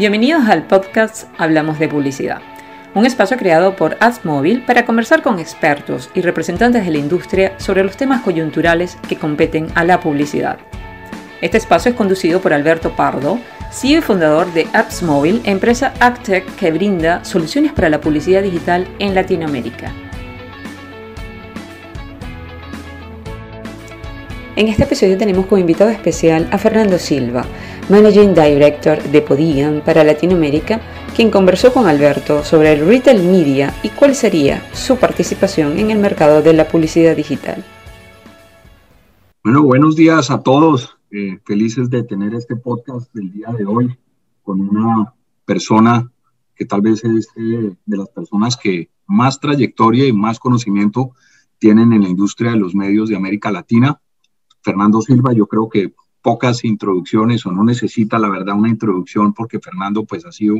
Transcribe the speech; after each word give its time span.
Bienvenidos 0.00 0.48
al 0.48 0.66
podcast 0.66 1.28
Hablamos 1.36 1.78
de 1.78 1.86
Publicidad, 1.86 2.40
un 2.94 3.04
espacio 3.04 3.36
creado 3.36 3.76
por 3.76 3.98
AdsMobile 4.00 4.62
para 4.62 4.86
conversar 4.86 5.20
con 5.20 5.38
expertos 5.38 6.08
y 6.14 6.22
representantes 6.22 6.86
de 6.86 6.90
la 6.90 6.96
industria 6.96 7.52
sobre 7.58 7.84
los 7.84 7.98
temas 7.98 8.22
coyunturales 8.22 8.96
que 9.10 9.18
competen 9.18 9.66
a 9.74 9.84
la 9.84 10.00
publicidad. 10.00 10.58
Este 11.42 11.58
espacio 11.58 11.90
es 11.90 11.98
conducido 11.98 12.40
por 12.40 12.54
Alberto 12.54 12.96
Pardo, 12.96 13.38
CEO 13.70 13.98
y 13.98 14.00
fundador 14.00 14.50
de 14.54 14.68
AdsMobile, 14.72 15.42
empresa 15.44 15.92
AgTech 16.00 16.46
que 16.56 16.72
brinda 16.72 17.22
soluciones 17.22 17.72
para 17.74 17.90
la 17.90 18.00
publicidad 18.00 18.42
digital 18.42 18.88
en 19.00 19.14
Latinoamérica. 19.14 19.92
En 24.56 24.68
este 24.68 24.84
episodio 24.84 25.18
tenemos 25.18 25.44
como 25.44 25.58
invitado 25.58 25.90
especial 25.90 26.48
a 26.50 26.56
Fernando 26.56 26.98
Silva, 26.98 27.44
Managing 27.90 28.34
Director 28.34 29.02
de 29.02 29.20
Podigan 29.20 29.82
para 29.84 30.04
Latinoamérica, 30.04 30.80
quien 31.16 31.28
conversó 31.28 31.72
con 31.72 31.88
Alberto 31.88 32.44
sobre 32.44 32.74
el 32.74 32.86
retail 32.86 33.20
media 33.24 33.74
y 33.82 33.88
cuál 33.88 34.14
sería 34.14 34.62
su 34.72 34.96
participación 34.96 35.76
en 35.76 35.90
el 35.90 35.98
mercado 35.98 36.40
de 36.40 36.52
la 36.52 36.68
publicidad 36.68 37.16
digital. 37.16 37.64
Bueno, 39.42 39.64
buenos 39.64 39.96
días 39.96 40.30
a 40.30 40.40
todos. 40.40 40.96
Eh, 41.10 41.40
felices 41.44 41.90
de 41.90 42.04
tener 42.04 42.32
este 42.34 42.54
podcast 42.54 43.12
del 43.12 43.32
día 43.32 43.48
de 43.48 43.66
hoy 43.66 43.98
con 44.44 44.60
una 44.60 45.12
persona 45.44 46.08
que 46.54 46.66
tal 46.66 46.82
vez 46.82 47.02
es 47.02 47.26
eh, 47.36 47.74
de 47.84 47.96
las 47.96 48.08
personas 48.10 48.56
que 48.56 48.88
más 49.08 49.40
trayectoria 49.40 50.06
y 50.06 50.12
más 50.12 50.38
conocimiento 50.38 51.10
tienen 51.58 51.92
en 51.92 52.02
la 52.02 52.08
industria 52.08 52.52
de 52.52 52.58
los 52.58 52.72
medios 52.72 53.08
de 53.08 53.16
América 53.16 53.50
Latina. 53.50 54.00
Fernando 54.62 55.00
Silva, 55.00 55.32
yo 55.32 55.46
creo 55.46 55.68
que 55.68 55.92
pocas 56.22 56.64
introducciones 56.64 57.44
o 57.46 57.52
no 57.52 57.64
necesita 57.64 58.18
la 58.18 58.28
verdad 58.28 58.56
una 58.56 58.68
introducción 58.68 59.32
porque 59.32 59.58
Fernando 59.58 60.04
pues 60.04 60.24
ha 60.26 60.32
sido 60.32 60.56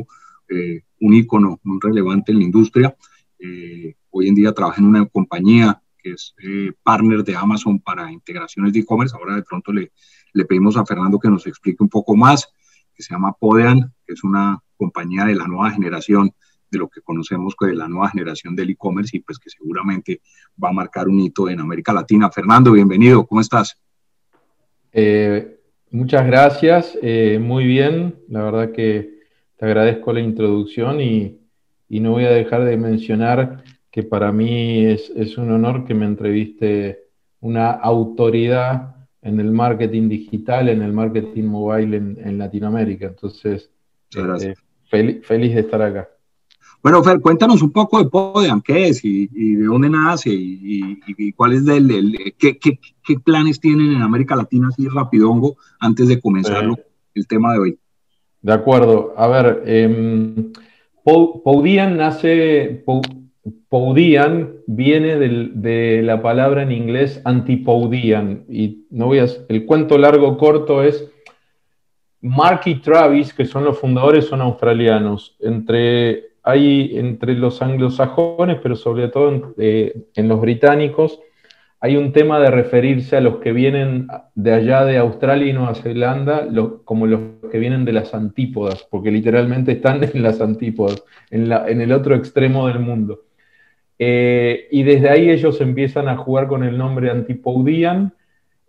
eh, 0.49 0.83
un 0.99 1.13
ícono 1.13 1.59
muy 1.63 1.79
relevante 1.81 2.31
en 2.31 2.39
la 2.39 2.43
industria. 2.43 2.95
Eh, 3.39 3.95
hoy 4.09 4.27
en 4.27 4.35
día 4.35 4.53
trabaja 4.53 4.81
en 4.81 4.87
una 4.87 5.05
compañía 5.05 5.81
que 5.97 6.11
es 6.11 6.33
eh, 6.43 6.73
partner 6.83 7.23
de 7.23 7.35
Amazon 7.35 7.79
para 7.79 8.11
integraciones 8.11 8.73
de 8.73 8.79
e-commerce. 8.79 9.15
Ahora 9.15 9.35
de 9.35 9.43
pronto 9.43 9.71
le, 9.71 9.91
le 10.33 10.45
pedimos 10.45 10.77
a 10.77 10.85
Fernando 10.85 11.19
que 11.19 11.29
nos 11.29 11.45
explique 11.47 11.83
un 11.83 11.89
poco 11.89 12.15
más, 12.15 12.47
que 12.93 13.03
se 13.03 13.13
llama 13.13 13.33
Podean, 13.33 13.93
que 14.05 14.13
es 14.13 14.23
una 14.23 14.61
compañía 14.75 15.25
de 15.25 15.35
la 15.35 15.47
nueva 15.47 15.71
generación 15.71 16.33
de 16.71 16.79
lo 16.79 16.89
que 16.89 17.01
conocemos 17.01 17.53
de 17.59 17.75
la 17.75 17.87
nueva 17.87 18.09
generación 18.09 18.55
del 18.55 18.71
e-commerce 18.71 19.17
y 19.17 19.19
pues 19.19 19.37
que 19.37 19.49
seguramente 19.49 20.21
va 20.61 20.69
a 20.69 20.73
marcar 20.73 21.07
un 21.07 21.19
hito 21.19 21.49
en 21.49 21.59
América 21.59 21.93
Latina. 21.93 22.31
Fernando, 22.31 22.71
bienvenido, 22.71 23.27
¿cómo 23.27 23.41
estás? 23.41 23.77
Eh, 24.93 25.57
muchas 25.91 26.25
gracias, 26.25 26.97
eh, 27.01 27.39
muy 27.41 27.65
bien, 27.65 28.15
la 28.29 28.43
verdad 28.43 28.71
que 28.71 29.21
te 29.57 29.65
agradezco 29.65 30.11
la 30.11 30.21
introducción 30.21 31.01
y, 31.01 31.37
no 31.89 32.11
voy 32.11 32.23
a 32.23 32.31
dejar 32.31 32.63
de 32.63 32.77
mencionar 32.77 33.63
que 33.91 34.03
para 34.03 34.31
mí 34.31 34.85
es, 34.85 35.37
un 35.37 35.51
honor 35.51 35.85
que 35.85 35.93
me 35.93 36.05
entreviste 36.05 37.03
una 37.41 37.71
autoridad 37.71 38.95
en 39.21 39.39
el 39.41 39.51
marketing 39.51 40.07
digital, 40.07 40.69
en 40.69 40.81
el 40.81 40.93
marketing 40.93 41.43
mobile 41.43 41.97
en, 41.97 42.37
Latinoamérica. 42.37 43.07
Entonces, 43.07 43.69
eh, 44.15 44.55
feliz 44.89 45.53
de 45.53 45.59
estar 45.59 45.81
acá. 45.81 46.07
Bueno, 46.81 47.03
Fer, 47.03 47.19
cuéntanos 47.19 47.61
un 47.61 47.71
poco 47.71 48.01
de 48.01 48.09
Podean, 48.09 48.61
qué 48.61 48.87
es 48.87 49.05
y, 49.05 49.27
de 49.27 49.65
dónde 49.65 49.89
nace 49.89 50.31
y, 50.33 51.31
cuál 51.33 51.53
es 51.53 51.65
del, 51.65 52.33
qué, 52.37 52.79
planes 53.19 53.59
tienen 53.59 53.93
en 53.93 54.01
América 54.01 54.35
Latina 54.35 54.69
así 54.69 54.87
rapidongo 54.87 55.57
antes 55.79 56.07
de 56.07 56.19
comenzar 56.19 56.63
el 57.13 57.27
tema 57.27 57.53
de 57.53 57.59
hoy. 57.59 57.79
De 58.41 58.53
acuerdo. 58.53 59.13
A 59.17 59.27
ver, 59.27 59.63
eh, 59.65 60.51
Poudian 61.03 61.97
nace, 61.97 62.83
Poudian 63.69 64.53
viene 64.67 65.17
de 65.17 66.01
la 66.03 66.21
palabra 66.21 66.63
en 66.63 66.71
inglés 66.71 67.21
antipoudian 67.25 68.45
y 68.49 68.85
no 68.89 69.07
voy 69.07 69.19
a, 69.19 69.25
el 69.49 69.65
cuento 69.65 69.97
largo 69.97 70.37
corto 70.37 70.83
es 70.83 71.09
Mark 72.21 72.61
y 72.65 72.75
Travis, 72.75 73.33
que 73.33 73.45
son 73.45 73.63
los 73.65 73.79
fundadores, 73.79 74.25
son 74.25 74.41
australianos. 74.41 75.35
Entre 75.39 76.31
hay 76.43 76.97
entre 76.97 77.35
los 77.35 77.61
anglosajones, 77.61 78.59
pero 78.61 78.75
sobre 78.75 79.07
todo 79.09 79.53
en, 79.57 80.27
los 80.27 80.41
británicos, 80.41 81.19
hay 81.83 81.97
un 81.97 82.13
tema 82.13 82.39
de 82.39 82.51
referirse 82.51 83.17
a 83.17 83.21
los 83.21 83.37
que 83.37 83.51
vienen 83.51 84.07
de 84.35 84.53
allá 84.53 84.85
de 84.85 84.97
Australia 84.99 85.47
y 85.47 85.53
Nueva 85.53 85.73
Zelanda 85.73 86.47
como 86.85 87.07
los 87.07 87.19
que 87.51 87.57
vienen 87.57 87.85
de 87.85 87.91
las 87.91 88.13
antípodas, 88.13 88.87
porque 88.89 89.09
literalmente 89.09 89.71
están 89.71 90.03
en 90.13 90.21
las 90.21 90.39
antípodas, 90.41 91.03
en, 91.31 91.81
el 91.81 91.91
otro 91.91 92.15
extremo 92.15 92.67
del 92.67 92.79
mundo. 92.79 93.23
Eh, 93.97 94.67
y 94.69 94.83
desde 94.83 95.09
ahí 95.09 95.31
ellos 95.31 95.59
empiezan 95.59 96.07
a 96.07 96.17
jugar 96.17 96.47
con 96.47 96.63
el 96.63 96.77
nombre 96.77 97.09
Antipoudian. 97.09 98.13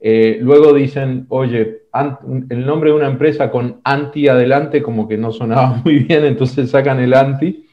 Eh, 0.01 0.39
luego 0.41 0.73
dicen, 0.73 1.27
oye, 1.29 1.83
el 2.49 2.67
nombre 2.67 2.91
de 2.91 2.97
una 2.97 3.09
empresa 3.09 3.51
con 3.51 3.81
anti 3.85 4.27
adelante 4.27 4.83
como 4.83 5.07
que 5.07 5.19
no 5.19 5.33
sonaba 5.33 5.81
muy 5.85 5.99
bien, 5.99 6.25
entonces 6.25 6.71
sacan 6.71 6.99
el 6.99 7.13
anti. 7.13 7.67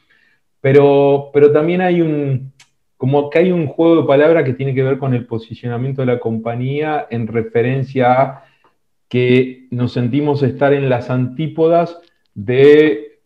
Pero, 0.60 1.30
pero 1.32 1.50
también 1.50 1.80
hay 1.80 2.02
un, 2.02 2.52
como 3.00 3.30
que 3.30 3.38
hay 3.38 3.50
un 3.50 3.66
juego 3.66 4.02
de 4.02 4.06
palabras 4.06 4.44
que 4.44 4.52
tiene 4.52 4.74
que 4.74 4.82
ver 4.82 4.98
con 4.98 5.14
el 5.14 5.24
posicionamiento 5.24 6.02
de 6.02 6.06
la 6.06 6.20
compañía 6.20 7.06
en 7.08 7.28
referencia 7.28 8.20
a 8.20 8.44
que 9.08 9.68
nos 9.70 9.94
sentimos 9.94 10.42
estar 10.42 10.74
en 10.74 10.90
las 10.90 11.08
antípodas 11.08 11.98
de 12.34 13.22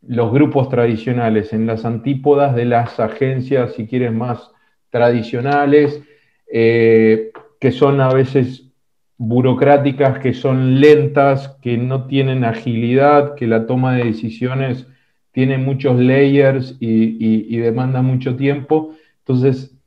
los 0.00 0.32
grupos 0.32 0.70
tradicionales, 0.70 1.52
en 1.52 1.66
las 1.66 1.84
antípodas 1.84 2.56
de 2.56 2.64
las 2.64 2.98
agencias, 2.98 3.74
si 3.74 3.86
quieres, 3.86 4.10
más 4.10 4.52
tradicionales, 4.88 6.02
eh, 6.50 7.30
que 7.60 7.72
son 7.72 8.00
a 8.00 8.14
veces 8.14 8.70
burocráticas, 9.18 10.18
que 10.20 10.32
son 10.32 10.80
lentas, 10.80 11.58
que 11.60 11.76
no 11.76 12.06
tienen 12.06 12.42
agilidad, 12.42 13.34
que 13.34 13.46
la 13.46 13.66
toma 13.66 13.96
de 13.96 14.04
decisiones 14.04 14.86
tiene 15.32 15.58
muchos 15.58 16.00
layers 16.00 16.78
y, 16.80 17.58
demanda 17.58 18.00
mucho 18.00 18.34
tiempo. 18.34 18.94
Entonces, 19.30 19.78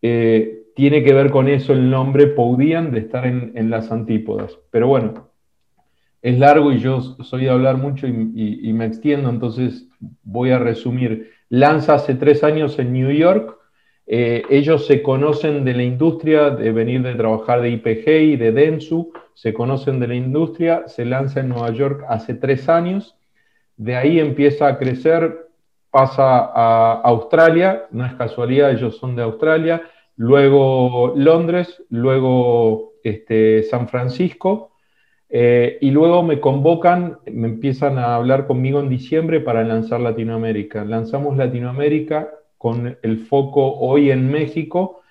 eh, 0.00 0.62
tiene 0.74 1.04
que 1.04 1.12
ver 1.12 1.30
con 1.30 1.48
eso 1.48 1.74
el 1.74 1.90
nombre 1.90 2.28
Poudian 2.28 2.90
de 2.92 3.00
estar 3.00 3.26
en, 3.26 3.68
las 3.68 3.92
antípodas. 3.92 4.58
Pero 4.70 4.88
bueno, 4.88 5.28
es 6.22 6.38
largo 6.38 6.72
y 6.72 6.78
yo 6.78 7.00
soy 7.00 7.42
de 7.44 7.50
hablar 7.50 7.76
mucho 7.76 8.06
y, 8.06 8.72
me 8.72 8.86
extiendo, 8.86 9.28
entonces 9.28 9.86
voy 10.22 10.50
a 10.50 10.58
resumir. 10.58 11.30
Lanza 11.50 11.94
hace 11.94 12.14
tres 12.14 12.42
años 12.42 12.78
en 12.78 12.94
New 12.94 13.10
York. 13.10 13.58
Eh, 14.06 14.44
ellos 14.48 14.86
se 14.86 15.02
conocen 15.02 15.62
de 15.64 15.74
la 15.74 15.82
industria, 15.82 16.48
de 16.48 16.72
venir 16.72 17.02
de 17.02 17.16
trabajar 17.16 17.60
de 17.60 17.70
IPG 17.70 18.08
y 18.08 18.36
de 18.36 18.52
Densu, 18.52 19.12
se 19.34 19.52
conocen 19.52 20.00
de 20.00 20.08
la 20.08 20.14
industria, 20.14 20.88
se 20.88 21.04
lanza 21.04 21.40
en 21.40 21.50
Nueva 21.50 21.70
York 21.70 22.04
hace 22.08 22.32
tres 22.32 22.68
años 22.70 23.14
de 23.80 23.96
ahí 23.96 24.20
empieza 24.20 24.68
a 24.68 24.76
crecer, 24.76 25.48
pasa 25.90 26.50
a 26.54 27.00
Australia, 27.02 27.86
no 27.90 28.06
es 28.06 28.14
casualidad, 28.14 28.70
ellos 28.70 28.96
son 28.96 29.16
de 29.16 29.22
Australia, 29.22 29.82
luego 30.16 31.12
Londres, 31.16 31.82
luego 31.88 32.92
este, 33.02 33.62
San 33.64 33.88
Francisco, 33.88 34.70
eh, 35.28 35.78
y 35.80 35.90
luego 35.92 36.22
me 36.22 36.40
convocan, 36.40 37.18
me 37.30 37.46
empiezan 37.46 37.98
a 37.98 38.16
hablar 38.16 38.46
conmigo 38.46 38.80
en 38.80 38.88
diciembre 38.88 39.40
para 39.40 39.62
lanzar 39.62 40.00
Latinoamérica. 40.00 40.84
Lanzamos 40.84 41.36
Latinoamérica 41.36 42.30
con 42.58 42.98
el 43.02 43.18
foco 43.18 43.74
hoy 43.78 44.10
en 44.10 44.30
México 44.30 45.02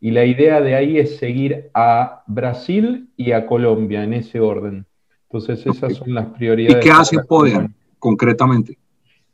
y 0.00 0.10
la 0.12 0.24
idea 0.24 0.60
de 0.62 0.74
ahí 0.74 0.98
es 0.98 1.18
seguir 1.18 1.70
a 1.74 2.22
Brasil 2.26 3.10
y 3.16 3.32
a 3.32 3.46
Colombia 3.46 4.04
en 4.04 4.14
ese 4.14 4.40
orden. 4.40 4.86
Entonces 5.24 5.66
esas 5.66 5.94
son 5.96 6.14
las 6.14 6.26
prioridades. 6.26 6.84
¿Y 6.84 6.88
qué 6.88 6.94
hace 6.94 7.18
Poder? 7.20 7.68
concretamente? 7.98 8.78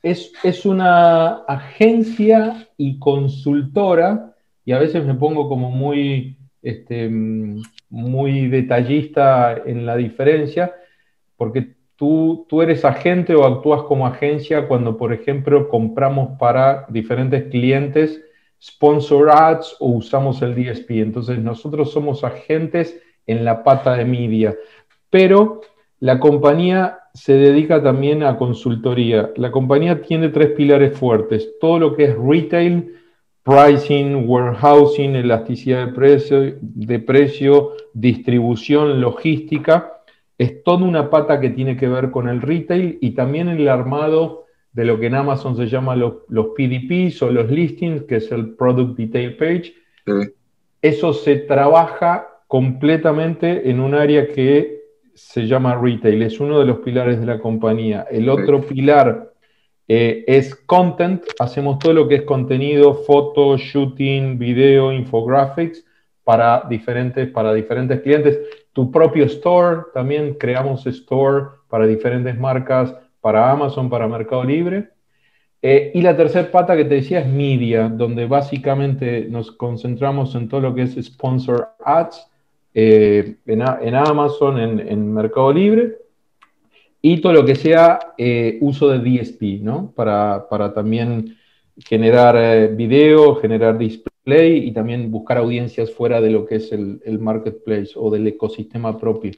Es, 0.05 0.33
es, 0.45 0.67
una 0.67 1.45
agencia 1.49 2.69
y 2.77 2.99
consultora, 2.99 4.37
y 4.65 4.73
a 4.73 4.79
veces 4.79 5.05
me 5.05 5.15
pongo 5.15 5.49
como 5.49 5.71
muy, 5.71 6.39
este, 6.63 7.09
muy 7.89 8.49
detallista 8.49 9.63
en 9.65 9.87
la 9.87 9.97
diferencia, 9.97 10.75
porque 11.37 11.75
tú, 11.97 12.47
tú 12.49 12.63
eres 12.63 12.85
agente 12.85 13.35
o 13.35 13.45
actúas 13.45 13.83
como 13.85 14.07
agencia 14.07 14.69
cuando, 14.69 14.97
por 14.97 15.13
ejemplo, 15.13 15.69
compramos 15.69 16.39
para 16.39 16.87
diferentes 16.91 17.45
clientes 17.51 18.21
sponsor 18.65 19.31
ads 19.31 19.77
o 19.81 19.89
usamos 19.89 20.41
el 20.43 20.55
DSP. 20.55 20.91
Entonces 20.93 21.39
nosotros 21.39 21.93
somos 21.93 22.25
agentes 22.25 23.01
en 23.27 23.45
la 23.45 23.63
pata 23.63 23.97
de 23.97 24.05
media, 24.05 24.55
pero 25.11 25.61
la 26.05 26.21
compañía 26.21 26.99
se 27.15 27.33
dedica 27.33 27.83
también 27.83 28.25
a 28.25 28.37
consultoría. 28.37 29.33
La 29.37 29.51
compañía 29.51 30.03
tiene 30.03 30.29
tres 30.29 30.51
pilares 30.51 30.99
fuertes. 30.99 31.55
Todo 31.59 31.79
lo 31.79 31.97
que 31.97 32.05
es 32.05 32.15
retail, 32.19 32.95
pricing, 33.43 34.29
warehousing, 34.29 35.17
elasticidad 35.17 35.87
de 35.87 35.93
precio, 35.95 36.57
de 36.61 36.99
precio 36.99 37.73
distribución, 37.95 39.01
logística. 39.01 40.03
es 40.37 40.63
toda 40.63 40.85
una 40.85 41.09
pata 41.09 41.41
que 41.41 41.49
tiene 41.49 41.75
que 41.79 41.89
ver 41.89 42.11
con 42.11 42.29
el 42.29 42.43
retail 42.43 42.99
y 43.01 43.13
también 43.13 43.49
el 43.49 43.67
armado 43.67 44.45
de 44.75 44.85
lo 44.85 45.01
que 45.01 45.07
en 45.07 45.15
Amazon 45.15 45.57
se 45.57 45.69
llama 45.69 45.97
los, 45.97 46.17
los 46.29 46.49
PDPs 46.49 47.23
o 47.23 47.31
los 47.31 47.51
listings, 47.51 48.03
que 48.03 48.17
es 48.17 48.31
el 48.31 48.51
Product 48.57 48.99
Detail 48.99 49.39
Page. 49.39 49.75
Eso 50.83 51.15
se 51.15 51.37
trabaja 51.37 52.29
completamente 52.47 53.71
en 53.71 53.81
un 53.81 53.95
área 53.95 54.29
que 54.29 54.84
se 55.15 55.47
llama 55.47 55.79
retail, 55.81 56.23
es 56.23 56.41
uno 56.41 56.59
de 56.59 56.67
los 56.67 56.79
pilares 56.79 57.21
de 57.21 57.27
la 57.27 57.39
compañía. 57.39 58.07
El 58.11 58.29
otro 58.29 58.61
pilar 58.61 59.33
eh, 59.87 60.25
es 60.27 60.55
content, 60.55 61.23
hacemos 61.39 61.79
todo 61.79 61.93
lo 61.93 62.09
que 62.09 62.17
es 62.17 62.23
contenido, 62.23 62.95
foto, 62.95 63.57
shooting, 63.57 64.39
video, 64.39 64.93
infographics 64.93 65.85
para 66.25 66.65
diferentes, 66.69 67.31
para 67.31 67.53
diferentes 67.53 68.01
clientes. 68.01 68.39
Tu 68.73 68.91
propio 68.91 69.25
store, 69.27 69.83
también 69.93 70.35
creamos 70.35 70.87
store 70.87 71.47
para 71.69 71.87
diferentes 71.87 72.39
marcas, 72.39 72.95
para 73.21 73.51
Amazon, 73.51 73.89
para 73.89 74.09
Mercado 74.09 74.45
Libre. 74.45 74.91
Eh, 75.63 75.93
y 75.95 76.03
la 76.03 76.17
tercera 76.17 76.51
pata 76.51 76.77
que 76.77 76.85
te 76.85 76.97
decía 76.97 77.21
es 77.21 77.27
media, 77.27 77.89
donde 77.89 78.27
básicamente 78.27 79.27
nos 79.31 79.53
concentramos 79.53 80.35
en 80.35 80.49
todo 80.49 80.61
lo 80.61 80.75
que 80.75 80.83
es 80.83 80.95
sponsor 81.03 81.69
ads 81.85 82.31
eh, 82.75 83.37
en, 83.47 83.63
Amazon, 83.95 84.59
en 84.59 85.13
Mercado 85.15 85.53
Libre 85.53 86.05
y 87.07 87.21
todo 87.21 87.35
lo 87.35 87.45
que 87.45 87.55
sea 87.55 88.15
eh, 88.17 88.57
uso 88.63 88.89
de 88.89 88.99
DSP, 88.99 89.61
¿no? 89.61 89.93
Para, 89.95 90.73
también 90.73 91.37
generar 91.77 92.35
eh, 92.39 92.69
video, 92.69 93.35
generar 93.35 93.77
display 93.77 94.67
y 94.67 94.73
también 94.73 95.11
buscar 95.11 95.37
audiencias 95.37 95.93
fuera 95.93 96.23
de 96.23 96.31
lo 96.31 96.47
que 96.47 96.55
es 96.55 96.73
el, 96.73 97.19
marketplace 97.21 97.91
o 97.95 98.11
del 98.11 98.27
ecosistema 98.27 98.99
propio. 98.99 99.33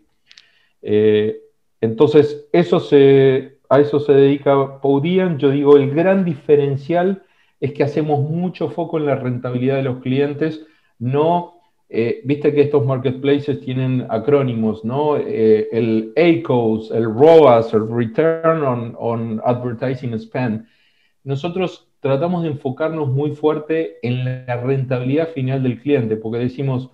Eh, 0.80 1.40
entonces, 1.80 2.46
eso 2.52 2.78
se, 2.78 3.58
a 3.68 3.80
eso 3.80 3.98
se 3.98 4.12
dedica 4.12 4.80
Poudian. 4.80 5.36
Yo 5.40 5.50
digo, 5.50 5.76
el 5.76 5.90
gran 5.90 6.24
diferencial 6.24 7.24
es 7.58 7.72
que 7.72 7.82
hacemos 7.82 8.30
mucho 8.30 8.68
foco 8.68 8.98
en 8.98 9.06
la 9.06 9.16
rentabilidad 9.16 9.74
de 9.74 9.82
los 9.82 10.00
clientes, 10.02 10.64
no 11.00 11.55
eh, 11.88 12.20
viste 12.24 12.52
que 12.52 12.62
estos 12.62 12.84
marketplaces 12.84 13.60
tienen 13.60 14.06
acrónimos, 14.08 14.84
¿no? 14.84 15.16
Eh, 15.16 15.68
el 15.70 16.12
ACOS, 16.16 16.90
el 16.90 17.04
ROAS, 17.04 17.72
el 17.74 17.88
Return 17.88 18.94
on, 18.98 19.40
Advertising 19.44 20.18
Spend. 20.18 20.66
Nosotros 21.22 21.88
tratamos 22.00 22.42
de 22.42 22.50
enfocarnos 22.50 23.08
muy 23.08 23.32
fuerte 23.32 23.98
en 24.02 24.46
la 24.46 24.56
rentabilidad 24.56 25.28
final 25.28 25.62
del 25.62 25.80
cliente, 25.80 26.16
porque 26.16 26.38
decimos, 26.38 26.90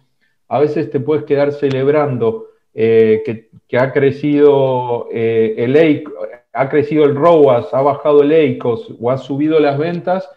a 0.48 0.58
veces 0.58 0.90
te 0.90 1.00
puedes 1.00 1.24
quedar 1.24 1.52
celebrando 1.52 2.48
eh, 2.74 3.22
que, 3.24 3.50
ha 3.78 3.92
crecido 3.92 5.08
el 5.10 6.04
ha 6.52 6.68
crecido 6.68 7.06
el 7.06 7.14
ROAS, 7.14 7.72
ha 7.72 7.80
bajado 7.80 8.22
el 8.22 8.32
ACOS 8.32 8.94
o 9.00 9.10
ha 9.10 9.16
subido 9.16 9.58
las 9.58 9.78
ventas, 9.78 10.28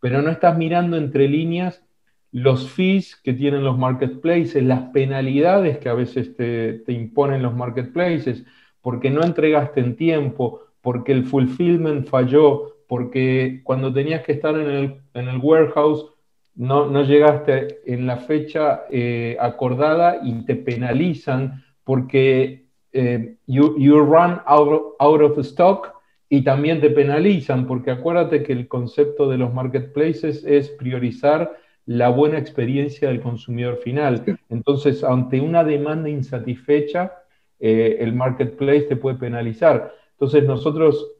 pero 0.00 0.22
no 0.22 0.30
estás 0.30 0.56
mirando 0.56 0.96
entre 0.96 1.28
líneas 1.28 1.84
los 2.32 2.70
fees 2.70 3.16
que 3.16 3.32
tienen 3.32 3.64
los 3.64 3.78
marketplaces, 3.78 4.62
las 4.62 4.90
penalidades 4.90 5.78
que 5.78 5.88
a 5.88 5.94
veces 5.94 6.36
te, 6.36 6.82
imponen 6.88 7.42
los 7.42 7.54
marketplaces, 7.54 8.44
porque 8.80 9.10
no 9.10 9.22
entregaste 9.22 9.80
en 9.80 9.96
tiempo, 9.96 10.62
porque 10.80 11.12
el 11.12 11.24
fulfillment 11.24 12.06
falló, 12.06 12.76
porque 12.86 13.60
cuando 13.64 13.92
tenías 13.92 14.24
que 14.24 14.32
estar 14.32 14.54
en 14.58 15.00
el, 15.14 15.38
warehouse 15.38 16.06
no, 16.54 17.02
llegaste 17.02 17.80
en 17.86 18.06
la 18.06 18.16
fecha 18.16 18.82
eh, 18.90 19.36
acordada 19.40 20.20
y 20.22 20.44
te 20.44 20.56
penalizan 20.56 21.62
porque 21.84 22.66
eh, 22.92 23.36
you, 23.46 23.98
run 24.00 24.40
out 24.46 25.22
of 25.22 25.38
stock 25.38 25.94
y 26.28 26.42
también 26.42 26.80
te 26.80 26.90
penalizan, 26.90 27.66
porque 27.66 27.90
acuérdate 27.90 28.42
que 28.42 28.52
el 28.52 28.68
concepto 28.68 29.28
de 29.28 29.38
los 29.38 29.54
marketplaces 29.54 30.44
es 30.44 30.68
priorizar 30.70 31.56
la 31.88 32.10
buena 32.10 32.36
experiencia 32.36 33.08
del 33.08 33.22
consumidor 33.22 33.78
final. 33.78 34.22
Entonces, 34.50 35.02
ante 35.02 35.40
una 35.40 35.64
demanda 35.64 36.10
insatisfecha, 36.10 37.14
eh, 37.58 37.96
el 38.00 38.12
marketplace 38.12 38.82
te 38.82 38.96
puede 38.96 39.16
penalizar. 39.16 39.94
Entonces, 40.12 40.44
nosotros 40.44 41.12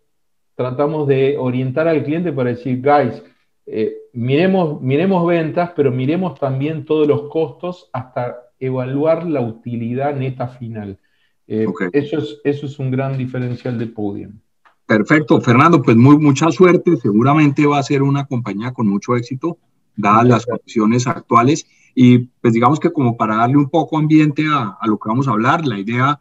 tratamos 0.54 1.08
de 1.08 1.38
orientar 1.38 1.88
al 1.88 2.04
cliente 2.04 2.32
para 2.32 2.50
decir, 2.50 2.82
guys, 2.82 3.22
eh, 3.64 3.96
miremos, 4.12 4.82
miremos 4.82 5.26
ventas, 5.26 5.72
pero 5.74 5.90
miremos 5.90 6.38
también 6.38 6.84
todos 6.84 7.08
los 7.08 7.30
costos 7.30 7.88
hasta 7.94 8.36
evaluar 8.60 9.26
la 9.26 9.40
utilidad 9.40 10.14
neta 10.14 10.48
final. 10.48 10.98
Eh, 11.46 11.66
eso, 11.94 12.18
es, 12.18 12.40
eso 12.44 12.66
es 12.66 12.78
un 12.78 12.90
gran 12.90 13.16
diferencial 13.16 13.78
de 13.78 13.86
Podium. 13.86 14.38
Perfecto, 14.84 15.40
Fernando, 15.40 15.80
pues 15.80 15.96
muy, 15.96 16.18
mucha 16.18 16.50
suerte. 16.50 16.94
Seguramente 16.98 17.64
va 17.64 17.78
a 17.78 17.82
ser 17.82 18.02
una 18.02 18.26
compañía 18.26 18.74
con 18.74 18.86
mucho 18.86 19.16
éxito 19.16 19.56
dadas 19.98 20.26
las 20.26 20.46
condiciones 20.46 21.06
actuales. 21.06 21.66
Y 21.94 22.18
pues 22.40 22.54
digamos 22.54 22.80
que 22.80 22.92
como 22.92 23.16
para 23.16 23.36
darle 23.36 23.58
un 23.58 23.68
poco 23.68 23.98
ambiente 23.98 24.46
a, 24.46 24.78
a, 24.80 24.86
lo 24.86 24.98
que 24.98 25.08
vamos 25.08 25.28
a 25.28 25.32
hablar, 25.32 25.66
la 25.66 25.78
idea 25.78 26.20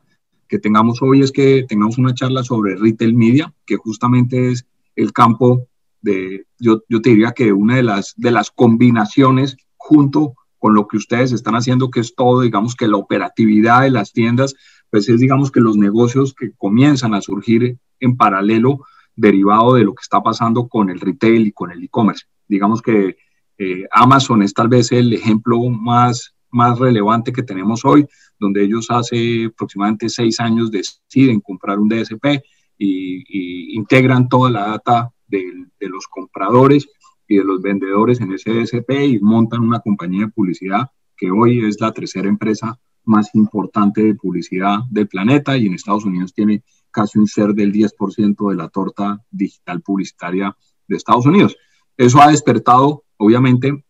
que 0.49 0.59
tengamos 0.59 1.01
hoy 1.01 1.21
es 1.21 1.31
que 1.31 1.65
tengamos 1.67 1.97
una 1.97 2.13
charla 2.13 2.43
sobre 2.43 2.75
retail 2.75 3.13
media, 3.13 3.53
que 3.65 3.75
justamente 3.77 4.51
es 4.51 4.65
el 4.95 5.13
campo 5.13 5.67
de, 6.01 6.45
yo, 6.59 6.83
yo 6.89 7.01
te 7.01 7.11
diría 7.11 7.31
que 7.31 7.53
una 7.53 7.75
de 7.75 7.83
las, 7.83 8.13
de 8.17 8.31
las 8.31 8.49
combinaciones 8.49 9.57
junto 9.75 10.33
con 10.57 10.73
lo 10.73 10.87
que 10.87 10.97
ustedes 10.97 11.31
están 11.31 11.55
haciendo, 11.55 11.91
que 11.91 11.99
es 11.99 12.15
todo, 12.15 12.41
digamos 12.41 12.75
que 12.75 12.87
la 12.87 12.97
operatividad 12.97 13.81
de 13.81 13.91
las 13.91 14.11
tiendas, 14.11 14.55
pues 14.89 15.07
es 15.09 15.19
digamos 15.19 15.51
que 15.51 15.59
los 15.59 15.77
negocios 15.77 16.33
que 16.33 16.51
comienzan 16.57 17.13
a 17.13 17.21
surgir 17.21 17.77
en 17.99 18.17
paralelo 18.17 18.79
derivado 19.15 19.75
de 19.75 19.83
lo 19.83 19.93
que 19.93 20.01
está 20.01 20.21
pasando 20.21 20.67
con 20.67 20.89
el 20.89 20.99
retail 20.99 21.47
y 21.47 21.51
con 21.51 21.71
el 21.71 21.83
e-commerce. 21.83 22.25
Digamos 22.47 22.81
que 22.81 23.17
eh, 23.57 23.85
Amazon 23.91 24.43
es 24.43 24.53
tal 24.53 24.67
vez 24.67 24.91
el 24.91 25.13
ejemplo 25.13 25.59
más, 25.69 26.35
más 26.51 26.77
relevante 26.79 27.31
que 27.31 27.43
tenemos 27.43 27.83
hoy, 27.85 28.05
donde 28.39 28.63
ellos 28.63 28.87
hace 28.89 29.45
aproximadamente 29.45 30.09
seis 30.09 30.39
años 30.39 30.71
deciden 30.71 31.39
comprar 31.41 31.79
un 31.79 31.89
DSP 31.89 32.43
y, 32.77 33.75
integran 33.75 34.27
toda 34.29 34.49
la 34.49 34.67
data 34.67 35.11
de, 35.27 35.43
de, 35.79 35.89
los 35.89 36.07
compradores 36.07 36.87
y 37.27 37.37
de 37.37 37.43
los 37.43 37.61
vendedores 37.61 38.19
en 38.21 38.31
ese 38.31 38.51
DSP 38.51 38.91
y 39.07 39.19
montan 39.19 39.61
una 39.61 39.79
compañía 39.79 40.25
de 40.25 40.31
publicidad 40.31 40.89
que 41.15 41.29
hoy 41.31 41.65
es 41.65 41.79
la 41.79 41.91
tercera 41.91 42.27
empresa 42.27 42.79
más 43.03 43.33
importante 43.33 44.03
de 44.03 44.15
publicidad 44.15 44.79
del 44.89 45.07
planeta 45.07 45.57
y 45.57 45.65
en 45.65 45.73
Estados 45.73 46.05
Unidos 46.05 46.33
tiene 46.33 46.63
casi 46.91 47.17
un 47.19 47.27
ser 47.27 47.53
del 47.53 47.71
10% 47.71 48.49
de 48.49 48.55
la 48.55 48.69
torta 48.69 49.23
digital 49.31 49.81
publicitaria 49.81 50.55
de 50.87 50.95
Estados 50.95 51.25
Unidos. 51.25 51.55
Eso 51.95 52.21
ha 52.21 52.29
despertado 52.29 53.03
obviamente, 53.17 53.83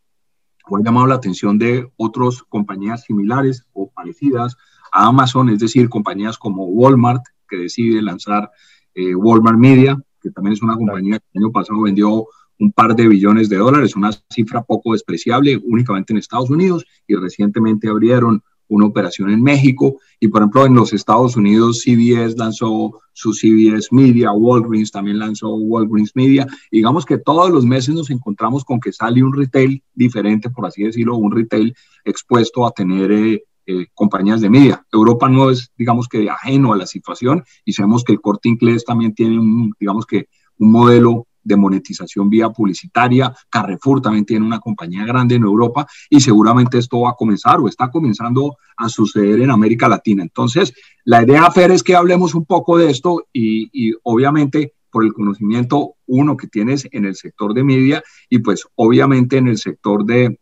ha 0.76 0.84
llamado 0.84 1.08
la 1.08 1.16
atención 1.16 1.58
de 1.58 1.90
otras 1.96 2.44
compañías 2.44 3.04
similares 3.04 3.66
o 3.74 3.90
parecidas 3.90 4.58
a 4.92 5.08
Amazon, 5.08 5.50
es 5.50 5.60
decir, 5.60 5.90
compañías 5.90 6.38
como 6.38 6.66
Walmart, 6.66 7.24
que 7.48 7.58
decide 7.58 8.02
lanzar 8.02 8.52
eh, 8.94 9.16
Walmart 9.16 9.58
Media, 9.58 9.98
que 10.22 10.32
también 10.32 10.54
es 10.54 10.62
una 10.62 10.76
compañía 10.76 11.20
que 11.20 11.26
el 11.34 11.44
año 11.44 11.52
pasado 11.52 11.82
vendió 11.82 12.26
un 12.60 12.72
par 12.72 12.96
de 12.96 13.08
billones 13.08 13.50
de 13.50 13.58
dólares, 13.58 13.96
una 13.96 14.12
cifra 14.30 14.64
poco 14.64 14.94
despreciable 14.94 15.62
únicamente 15.64 16.12
en 16.12 16.20
Estados 16.20 16.50
Unidos, 16.50 16.86
y 17.08 17.16
recientemente 17.16 17.88
abrieron 17.88 18.44
una 18.68 18.86
operación 18.86 19.30
en 19.30 19.42
México 19.42 19.98
y 20.20 20.28
por 20.28 20.42
ejemplo 20.42 20.66
en 20.66 20.76
los 20.76 20.94
Estados 20.94 21.36
Unidos 21.36 21.82
CBS 21.84 22.38
lanzó 22.38 23.00
su 23.14 23.34
CBS 23.34 23.90
Media, 23.92 24.32
Walgreens 24.32 24.92
también 24.92 25.20
lanzó 25.20 25.56
Walgreens 25.56 26.12
Media. 26.16 26.48
digamos 26.72 27.06
que 27.06 27.18
todos 27.18 27.50
los 27.50 27.66
meses 27.66 27.96
nos 27.96 28.10
encontramos 28.10 28.64
con 28.64 28.80
que 28.80 28.92
sale 28.92 29.24
un 29.24 29.34
retail 29.34 29.84
diferente, 29.94 30.50
por 30.50 30.66
así 30.66 30.84
decirlo, 30.84 31.16
un 31.16 31.32
retail 31.32 31.74
expuesto 32.06 32.66
a 32.66 32.72
tener 32.72 33.12
eh, 33.12 33.44
eh, 33.66 33.88
compañías 33.94 34.40
de 34.42 34.50
media. 34.50 34.86
Europa 34.92 35.28
no 35.28 35.50
es, 35.50 35.72
digamos 35.78 36.08
que, 36.08 36.30
ajeno 36.30 36.74
a 36.74 36.78
la 36.78 36.86
situación 36.86 37.44
y 37.66 37.74
sabemos 37.74 38.04
que 38.04 38.14
el 38.14 38.22
corte 38.22 38.50
inglés 38.50 38.86
también 38.86 39.14
tiene 39.14 39.72
digamos 39.80 40.06
que, 40.06 40.28
un 40.60 40.72
modelo 40.72 41.27
de 41.48 41.56
monetización 41.56 42.30
vía 42.30 42.50
publicitaria. 42.50 43.34
Carrefour 43.50 44.02
también 44.02 44.26
tiene 44.26 44.46
una 44.46 44.60
compañía 44.60 45.06
grande 45.06 45.36
en 45.36 45.44
Europa 45.44 45.88
y 46.10 46.20
seguramente 46.20 46.78
esto 46.78 47.02
va 47.02 47.12
a 47.12 47.16
comenzar 47.16 47.60
o 47.60 47.68
está 47.68 47.90
comenzando 47.90 48.58
a 48.76 48.90
suceder 48.90 49.40
en 49.40 49.50
América 49.50 49.88
Latina. 49.88 50.24
Entonces, 50.24 50.74
la 51.06 51.24
idea, 51.24 51.50
Fer, 51.52 51.72
es 51.72 51.84
que 51.84 51.96
hablemos 51.96 52.36
un 52.36 52.46
poco 52.46 52.78
de 52.78 52.90
esto 52.90 53.26
y, 53.32 53.94
obviamente 54.04 54.74
por 54.90 55.04
el 55.04 55.14
conocimiento, 55.14 55.96
uno 56.08 56.38
que 56.38 56.48
tienes 56.48 56.88
en 56.92 57.06
el 57.06 57.16
sector 57.16 57.54
de 57.54 57.64
media 57.64 58.04
y 58.30 58.40
pues 58.40 58.66
obviamente 58.76 59.38
en 59.38 59.48
el 59.48 59.58
sector 59.58 60.06
de, 60.06 60.40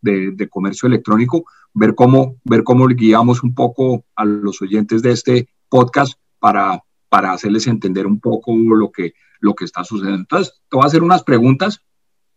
comercio 0.49 0.87
electrónico, 0.87 1.45
ver 1.73 1.93
cómo, 1.93 2.37
ver 2.43 2.63
cómo 2.63 2.87
guiamos 2.87 3.43
un 3.43 3.53
poco 3.53 4.05
a 4.15 4.23
los 4.23 4.61
oyentes 4.61 5.01
de 5.01 5.11
este 5.11 5.49
podcast 5.67 6.13
para, 6.39 6.79
para 7.15 7.31
hacerles 7.31 7.65
entender 7.67 8.05
un 8.05 8.19
poco 8.19 8.53
lo 8.53 8.91
que, 8.91 9.13
lo 9.39 9.55
que 9.55 9.63
está 9.63 9.85
sucediendo. 9.85 10.19
Entonces, 10.19 10.61
te 10.69 10.75
voy 10.75 10.83
a 10.83 10.87
hacer 10.87 11.01
unas 11.01 11.23
preguntas 11.23 11.81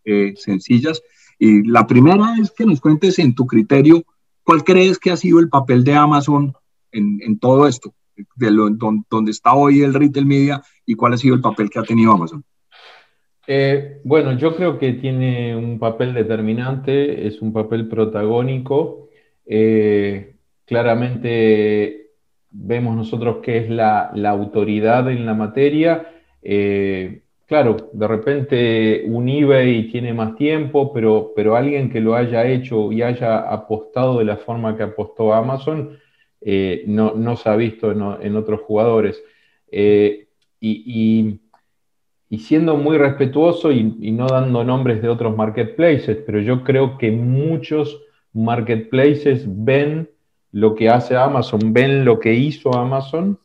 eh, 0.04 0.34
sencillas. 0.36 1.02
Y 1.36 1.68
la 1.68 1.84
primera 1.84 2.36
es 2.40 2.52
que 2.52 2.64
nos 2.64 2.80
cuentes 2.80 3.18
en 3.18 3.34
tu 3.34 3.44
criterio, 3.44 4.04
¿cuál 4.44 4.62
crees 4.62 5.00
que 5.00 5.10
ha 5.10 5.16
sido 5.16 5.40
el 5.40 5.48
papel 5.48 5.82
de 5.82 5.96
Amazon 5.96 6.52
en, 6.92 7.40
todo 7.40 7.66
esto? 7.66 7.92
de 8.36 8.52
lo, 8.52 8.70
donde 8.70 9.32
está 9.32 9.52
hoy 9.52 9.82
el 9.82 9.94
retail 9.94 10.26
media 10.26 10.62
y 10.86 10.94
cuál 10.94 11.14
ha 11.14 11.18
sido 11.18 11.34
el 11.34 11.40
papel 11.40 11.70
que 11.70 11.80
ha 11.80 11.82
tenido 11.82 12.12
Amazon? 12.12 12.44
Eh, 13.48 14.00
bueno, 14.04 14.38
yo 14.38 14.54
creo 14.54 14.78
que 14.78 14.92
tiene 14.92 15.56
un 15.56 15.80
papel 15.80 16.14
determinante, 16.14 17.26
es 17.26 17.42
un 17.42 17.52
papel 17.52 17.88
protagónico. 17.88 19.08
Eh, 19.44 20.36
claramente 20.64 22.07
vemos 22.50 22.96
nosotros 22.96 23.38
que 23.42 23.58
es 23.58 23.70
la, 23.70 24.10
autoridad 24.26 25.10
en 25.10 25.26
la 25.26 25.34
materia. 25.34 26.12
Eh, 26.42 27.22
claro, 27.46 27.76
de 27.92 28.08
repente 28.08 29.04
un 29.06 29.28
eBay 29.28 29.90
tiene 29.90 30.12
más 30.14 30.36
tiempo, 30.36 30.92
pero, 30.92 31.32
pero 31.34 31.56
alguien 31.56 31.90
que 31.90 32.00
lo 32.00 32.14
haya 32.14 32.46
hecho 32.46 32.92
y 32.92 33.02
haya 33.02 33.38
apostado 33.40 34.18
de 34.18 34.24
la 34.24 34.36
forma 34.36 34.76
que 34.76 34.84
apostó 34.84 35.32
Amazon, 35.32 35.98
no, 36.86 37.36
se 37.36 37.48
ha 37.48 37.56
visto 37.56 37.90
en, 37.92 38.36
otros 38.36 38.60
jugadores. 38.60 39.22
y 39.70 41.40
y 42.30 42.38
siendo 42.38 42.76
muy 42.76 42.98
respetuoso 42.98 43.72
y, 43.72 43.82
no 43.82 44.26
dando 44.26 44.62
nombres 44.64 45.00
de 45.00 45.08
otros 45.08 45.36
marketplaces, 45.36 46.18
pero 46.26 46.40
yo 46.40 46.62
creo 46.62 46.98
que 46.98 47.10
muchos 47.10 48.02
marketplaces 48.32 49.44
ven 49.46 50.10
lo 50.52 50.74
que 50.74 50.88
hace 50.88 51.16
Amazon, 51.16 51.72
ven 51.72 52.04
lo 52.04 52.18
que 52.18 52.34
hizo 52.34 52.74
Amazon 52.74 53.38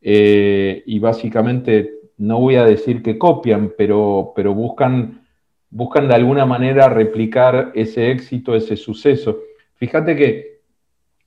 eh, 0.00 0.82
y 0.86 0.98
básicamente 0.98 1.96
no 2.18 2.40
voy 2.40 2.56
a 2.56 2.64
decir 2.64 3.02
que 3.02 3.18
copian, 3.18 3.72
pero, 3.76 4.32
pero 4.34 4.54
buscan, 4.54 5.26
buscan 5.70 6.08
de 6.08 6.14
alguna 6.14 6.46
manera 6.46 6.88
replicar 6.88 7.72
ese 7.74 8.10
éxito, 8.10 8.54
ese 8.54 8.76
suceso. 8.76 9.38
Fíjate 9.74 10.16
que 10.16 10.60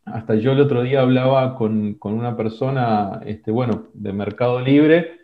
hasta 0.05 0.35
yo 0.35 0.53
el 0.53 0.61
otro 0.61 0.81
día 0.81 1.01
hablaba 1.01 1.55
con, 1.55 1.93
con 1.95 2.13
una 2.13 2.35
persona, 2.35 3.21
este, 3.25 3.51
bueno, 3.51 3.87
de 3.93 4.13
Mercado 4.13 4.59
Libre, 4.59 5.19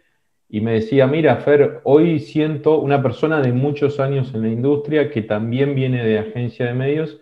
y 0.48 0.62
me 0.62 0.74
decía, 0.74 1.08
mira, 1.08 1.38
Fer, 1.38 1.82
hoy 1.84 2.20
siento 2.20 2.80
una 2.80 3.02
persona 3.02 3.42
de 3.42 3.52
muchos 3.52 4.00
años 4.00 4.34
en 4.36 4.44
la 4.44 4.50
industria 4.50 5.10
que 5.10 5.24
también 5.24 5.74
viene 5.74 6.04
de 6.04 6.20
agencia 6.20 6.68
de 6.68 6.76
medios 6.76 7.20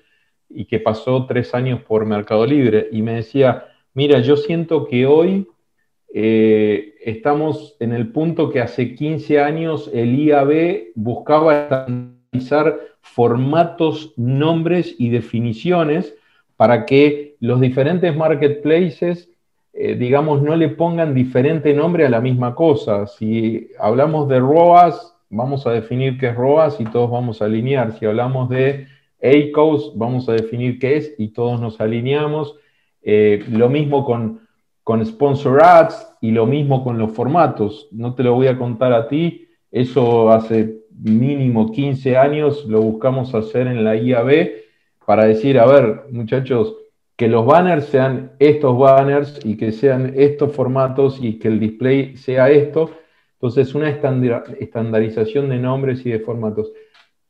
y 0.53 0.65
que 0.65 0.79
pasó 0.79 1.25
tres 1.25 1.53
años 1.53 1.81
por 1.81 2.05
Mercado 2.05 2.45
Libre. 2.45 2.87
Y 2.91 3.01
me 3.01 3.13
decía, 3.15 3.65
mira, 3.93 4.19
yo 4.19 4.37
siento 4.37 4.87
que 4.87 5.05
hoy 5.05 5.47
eh, 6.13 6.95
estamos 7.03 7.75
en 7.79 7.93
el 7.93 8.11
punto 8.11 8.49
que 8.49 8.61
hace 8.61 8.95
15 8.95 9.41
años 9.41 9.89
el 9.93 10.19
IAB 10.19 10.91
buscaba 10.95 11.63
estandarizar 11.63 12.79
formatos, 13.01 14.13
nombres 14.15 14.95
y 14.97 15.09
definiciones 15.09 16.15
para 16.55 16.85
que 16.85 17.35
los 17.39 17.59
diferentes 17.59 18.15
marketplaces 18.15 19.29
eh, 19.75 19.95
digamos, 19.95 20.43
no 20.43 20.55
le 20.55 20.69
pongan 20.69 21.15
diferente 21.15 21.73
nombre 21.73 22.05
a 22.05 22.09
la 22.09 22.21
misma 22.21 22.53
cosa. 22.53 23.07
Si 23.07 23.71
hablamos 23.79 24.29
de 24.29 24.39
ROAS, 24.39 25.15
vamos 25.29 25.65
a 25.65 25.71
definir 25.71 26.19
qué 26.19 26.27
es 26.27 26.35
ROAS 26.35 26.79
y 26.79 26.85
todos 26.85 27.09
vamos 27.09 27.41
a 27.41 27.45
alinear. 27.45 27.97
Si 27.97 28.05
hablamos 28.05 28.49
de 28.49 28.87
ACOS, 29.23 29.93
vamos 29.95 30.27
a 30.27 30.33
definir 30.33 30.77
qué 30.77 30.97
es 30.97 31.15
y 31.17 31.29
todos 31.29 31.61
nos 31.61 31.79
alineamos. 31.79 32.57
Eh, 33.01 33.43
lo 33.49 33.69
mismo 33.69 34.05
con, 34.05 34.41
con 34.83 35.05
Sponsor 35.05 35.63
Ads 35.63 36.17
y 36.21 36.31
lo 36.31 36.45
mismo 36.45 36.83
con 36.83 36.97
los 36.97 37.11
formatos. 37.13 37.87
No 37.91 38.13
te 38.15 38.23
lo 38.23 38.33
voy 38.33 38.47
a 38.47 38.57
contar 38.57 38.93
a 38.93 39.07
ti, 39.07 39.47
eso 39.71 40.29
hace 40.29 40.83
mínimo 40.91 41.71
15 41.71 42.17
años 42.17 42.65
lo 42.65 42.81
buscamos 42.81 43.33
hacer 43.33 43.67
en 43.67 43.83
la 43.83 43.95
IAB 43.95 44.51
para 45.05 45.25
decir, 45.25 45.59
a 45.59 45.65
ver, 45.65 46.03
muchachos, 46.11 46.75
que 47.15 47.27
los 47.27 47.45
banners 47.45 47.85
sean 47.85 48.33
estos 48.39 48.77
banners 48.77 49.39
y 49.43 49.57
que 49.57 49.71
sean 49.71 50.13
estos 50.15 50.51
formatos 50.53 51.19
y 51.21 51.39
que 51.39 51.47
el 51.47 51.59
display 51.59 52.17
sea 52.17 52.49
esto. 52.49 52.91
Entonces, 53.33 53.75
una 53.75 53.89
estandarización 53.89 55.49
de 55.49 55.57
nombres 55.57 56.05
y 56.05 56.11
de 56.11 56.19
formatos. 56.19 56.71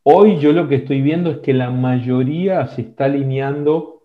Hoy 0.04 0.38
yo 0.38 0.52
lo 0.52 0.68
que 0.68 0.76
estoy 0.76 1.02
viendo 1.02 1.32
es 1.32 1.38
que 1.40 1.54
la 1.54 1.70
mayoría 1.70 2.68
se 2.68 2.82
está 2.82 3.06
alineando 3.06 4.04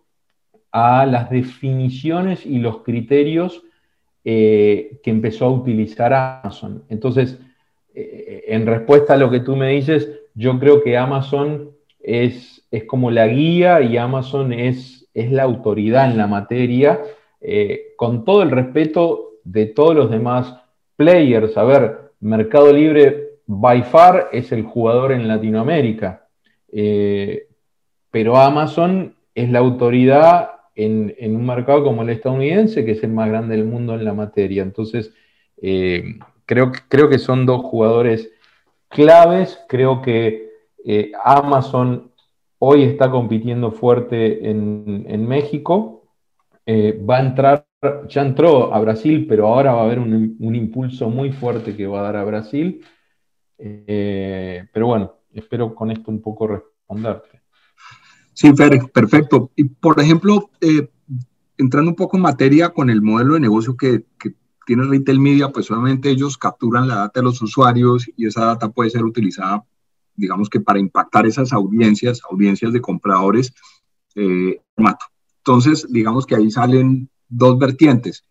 a 0.71 1.07
las 1.07 1.31
definiciones 1.31 2.47
y 2.47 2.59
los 2.59 2.83
criterios 2.83 3.63
eh, 4.25 5.01
que 5.03 5.11
empezó 5.11 5.47
a 5.47 5.51
utilizar 5.51 6.13
Amazon. 6.13 6.85
Entonces, 6.89 7.39
eh, 7.95 8.45
en 8.49 8.67
respuesta 8.67 9.15
a 9.15 9.17
lo 9.17 9.31
que 9.31 9.41
tú 9.41 9.57
me 9.57 9.71
dices, 9.71 10.11
yo 10.35 10.59
creo 10.59 10.83
que 10.83 10.97
Amazon 10.97 11.71
es, 12.01 12.67
es 12.71 12.85
como 12.85 13.11
la 13.11 13.27
guía 13.27 13.81
y 13.81 13.97
Amazon 13.97 14.53
es 14.53 14.99
es 15.19 15.33
la 15.33 15.43
autoridad 15.43 16.11
en 16.11 16.17
la 16.17 16.29
materia, 16.29 17.01
eh, 17.41 17.95
con 17.97 18.25
todo 18.25 18.43
el 18.43 18.53
respeto 18.53 19.33
de 19.43 19.67
todos 19.67 19.95
los 19.95 20.11
demás 20.11 20.55
players. 20.97 21.57
A 21.57 21.65
ver, 21.65 22.13
Mercado 22.21 22.73
Libre 22.73 23.28
by 23.49 23.83
far 23.83 24.29
es 24.31 24.53
el 24.53 24.63
jugador 24.63 25.11
en 25.11 25.27
Latinoamérica, 25.27 26.29
eh, 26.71 27.49
pero 28.13 28.37
Amazon 28.37 29.17
es 29.35 29.51
la 29.51 29.59
autoridad 29.59 30.51
en, 30.77 31.13
un 31.35 31.45
mercado 31.45 31.83
como 31.83 32.03
el 32.03 32.11
estadounidense, 32.11 32.85
que 32.85 32.93
es 32.93 33.03
el 33.03 33.11
más 33.11 33.29
grande 33.29 33.57
del 33.57 33.67
mundo 33.67 33.95
en 33.95 34.05
la 34.05 34.15
materia. 34.15 34.63
Entonces, 34.63 35.13
eh, 35.61 36.21
creo, 36.47 36.71
creo 36.89 37.09
que 37.09 37.19
son 37.19 37.45
dos 37.45 37.63
jugadores 37.63 38.31
claves. 38.89 39.59
Creo 39.69 40.01
que 40.01 40.47
Amazon 41.25 42.09
Hoy 42.61 42.83
está 42.83 43.11
compitiendo 43.11 43.71
fuerte 43.71 44.51
en, 44.51 45.29
México. 45.29 46.03
Eh, 46.67 47.01
va 47.09 47.19
a 47.19 47.21
entrar, 47.21 47.67
ya 48.09 48.23
entró 48.23 48.75
a 48.75 48.81
Brasil, 48.81 49.27
pero 49.29 49.47
ahora 49.47 49.75
va 49.75 49.83
a 49.83 49.85
haber 49.85 50.01
un, 50.01 50.55
impulso 50.55 51.09
muy 51.09 51.31
fuerte 51.31 51.77
que 51.77 51.87
va 51.87 52.01
a 52.01 52.03
dar 52.03 52.17
a 52.17 52.25
Brasil. 52.25 52.85
Eh, 53.59 54.67
pero 54.73 54.87
bueno, 54.87 55.15
espero 55.33 55.75
con 55.75 55.91
esto 55.91 56.11
un 56.11 56.23
poco 56.23 56.47
responderte. 56.47 57.43
Sí, 58.33 58.53
perfecto. 58.53 59.51
Y 59.57 59.65
por 59.65 60.01
ejemplo, 60.01 60.51
eh, 60.61 60.89
entrando 61.57 61.91
un 61.91 61.97
poco 61.97 62.17
en 62.17 62.23
materia 62.23 62.71
con 62.71 62.89
el 62.89 63.03
modelo 63.03 63.35
de 63.35 63.41
negocio 63.41 63.77
que, 63.77 64.05
que, 64.19 64.35
tiene 64.65 64.85
Retail 64.85 65.19
Media, 65.19 65.49
pues 65.49 65.71
obviamente 65.71 66.11
ellos 66.11 66.37
capturan 66.37 66.87
la 66.87 66.97
data 66.97 67.21
de 67.21 67.25
los 67.25 67.41
usuarios 67.41 68.07
y 68.19 68.27
esa 68.27 68.45
data 68.45 68.69
puede 68.69 68.91
ser 68.91 69.03
utilizada 69.03 69.65
digamos 70.19 70.51
que 70.51 70.61
para 70.61 70.81
impactar 70.81 71.27
esas 71.27 71.53
audiencias, 71.53 72.21
audiencias 72.29 72.73
de 72.73 72.81
compradores, 72.81 73.55
eh, 74.15 74.61
Entonces, 75.39 75.87
digamos 75.89 76.27
que 76.27 76.35
ahí 76.35 76.51
salen 76.51 77.09
dos 77.29 77.59
vertientes. 77.59 78.25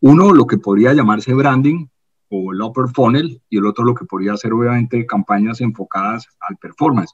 Uno, 0.00 0.32
lo 0.32 0.46
que 0.46 0.56
podría 0.56 0.94
llamarse 0.94 1.34
branding 1.34 1.86
o 2.30 2.52
el 2.52 2.62
upper 2.62 2.88
funnel, 2.88 3.42
y 3.50 3.58
el 3.58 3.66
otro 3.66 3.84
lo 3.84 3.94
que 3.94 4.04
podría 4.04 4.36
ser 4.36 4.52
obviamente 4.52 5.04
campañas 5.04 5.60
enfocadas 5.60 6.26
al 6.48 6.56
performance. 6.56 7.12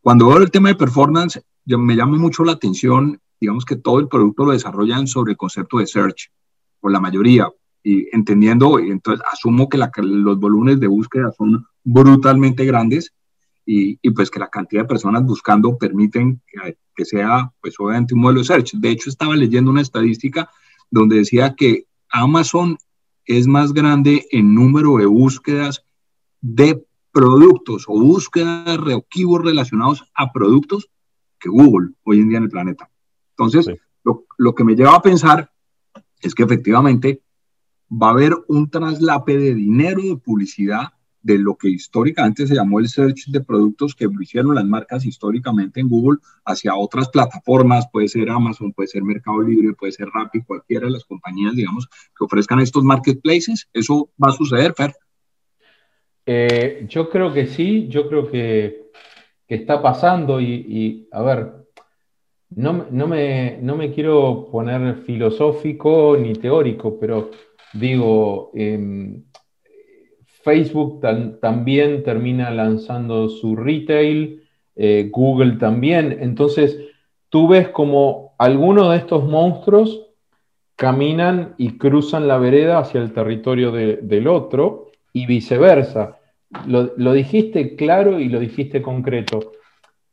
Cuando 0.00 0.28
veo 0.28 0.38
el 0.38 0.50
tema 0.50 0.68
de 0.68 0.76
performance, 0.76 1.42
me 1.64 1.96
llama 1.96 2.18
mucho 2.18 2.44
la 2.44 2.52
atención, 2.52 3.20
digamos 3.40 3.64
que 3.64 3.76
todo 3.76 3.98
el 3.98 4.08
producto 4.08 4.44
lo 4.44 4.52
desarrollan 4.52 5.06
sobre 5.06 5.32
el 5.32 5.36
concepto 5.36 5.78
de 5.78 5.86
search, 5.86 6.30
o 6.80 6.88
la 6.88 7.00
mayoría, 7.00 7.50
y 7.82 8.14
entendiendo, 8.14 8.78
y 8.78 8.90
entonces 8.90 9.24
asumo 9.32 9.68
que 9.68 9.78
los 9.78 10.38
volúmenes 10.38 10.80
de 10.80 10.86
búsqueda 10.86 11.32
son 11.36 11.66
brutalmente 11.82 12.64
grandes 12.64 13.12
y, 13.64 13.98
y, 14.02 14.10
pues 14.10 14.30
que 14.30 14.38
la 14.38 14.48
cantidad 14.48 14.82
de 14.82 14.88
personas 14.88 15.24
buscando 15.24 15.76
permiten 15.76 16.40
que, 16.46 16.76
que, 16.94 17.04
sea 17.04 17.52
pues 17.60 17.74
obviamente 17.78 18.14
un 18.14 18.20
modelo 18.20 18.40
de 18.40 18.46
search. 18.46 18.74
De 18.74 18.90
hecho, 18.90 19.10
estaba 19.10 19.34
leyendo 19.34 19.70
una 19.70 19.82
estadística 19.82 20.48
donde 20.90 21.16
decía 21.16 21.54
que 21.56 21.86
Amazon 22.10 22.78
es 23.26 23.46
más 23.46 23.72
grande 23.72 24.26
en 24.30 24.54
número 24.54 24.96
de 24.96 25.06
búsquedas 25.06 25.84
de 26.40 26.86
productos 27.12 27.84
o 27.88 27.98
búsquedas 27.98 28.78
de 28.84 29.02
relacionados 29.42 30.04
a 30.14 30.32
productos 30.32 30.88
que 31.38 31.48
Google 31.48 31.90
hoy 32.04 32.20
en 32.20 32.28
día 32.28 32.38
en 32.38 32.44
el 32.44 32.50
planeta. 32.50 32.90
Entonces, 33.30 33.68
lo, 34.04 34.24
lo 34.38 34.54
que 34.54 34.64
me 34.64 34.74
lleva 34.74 34.94
a 34.94 35.02
pensar 35.02 35.50
es 36.20 36.34
que 36.34 36.44
efectivamente 36.44 37.22
va 37.90 38.08
a 38.08 38.10
haber 38.10 38.34
un 38.48 38.70
traslape 38.70 39.36
de 39.36 39.54
dinero 39.54 40.02
de 40.02 40.16
publicidad 40.16 40.92
de 41.26 41.38
lo 41.38 41.56
que 41.56 41.68
históricamente 41.68 42.46
se 42.46 42.54
llamó 42.54 42.78
el 42.78 42.88
search 42.88 43.26
de 43.26 43.40
productos 43.40 43.96
que 43.96 44.08
hicieron 44.20 44.54
las 44.54 44.64
marcas 44.64 45.04
históricamente 45.04 45.80
en 45.80 45.88
Google 45.88 46.20
hacia 46.44 46.76
otras 46.76 47.08
plataformas, 47.08 47.88
puede 47.90 48.06
ser 48.06 48.30
Amazon, 48.30 48.72
puede 48.72 48.86
ser 48.86 49.02
Mercado 49.02 49.42
Libre, 49.42 49.74
puede 49.74 49.90
ser 49.90 50.06
Rappi, 50.08 50.42
cualquiera 50.44 50.86
de 50.86 50.92
las 50.92 51.04
compañías, 51.04 51.56
digamos, 51.56 51.88
que 52.16 52.24
ofrezcan 52.24 52.60
estos 52.60 52.84
marketplaces. 52.84 53.68
¿Eso 53.72 54.08
va 54.22 54.28
a 54.28 54.36
suceder, 54.36 54.72
Fer? 54.74 54.94
Eh, 56.24 56.86
yo 56.88 57.10
creo 57.10 57.32
que 57.32 57.48
sí, 57.48 57.88
yo 57.88 58.08
creo 58.08 58.30
que, 58.30 58.86
está 59.48 59.82
pasando 59.82 60.40
y, 60.40 61.08
a 61.10 61.22
ver, 61.22 61.52
no, 62.50 62.86
no, 62.88 63.08
me, 63.08 63.58
no, 63.60 63.76
me, 63.76 63.92
quiero 63.92 64.48
poner 64.52 65.02
filosófico 65.02 66.16
ni 66.16 66.34
teórico, 66.34 66.98
pero 67.00 67.30
digo, 67.72 68.52
eh, 68.54 69.22
Facebook 70.46 71.00
también 71.40 72.04
termina 72.04 72.52
lanzando 72.52 73.28
su 73.28 73.56
retail, 73.56 74.44
eh, 74.76 75.10
Google 75.10 75.56
también. 75.56 76.18
Entonces, 76.20 76.78
tú 77.30 77.48
ves 77.48 77.70
como 77.70 78.36
algunos 78.38 78.92
de 78.92 78.98
estos 78.98 79.24
monstruos 79.24 80.06
caminan 80.76 81.56
y 81.58 81.78
cruzan 81.78 82.28
la 82.28 82.38
vereda 82.38 82.78
hacia 82.78 83.00
el 83.00 83.12
territorio 83.12 83.72
del 83.72 84.28
otro 84.28 84.92
y 85.12 85.26
viceversa. 85.26 86.20
Lo, 86.68 87.12
dijiste 87.12 87.74
claro 87.74 88.20
y 88.20 88.28
lo 88.28 88.38
dijiste 88.38 88.80
concreto. 88.80 89.50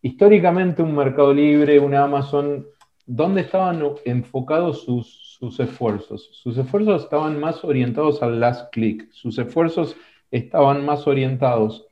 Históricamente 0.02 0.82
un 0.82 0.96
Mercado 0.96 1.32
Libre, 1.32 1.80
una 1.80 2.06
Amazon, 2.06 2.66
¿dónde 3.06 3.42
estaban 3.42 3.84
enfocados 4.04 4.84
sus 4.84 5.60
esfuerzos? 5.60 6.28
Sus 6.32 6.58
esfuerzos 6.58 7.04
estaban 7.04 7.40
más 7.40 7.64
orientados 7.64 8.24
al 8.24 8.40
last 8.40 8.74
click, 8.74 9.12
sus 9.12 9.38
esfuerzos 9.38 9.96
estaban 10.34 10.86
más 10.86 11.08
orientados 11.08 11.86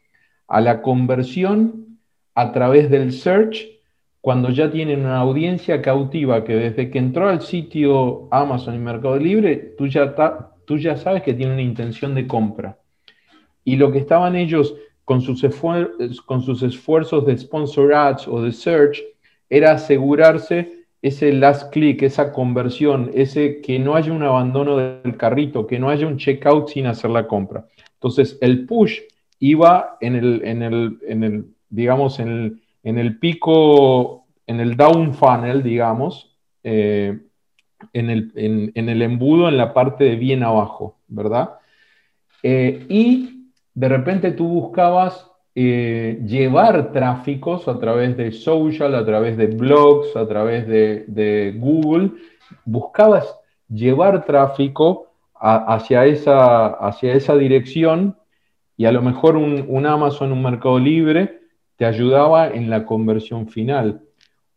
a 0.48 0.60
la 0.62 0.82
conversión 0.82 2.00
a 2.36 2.52
través 2.52 2.90
del 2.90 3.14
search 3.14 3.68
cuando 4.20 4.50
ya 4.50 4.70
tienen 4.70 5.02
una 5.02 5.20
audiencia 5.20 5.82
cautiva 5.82 6.44
que 6.44 6.56
desde 6.56 6.90
que 6.90 7.00
entró 7.00 7.30
al 7.30 7.42
sitio 7.42 8.28
Amazon 8.32 8.76
y 8.76 8.80
Mercado 8.80 9.18
Libre, 9.18 9.74
tú 9.78 9.88
ya, 9.88 10.16
tú 10.66 10.78
ya 10.78 10.98
sabes 10.98 11.24
que 11.24 11.34
tiene 11.34 11.54
una 11.54 11.62
intención 11.62 12.14
de 12.14 12.28
compra. 12.28 12.78
Y 13.64 13.78
lo 13.78 13.92
que 13.92 14.00
estaban 14.00 14.36
ellos 14.36 14.76
con 15.06 15.22
sus, 15.22 15.44
con 16.26 16.42
sus 16.42 16.64
esfuerzos 16.64 17.26
de 17.26 17.38
sponsor 17.38 17.94
ads 17.94 18.28
o 18.28 18.42
de 18.42 18.52
search 18.52 19.02
era 19.50 19.74
asegurarse 19.74 20.86
ese 21.02 21.34
last 21.34 21.72
click, 21.74 22.04
esa 22.04 22.32
conversión, 22.32 23.12
ese 23.14 23.60
que 23.62 23.80
no 23.80 23.96
haya 23.96 24.14
un 24.14 24.24
abandono 24.24 24.78
del 24.78 25.18
carrito, 25.18 25.66
que 25.66 25.80
no 25.80 25.90
haya 25.90 26.06
un 26.06 26.18
checkout 26.18 26.70
sin 26.70 26.86
hacer 26.86 27.10
la 27.10 27.28
compra. 27.28 27.66
Entonces, 28.02 28.38
el 28.42 28.66
push 28.66 29.00
iba 29.40 29.98
en 30.02 30.16
el, 30.16 30.42
en 30.44 30.64
el, 30.64 31.00
en 31.08 31.24
el 31.24 31.46
digamos, 31.70 32.20
en 32.20 32.28
el, 32.30 32.62
en 32.84 32.98
el 32.98 33.18
pico, 33.18 34.26
en 34.46 34.60
el 34.60 34.76
down 34.76 35.14
funnel, 35.14 35.64
digamos, 35.64 36.38
eh, 36.64 37.20
en, 37.94 38.10
el, 38.10 39.02
embudo, 39.02 39.50
en 39.50 39.58
la 39.58 39.74
parte 39.74 40.04
de 40.04 40.16
bien 40.16 40.44
abajo, 40.44 41.00
¿verdad? 41.08 41.56
Eh, 42.44 42.86
y 42.90 43.50
de 43.74 43.90
repente 43.90 44.32
tú 44.32 44.48
buscabas 44.48 45.28
eh, 45.56 46.22
llevar 46.26 46.92
tráficos 46.92 47.68
a 47.68 47.80
través 47.80 48.16
de 48.18 48.32
social, 48.32 48.94
a 48.96 49.06
través 49.06 49.38
de 49.38 49.48
blogs, 49.48 50.16
a 50.16 50.28
través 50.28 50.68
de, 50.68 51.56
Google, 51.58 52.12
buscabas 52.66 53.36
llevar 53.70 54.26
tráfico 54.26 55.11
hacia, 55.42 56.06
esa, 56.06 56.68
hacia 56.68 57.14
esa 57.14 57.36
dirección 57.36 58.18
y 58.78 58.86
a 58.86 58.92
lo 58.92 59.02
mejor 59.02 59.38
un, 59.38 59.86
Amazon, 59.86 60.32
un 60.32 60.44
mercado 60.44 60.80
libre, 60.80 61.40
te 61.76 61.86
ayudaba 61.86 62.48
en 62.48 62.70
la 62.70 62.86
conversión 62.86 63.48
final. 63.48 64.02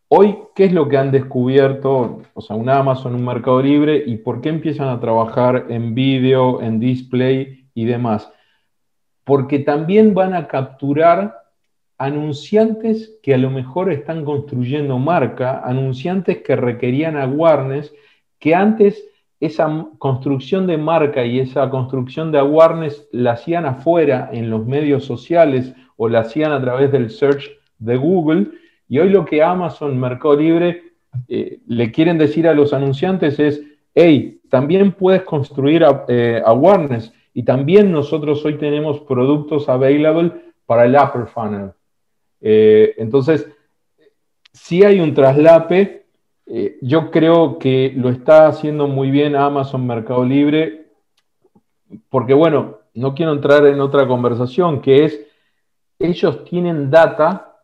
Hoy, 0.08 0.36
¿qué 0.54 0.66
es 0.66 0.72
lo 0.72 0.88
que 0.88 0.98
han 0.98 1.10
descubierto? 1.10 2.22
O 2.34 2.40
sea, 2.40 2.54
un 2.56 2.68
Amazon, 2.68 3.14
un 3.14 3.24
Mercado 3.24 3.60
Libre, 3.62 4.02
y 4.06 4.18
por 4.18 4.40
qué 4.40 4.50
empiezan 4.50 4.88
a 4.88 5.00
trabajar 5.00 5.66
en 5.70 5.94
vídeo, 5.94 6.60
en 6.60 6.78
display 6.78 7.66
y 7.74 7.86
demás. 7.86 8.30
Porque 9.24 9.58
también 9.58 10.14
van 10.14 10.34
a 10.34 10.46
capturar 10.46 11.34
anunciantes 11.98 13.18
que 13.22 13.34
a 13.34 13.38
lo 13.38 13.50
mejor 13.50 13.90
están 13.90 14.24
construyendo 14.24 14.98
marca, 14.98 15.62
anunciantes 15.64 16.42
que 16.42 16.54
requerían 16.54 17.16
awareness, 17.16 17.92
que 18.38 18.54
antes 18.54 19.02
esa 19.40 19.86
construcción 19.98 20.66
de 20.66 20.78
marca 20.78 21.24
y 21.24 21.40
esa 21.40 21.68
construcción 21.68 22.32
de 22.32 22.38
awareness 22.38 23.08
la 23.12 23.32
hacían 23.32 23.66
afuera 23.66 24.30
en 24.32 24.50
los 24.50 24.64
medios 24.66 25.04
sociales 25.04 25.74
o 25.96 26.08
la 26.08 26.20
hacían 26.20 26.52
a 26.52 26.60
través 26.60 26.90
del 26.92 27.10
search 27.10 27.50
de 27.78 27.96
Google. 27.96 28.48
Y 28.88 28.98
hoy 28.98 29.10
lo 29.10 29.24
que 29.24 29.42
Amazon, 29.42 29.98
Mercado 29.98 30.36
Libre, 30.36 30.82
eh, 31.28 31.60
le 31.66 31.92
quieren 31.92 32.18
decir 32.18 32.48
a 32.48 32.54
los 32.54 32.72
anunciantes 32.72 33.38
es, 33.38 33.62
hey, 33.94 34.40
también 34.48 34.92
puedes 34.92 35.22
construir 35.22 35.84
eh, 36.08 36.42
awareness 36.44 37.12
y 37.32 37.42
también 37.42 37.90
nosotros 37.90 38.44
hoy 38.44 38.58
tenemos 38.58 39.00
productos 39.00 39.68
available 39.68 40.32
para 40.66 40.84
el 40.84 40.94
upper 40.94 41.26
funnel. 41.26 41.72
Eh, 42.40 42.94
entonces, 42.98 43.48
si 44.52 44.84
hay 44.84 45.00
un 45.00 45.14
traslape, 45.14 46.03
yo 46.46 47.10
creo 47.10 47.58
que 47.58 47.92
lo 47.96 48.10
está 48.10 48.46
haciendo 48.46 48.86
muy 48.86 49.10
bien 49.10 49.34
Amazon 49.34 49.86
Mercado 49.86 50.24
Libre, 50.24 50.86
porque 52.10 52.34
bueno, 52.34 52.78
no 52.94 53.14
quiero 53.14 53.32
entrar 53.32 53.66
en 53.66 53.80
otra 53.80 54.06
conversación, 54.06 54.80
que 54.80 55.04
es 55.04 55.26
ellos 55.98 56.44
tienen 56.44 56.90
data 56.90 57.54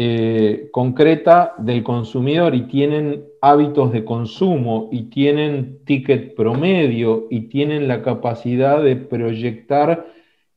eh, 0.00 0.68
concreta 0.70 1.54
del 1.58 1.82
consumidor 1.82 2.54
y 2.54 2.62
tienen 2.62 3.24
hábitos 3.40 3.92
de 3.92 4.04
consumo 4.04 4.88
y 4.92 5.04
tienen 5.10 5.84
ticket 5.84 6.36
promedio 6.36 7.26
y 7.30 7.48
tienen 7.48 7.88
la 7.88 8.02
capacidad 8.02 8.82
de 8.82 8.94
proyectar 8.94 10.06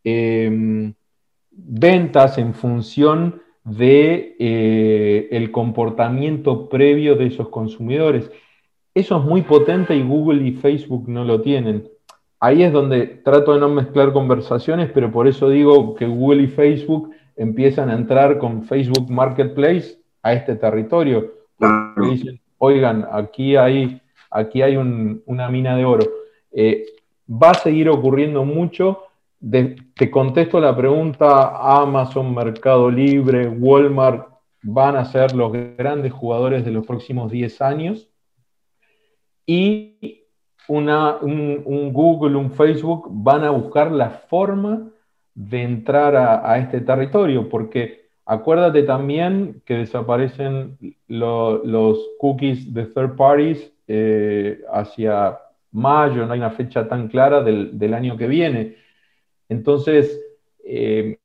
em, 0.03 0.93
ventas 1.49 2.37
en 2.37 2.53
función 2.53 3.41
de 3.63 4.35
eh, 4.39 5.27
el 5.31 5.51
comportamiento 5.51 6.69
previo 6.69 7.15
de 7.15 7.27
esos 7.27 7.49
consumidores. 7.49 8.31
Eso 8.93 9.17
es 9.17 9.23
muy 9.23 9.41
potente 9.43 9.95
y 9.95 10.03
Google 10.03 10.45
y 10.47 10.53
Facebook 10.53 11.07
no 11.07 11.23
lo 11.23 11.41
tienen 11.41 11.87
ahí 12.41 12.63
es 12.63 12.73
donde 12.73 13.07
trato 13.07 13.53
de 13.53 13.59
no 13.59 13.69
mezclar 13.69 14.11
conversaciones, 14.11 14.89
pero 14.93 15.09
por 15.11 15.27
eso 15.27 15.47
digo 15.47 15.95
que 15.95 16.07
Google 16.07 16.43
y 16.43 16.47
Facebook 16.47 17.11
empiezan 17.37 17.89
a 17.89 17.93
entrar 17.93 18.37
con 18.39 18.63
Facebook 18.63 19.09
Marketplace 19.09 19.97
a 20.21 20.33
este 20.33 20.55
territorio. 20.55 21.31
Dicen, 21.97 22.41
oigan, 22.57 23.07
aquí 23.09 23.55
hay, 23.55 24.01
aquí 24.29 24.61
hay 24.61 24.75
una 24.75 25.49
mina 25.49 25.77
de 25.77 25.85
oro. 25.85 26.05
Eh, 26.51 26.85
va 27.31 27.51
a 27.51 27.55
seguir 27.55 27.87
ocurriendo 27.89 28.43
mucho. 28.43 29.03
Te 29.41 30.11
contesto 30.11 30.59
la 30.59 30.75
pregunta, 30.75 31.81
Amazon, 31.81 32.33
Mercado 32.33 32.89
Libre, 32.89 33.47
Walmart 33.47 34.29
van 34.63 34.95
a 34.95 35.05
ser 35.05 35.33
los 35.35 35.51
grandes 35.51 36.13
jugadores 36.13 36.63
de 36.63 36.71
los 36.71 36.85
próximos 36.85 37.31
10 37.31 37.61
años. 37.61 38.09
Y 39.45 40.27
un, 40.67 41.91
Google, 41.91 42.37
un 42.37 42.51
Facebook 42.51 43.07
van 43.09 43.43
a 43.43 43.49
buscar 43.49 43.91
la 43.91 44.09
forma 44.09 44.89
de 45.33 45.63
entrar 45.63 46.15
a, 46.15 46.57
este 46.59 46.81
territorio, 46.81 47.49
porque 47.49 48.09
acuérdate 48.25 48.83
también 48.83 49.61
que 49.65 49.75
desaparecen 49.75 50.77
los 51.07 51.99
cookies 52.19 52.73
de 52.73 52.85
third 52.85 53.15
parties 53.15 53.73
eh, 53.87 54.61
hacia 54.71 55.39
mayo, 55.71 56.25
no 56.25 56.33
hay 56.33 56.39
una 56.39 56.51
fecha 56.51 56.87
tan 56.87 57.07
clara 57.07 57.41
del, 57.41 57.93
año 57.93 58.17
que 58.17 58.27
viene. 58.27 58.75
Entonces, 59.51 60.17
eh, 60.63 61.19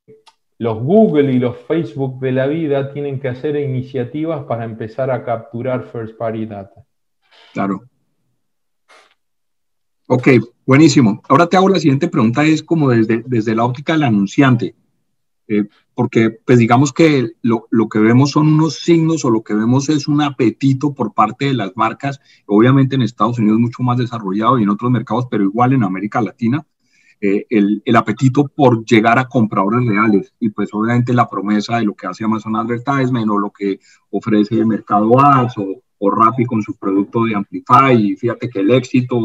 los 0.58 0.82
Google 0.82 1.32
y 1.32 1.38
los 1.38 1.56
Facebook 1.68 2.18
de 2.18 2.32
la 2.32 2.48
vida 2.48 2.92
tienen 2.92 3.20
que 3.20 3.28
hacer 3.28 3.54
iniciativas 3.54 4.44
para 4.46 4.64
empezar 4.64 5.12
a 5.12 5.24
capturar 5.24 5.84
first 5.92 6.18
party 6.18 6.44
data. 6.44 6.84
Claro. 7.52 7.84
Ok, 10.08 10.28
buenísimo. 10.66 11.22
Ahora 11.28 11.46
te 11.46 11.56
hago 11.56 11.68
la 11.68 11.78
siguiente 11.78 12.08
pregunta, 12.08 12.44
es 12.44 12.64
como 12.64 12.90
desde, 12.90 13.22
desde 13.26 13.54
la 13.54 13.64
óptica 13.64 13.92
del 13.92 14.02
anunciante, 14.02 14.74
eh, 15.46 15.68
porque 15.94 16.30
pues 16.30 16.58
digamos 16.58 16.92
que 16.92 17.30
lo, 17.42 17.68
lo, 17.70 17.88
que 17.88 18.00
vemos 18.00 18.32
son 18.32 18.48
unos 18.48 18.80
signos 18.80 19.24
o 19.24 19.30
lo 19.30 19.44
que 19.44 19.54
vemos 19.54 19.88
es 19.88 20.08
un 20.08 20.20
apetito 20.20 20.94
por 20.94 21.14
parte 21.14 21.44
de 21.44 21.54
las 21.54 21.76
marcas, 21.76 22.20
obviamente 22.46 22.96
en 22.96 23.02
Estados 23.02 23.38
Unidos 23.38 23.60
mucho 23.60 23.84
más 23.84 23.98
desarrollado 23.98 24.58
y 24.58 24.64
en 24.64 24.70
otros 24.70 24.90
mercados, 24.90 25.28
pero 25.30 25.44
igual 25.44 25.74
en 25.74 25.84
América 25.84 26.20
Latina, 26.20 26.66
eh, 27.20 27.46
el, 27.48 27.82
el, 27.84 27.96
apetito 27.96 28.46
por 28.46 28.84
llegar 28.84 29.18
a 29.18 29.26
compradores 29.26 29.86
reales 29.86 30.34
y 30.38 30.50
pues 30.50 30.68
obviamente 30.72 31.14
la 31.14 31.28
promesa 31.28 31.78
de 31.78 31.84
lo 31.84 31.94
que 31.94 32.06
hace 32.06 32.24
Amazon 32.24 32.56
Advertisement 32.56 33.30
o 33.30 33.38
lo 33.38 33.50
que 33.50 33.80
ofrece 34.10 34.56
el 34.56 34.66
Mercado 34.66 35.18
Ads 35.18 35.58
o, 35.58 35.82
o 35.98 36.10
Rappi 36.10 36.44
con 36.44 36.62
su 36.62 36.76
producto 36.76 37.24
de 37.24 37.34
Amplify. 37.34 37.94
Y 37.94 38.16
fíjate 38.16 38.48
que 38.48 38.60
el 38.60 38.70
éxito, 38.70 39.18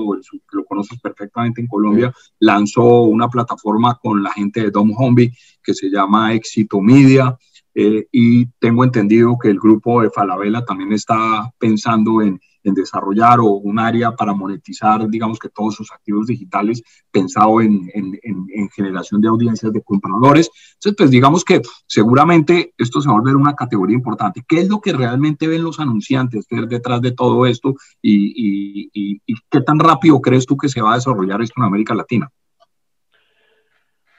que 0.49 0.57
lo 0.57 0.65
conoces 0.65 0.99
perfectamente 0.99 1.61
en 1.61 1.67
Colombia, 1.67 2.13
lanzó 2.39 3.03
una 3.03 3.27
plataforma 3.27 3.97
con 4.01 4.23
la 4.23 4.31
gente 4.31 4.61
de 4.61 4.71
Dom 4.71 4.91
Homby 4.95 5.31
que 5.63 5.73
se 5.73 5.89
llama 5.89 6.33
Éxito 6.33 6.81
Media. 6.81 7.37
Eh, 7.73 8.07
y 8.11 8.45
tengo 8.59 8.83
entendido 8.83 9.37
que 9.41 9.49
el 9.49 9.59
grupo 9.59 10.01
de 10.01 10.09
Falabella 10.09 10.65
también 10.65 10.91
está 10.91 11.51
pensando 11.57 12.21
en, 12.21 12.39
en 12.63 12.73
desarrollar 12.73 13.39
o 13.39 13.45
un 13.45 13.79
área 13.79 14.11
para 14.15 14.33
monetizar, 14.33 15.07
digamos 15.09 15.39
que 15.39 15.49
todos 15.49 15.75
sus 15.75 15.91
activos 15.91 16.27
digitales, 16.27 16.81
pensado 17.11 17.61
en, 17.61 17.89
en, 17.93 18.19
en, 18.23 18.69
generación 18.69 19.21
de 19.21 19.27
audiencias 19.27 19.71
de 19.73 19.81
compradores. 19.81 20.49
Entonces, 20.75 20.95
pues 20.97 21.11
digamos 21.11 21.43
que 21.43 21.61
seguramente 21.87 22.73
esto 22.77 23.01
se 23.01 23.09
va 23.09 23.15
a 23.15 23.19
volver 23.19 23.35
una 23.35 23.55
categoría 23.55 23.95
importante. 23.95 24.43
¿Qué 24.47 24.59
es 24.61 24.69
lo 24.69 24.79
que 24.79 24.93
realmente 24.93 25.47
ven 25.47 25.63
los 25.63 25.79
anunciantes 25.79 26.45
detrás 26.67 27.01
de 27.01 27.11
todo 27.11 27.45
esto 27.45 27.75
y, 28.01 28.89
y 28.93 29.35
qué 29.49 29.61
tan 29.61 29.79
rápido 29.79 30.21
crees 30.21 30.45
tú 30.45 30.57
que 30.57 30.69
se 30.69 30.81
va 30.81 30.93
a 30.93 30.95
desarrollar 30.95 31.41
esto 31.41 31.55
en 31.57 31.65
América 31.65 31.93
Latina? 31.93 32.29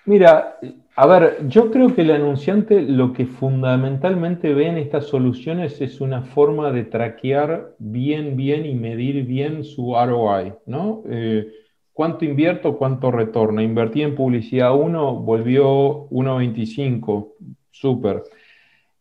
Mira, 0.05 0.59
a 0.95 1.07
ver, 1.07 1.49
yo 1.49 1.71
creo 1.71 1.95
que 1.95 2.03
el 2.03 2.11
anunciante 2.11 2.83
lo 2.83 3.15
que 3.15 3.25
fundamentalmente 3.25 4.53
ve 4.53 4.67
en 4.67 4.77
estas 4.77 5.07
soluciones 5.07 5.81
es 5.81 6.01
una 6.01 6.23
forma 6.23 6.71
de 6.71 6.85
traquear 6.85 7.75
bien, 7.79 8.37
bien 8.37 8.67
y 8.67 8.75
medir 8.75 9.25
bien 9.25 9.65
su 9.65 9.95
ROI, 9.95 10.53
¿no? 10.67 11.03
Eh, 11.09 11.51
¿Cuánto 11.95 12.25
invierto? 12.25 12.77
¿Cuánto 12.77 13.11
retorna? 13.11 13.63
Invertí 13.63 14.03
en 14.03 14.15
publicidad 14.15 14.75
1, 14.75 15.17
volvió 15.17 16.09
1.25, 16.11 17.35
súper. 17.71 18.23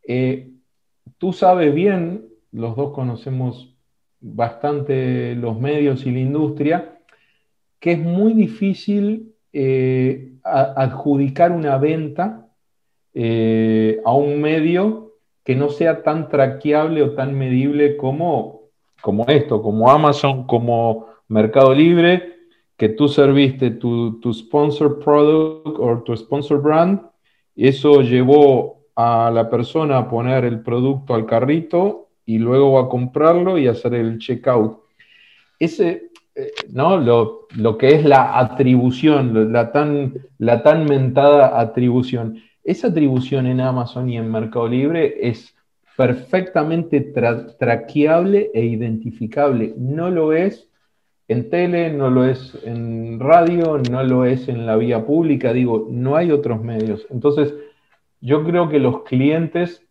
Eh, 0.08 0.50
tú 1.18 1.34
sabes 1.34 1.74
bien, 1.74 2.26
los 2.52 2.76
dos 2.76 2.94
conocemos 2.94 3.76
bastante 4.22 5.36
los 5.36 5.60
medios 5.60 6.06
y 6.06 6.12
la 6.12 6.20
industria, 6.20 7.00
que 7.80 7.94
es 7.94 8.00
muy 8.00 8.34
difícil 8.34 9.34
eh, 9.52 10.31
adjudicar 10.44 11.52
una 11.52 11.78
venta 11.78 12.48
eh, 13.14 14.02
a 14.06 14.14
un 14.14 14.42
medio 14.42 15.14
que 15.44 15.56
no 15.56 15.70
sea 15.70 16.04
tan 16.04 16.30
traqueable 16.30 17.02
o 17.02 17.14
tan 17.14 17.38
medible 17.38 17.98
como, 17.98 18.70
como 19.02 19.26
esto, 19.28 19.62
como 19.62 19.90
Amazon, 19.90 20.46
como 20.46 21.08
Mercado 21.28 21.74
Libre, 21.74 22.34
que 22.78 22.90
tú 22.90 23.08
serviste 23.08 23.72
tu, 23.72 24.20
tu 24.20 24.34
sponsor 24.34 25.00
product 25.00 25.80
o 25.80 26.02
tu 26.04 26.16
sponsor 26.16 26.62
brand, 26.62 27.02
eso 27.56 28.02
llevó 28.02 28.82
a 28.96 29.32
la 29.34 29.50
persona 29.50 29.98
a 29.98 30.10
poner 30.10 30.46
el 30.46 30.62
producto 30.62 31.14
al 31.14 31.26
carrito 31.26 32.10
y 32.26 32.38
luego 32.38 32.80
a 32.80 32.90
comprarlo 32.90 33.58
y 33.58 33.68
hacer 33.68 33.94
el 33.94 34.18
checkout. 34.20 34.80
Ese, 35.60 36.11
¿no? 36.70 36.98
Lo, 36.98 37.48
lo, 37.56 37.78
que 37.78 37.96
es 37.96 38.06
la 38.06 38.40
atribución, 38.40 39.52
la 39.52 39.72
tan, 39.72 40.14
la 40.38 40.64
tan 40.64 40.86
mentada 40.86 41.60
atribución. 41.60 42.38
Esa 42.64 42.88
atribución 42.88 43.48
en 43.48 43.60
Amazon 43.60 44.10
y 44.10 44.18
en 44.18 44.32
Mercado 44.32 44.68
Libre 44.68 45.16
es 45.28 45.56
perfectamente 45.98 47.02
traqueable 47.02 48.52
e 48.54 48.66
identificable. 48.66 49.74
No 49.78 50.10
lo 50.10 50.34
es 50.34 50.70
en 51.28 51.50
tele, 51.50 51.92
no 51.92 52.10
lo 52.10 52.26
es 52.26 52.58
en 52.64 53.20
radio, 53.20 53.80
no 53.90 54.04
lo 54.04 54.26
es 54.26 54.48
en 54.48 54.66
la 54.66 54.76
vía 54.76 55.06
pública. 55.06 55.54
Digo, 55.54 55.88
no 55.90 56.16
hay 56.16 56.32
otros 56.32 56.64
medios. 56.64 57.06
Entonces, 57.10 57.54
yo 58.20 58.44
creo 58.44 58.70
que 58.70 58.80
los 58.80 59.04
clientes 59.04 59.84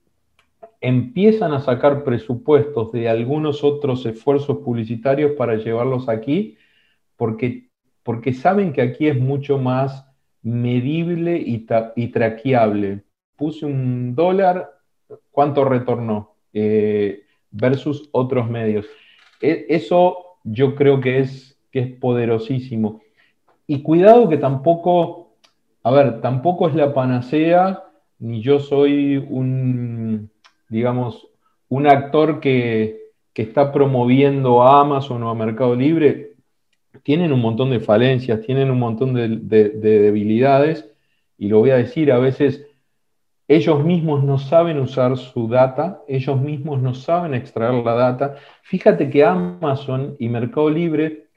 empiezan 0.81 1.53
a 1.53 1.61
sacar 1.61 2.05
presupuestos 2.05 2.93
de 2.93 3.09
algunos 3.09 3.63
otros 3.63 4.07
esfuerzos 4.07 4.59
publicitarios 4.59 5.33
para 5.33 5.57
llevarlos 5.57 6.09
aquí, 6.09 6.57
porque, 7.17 7.69
porque 8.03 8.33
saben 8.33 8.73
que 8.73 8.83
aquí 8.83 9.09
es 9.09 9.19
mucho 9.19 9.59
más 9.59 10.07
medible 10.43 11.37
y, 11.39 11.67
y 11.97 12.09
traqueable. 12.09 13.05
Puse 13.37 13.67
un 13.67 14.15
dólar, 14.15 14.71
¿cuánto 15.31 15.65
retornó? 15.65 16.35
Eh, 16.53 17.25
versus 17.51 18.09
otros 18.13 18.49
medios. 18.49 18.87
E, 19.41 19.67
eso 19.69 20.39
yo 20.45 20.75
creo 20.75 21.01
que 21.01 21.21
es, 21.21 21.59
que 21.71 21.81
es 21.81 21.93
poderosísimo. 21.99 23.01
Y 23.67 23.83
cuidado 23.83 24.29
que 24.29 24.37
tampoco, 24.37 25.37
a 25.83 25.91
ver, 25.91 26.21
tampoco 26.21 26.69
es 26.69 26.75
la 26.75 26.93
panacea, 26.95 27.85
ni 28.19 28.43
yo 28.43 28.59
soy 28.59 29.17
un, 29.17 30.31
digamos, 30.71 31.29
un 31.69 31.87
actor 31.87 32.41
que, 32.41 32.99
está 33.35 33.73
promoviendo 33.73 34.63
a 34.63 34.83
Amazon 34.83 35.23
o 35.23 35.31
a 35.31 35.35
Mercado 35.35 35.75
Libre, 35.75 36.35
tienen 37.03 37.33
un 37.33 37.41
montón 37.41 37.71
de 37.71 37.81
falencias, 37.81 38.43
tienen 38.43 38.71
un 38.71 38.79
montón 38.79 39.15
de, 39.15 39.71
debilidades, 39.71 40.87
y 41.39 41.49
lo 41.49 41.61
voy 41.61 41.71
a 41.71 41.77
decir, 41.77 42.13
a 42.13 42.19
veces 42.19 42.67
ellos 43.49 43.83
mismos 43.83 44.23
no 44.25 44.37
saben 44.37 44.79
usar 44.79 45.17
su 45.17 45.49
data, 45.49 46.03
ellos 46.07 46.39
mismos 46.39 46.83
no 46.83 46.93
saben 46.93 47.33
extraer 47.33 47.83
la 47.83 47.95
data. 47.95 48.37
Fíjate 48.61 49.09
que 49.09 49.25
Amazon 49.25 50.17
y 50.19 50.29
Mercado 50.29 50.69
Libre 50.69 51.29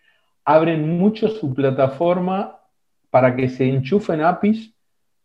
abren 0.43 0.97
mucho 0.99 1.29
su 1.29 1.53
plataforma 1.53 2.59
para 3.09 3.33
que 3.33 3.47
se 3.47 3.69
enchufen 3.69 4.19
APIs, 4.19 4.73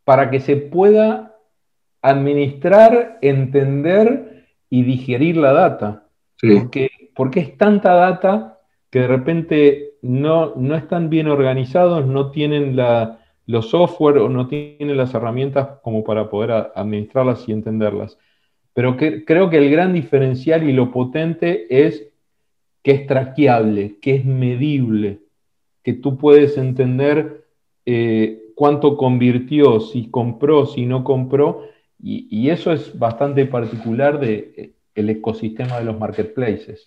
para 0.05 0.31
que 0.31 0.38
se 0.38 0.55
pueda 0.55 1.28
administrar, 2.02 3.18
entender 3.22 4.46
y 4.70 4.82
digerir 4.82 5.37
la 5.37 5.52
data. 5.52 6.08
Porque, 6.40 6.90
porque, 7.14 7.40
es 7.40 7.56
tanta 7.56 7.94
data 7.94 8.61
que 8.90 9.00
de 9.00 9.06
repente 9.08 9.92
no, 10.02 10.54
no 10.54 10.76
están 10.76 11.11
bien 11.11 11.28
organizados, 11.28 12.06
no 12.06 12.30
tienen 12.30 12.76
la, 12.76 13.18
los 13.46 13.70
software 13.70 14.18
o 14.18 14.28
no 14.28 14.46
tienen 14.46 14.96
las 14.96 15.14
herramientas 15.14 15.80
como 15.82 16.04
para 16.04 16.28
poder 16.28 16.70
administrarlas 16.74 17.48
y 17.48 17.52
entenderlas. 17.52 18.18
Pero 18.74 18.96
que, 18.96 19.24
creo 19.24 19.50
que 19.50 19.58
el 19.58 19.70
gran 19.70 19.94
diferencial 19.94 20.68
y 20.68 20.72
lo 20.72 20.92
potente 20.92 21.66
es 21.68 22.08
que 22.82 22.92
es 22.92 23.06
traqueable, 23.06 23.98
que 24.00 24.16
es 24.16 24.24
medible, 24.24 25.20
que 25.82 25.94
tú 25.94 26.16
puedes 26.18 26.56
entender 26.58 27.46
eh, 27.87 28.52
cuánto 28.54 28.96
convirtió, 28.96 29.80
si 29.80 30.11
compró, 30.11 30.66
si 30.66 30.84
no 30.84 31.02
compró, 31.02 31.64
y, 32.00 32.48
eso 32.50 32.72
es 32.72 32.96
bastante 32.96 33.44
particular 33.46 34.20
del 34.20 34.52
de, 34.54 34.74
el 34.94 35.11
ecosistema 35.11 35.78
de 35.78 35.84
los 35.84 35.98
marketplaces. 35.98 36.87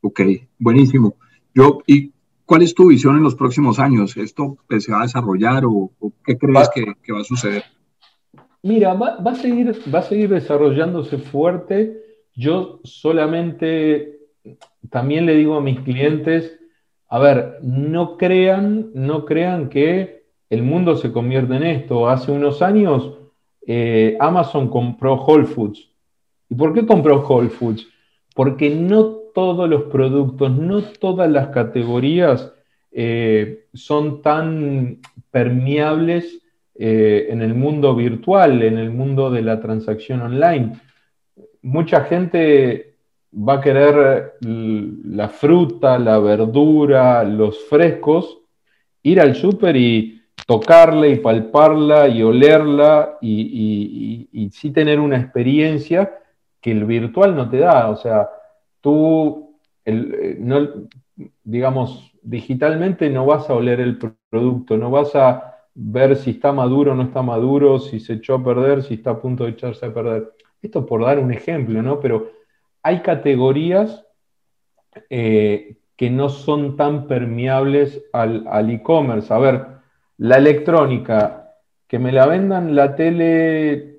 Ok, 0.00 0.20
buenísimo. 0.58 1.16
Yo, 1.54 1.78
¿y 1.86 2.12
cuál 2.44 2.62
es 2.62 2.74
tu 2.74 2.88
visión 2.88 3.16
en 3.16 3.22
los 3.22 3.36
próximos 3.36 3.78
años? 3.78 4.16
¿Esto 4.16 4.58
pues, 4.68 4.84
se 4.84 4.92
va 4.92 5.00
a 5.00 5.04
desarrollar 5.04 5.64
o, 5.64 5.92
qué 6.24 6.36
crees 6.36 6.70
que, 6.70 7.12
va 7.12 7.20
a 7.20 7.24
suceder? 7.24 7.64
Mira, 8.62 8.94
va, 8.94 9.18
a 9.24 9.34
seguir, 9.34 9.72
va 9.94 10.00
a 10.00 10.02
seguir 10.02 10.28
desarrollándose 10.30 11.18
fuerte. 11.18 12.00
Yo 12.34 12.80
solamente 12.84 14.18
también 14.90 15.26
le 15.26 15.36
digo 15.36 15.56
a 15.56 15.60
mis 15.60 15.80
clientes, 15.80 16.58
a 17.08 17.18
ver, 17.18 17.58
no 17.62 18.16
crean, 18.16 18.90
no 18.94 19.24
crean 19.24 19.68
que 19.68 20.24
el 20.50 20.62
mundo 20.62 20.96
se 20.96 21.12
convierte 21.12 21.54
en 21.56 21.62
esto. 21.62 22.08
Hace 22.08 22.32
unos 22.32 22.60
años 22.62 23.21
eh, 23.66 24.16
Amazon 24.20 24.68
compró 24.68 25.14
Whole 25.14 25.46
Foods. 25.46 25.88
¿Y 26.48 26.54
por 26.54 26.74
qué 26.74 26.86
compró 26.86 27.20
Whole 27.26 27.50
Foods? 27.50 27.86
Porque 28.34 28.70
no 28.70 29.22
todos 29.34 29.68
los 29.68 29.84
productos, 29.84 30.50
no 30.50 30.82
todas 30.82 31.30
las 31.30 31.48
categorías 31.48 32.52
eh, 32.90 33.66
son 33.72 34.20
tan 34.22 34.98
permeables 35.30 36.42
eh, 36.74 37.26
en 37.30 37.42
el 37.42 37.54
mundo 37.54 37.94
virtual, 37.94 38.62
en 38.62 38.78
el 38.78 38.90
mundo 38.90 39.30
de 39.30 39.42
la 39.42 39.60
transacción 39.60 40.20
online. 40.20 40.72
Mucha 41.62 42.04
gente 42.04 42.96
va 43.32 43.54
a 43.54 43.60
querer 43.60 44.34
la 44.40 45.28
fruta, 45.28 45.98
la 45.98 46.18
verdura, 46.18 47.24
los 47.24 47.64
frescos, 47.64 48.40
ir 49.02 49.20
al 49.20 49.34
súper 49.34 49.76
y 49.76 50.21
tocarla 50.52 51.08
y 51.08 51.16
palparla 51.16 52.08
y 52.08 52.22
olerla 52.22 53.16
y, 53.22 54.28
y, 54.30 54.50
sí 54.50 54.70
tener 54.70 55.00
una 55.00 55.16
experiencia 55.16 56.12
que 56.60 56.72
el 56.72 56.84
virtual 56.84 57.34
no 57.34 57.48
te 57.48 57.56
da. 57.56 57.88
O 57.88 57.96
sea, 57.96 58.28
tú, 58.82 59.56
eh, 59.86 60.36
no, 60.38 60.68
digamos, 61.42 62.12
digitalmente 62.20 63.08
no 63.08 63.24
vas 63.24 63.48
a 63.48 63.54
oler 63.54 63.80
el 63.80 63.96
producto, 63.96 64.76
no 64.76 64.90
vas 64.90 65.16
a 65.16 65.56
ver 65.74 66.16
si 66.16 66.32
está 66.32 66.52
maduro 66.52 66.92
o 66.92 66.94
no 66.94 67.04
está 67.04 67.22
maduro, 67.22 67.78
si 67.78 67.98
se 67.98 68.14
echó 68.14 68.34
a 68.34 68.44
perder, 68.44 68.82
si 68.82 68.94
está 68.94 69.12
a 69.12 69.20
punto 69.22 69.44
de 69.44 69.52
echarse 69.52 69.86
a 69.86 69.94
perder. 69.94 70.32
Esto 70.60 70.84
por 70.84 71.02
dar 71.02 71.18
un 71.18 71.32
ejemplo, 71.32 71.82
¿no? 71.82 71.98
Pero 71.98 72.30
hay 72.82 73.00
categorías 73.00 74.04
eh, 75.08 75.78
que 75.96 76.10
no 76.10 76.28
son 76.28 76.76
tan 76.76 77.06
permeables 77.06 78.04
al 78.12 78.70
e-commerce. 78.70 79.32
a 79.32 79.38
ver, 79.38 79.72
la 80.18 80.36
electrónica, 80.36 81.54
que 81.86 81.98
me 81.98 82.12
la 82.12 82.26
vendan 82.26 82.74
la 82.74 82.94
tele 82.94 83.92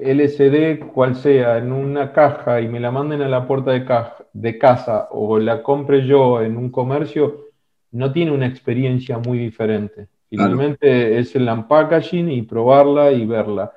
LCD, 0.00 0.86
cual 0.92 1.16
sea, 1.16 1.58
en 1.58 1.72
una 1.72 2.12
caja 2.12 2.60
y 2.60 2.68
me 2.68 2.80
la 2.80 2.90
manden 2.90 3.22
a 3.22 3.28
la 3.28 3.46
puerta 3.46 3.72
de, 3.72 3.84
de 4.32 4.58
casa 4.58 5.08
o 5.10 5.38
la 5.38 5.62
compre 5.62 6.06
yo 6.06 6.40
en 6.42 6.56
un 6.56 6.70
comercio, 6.70 7.46
no 7.92 8.12
tiene 8.12 8.32
una 8.32 8.46
experiencia 8.46 9.18
muy 9.18 9.38
diferente. 9.38 10.08
Finalmente 10.28 11.18
es 11.18 11.36
el 11.36 11.48
unpackaging 11.48 12.30
y 12.30 12.42
probarla 12.42 13.12
y 13.12 13.24
verla. 13.26 13.72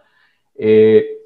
Eh, 0.55 1.19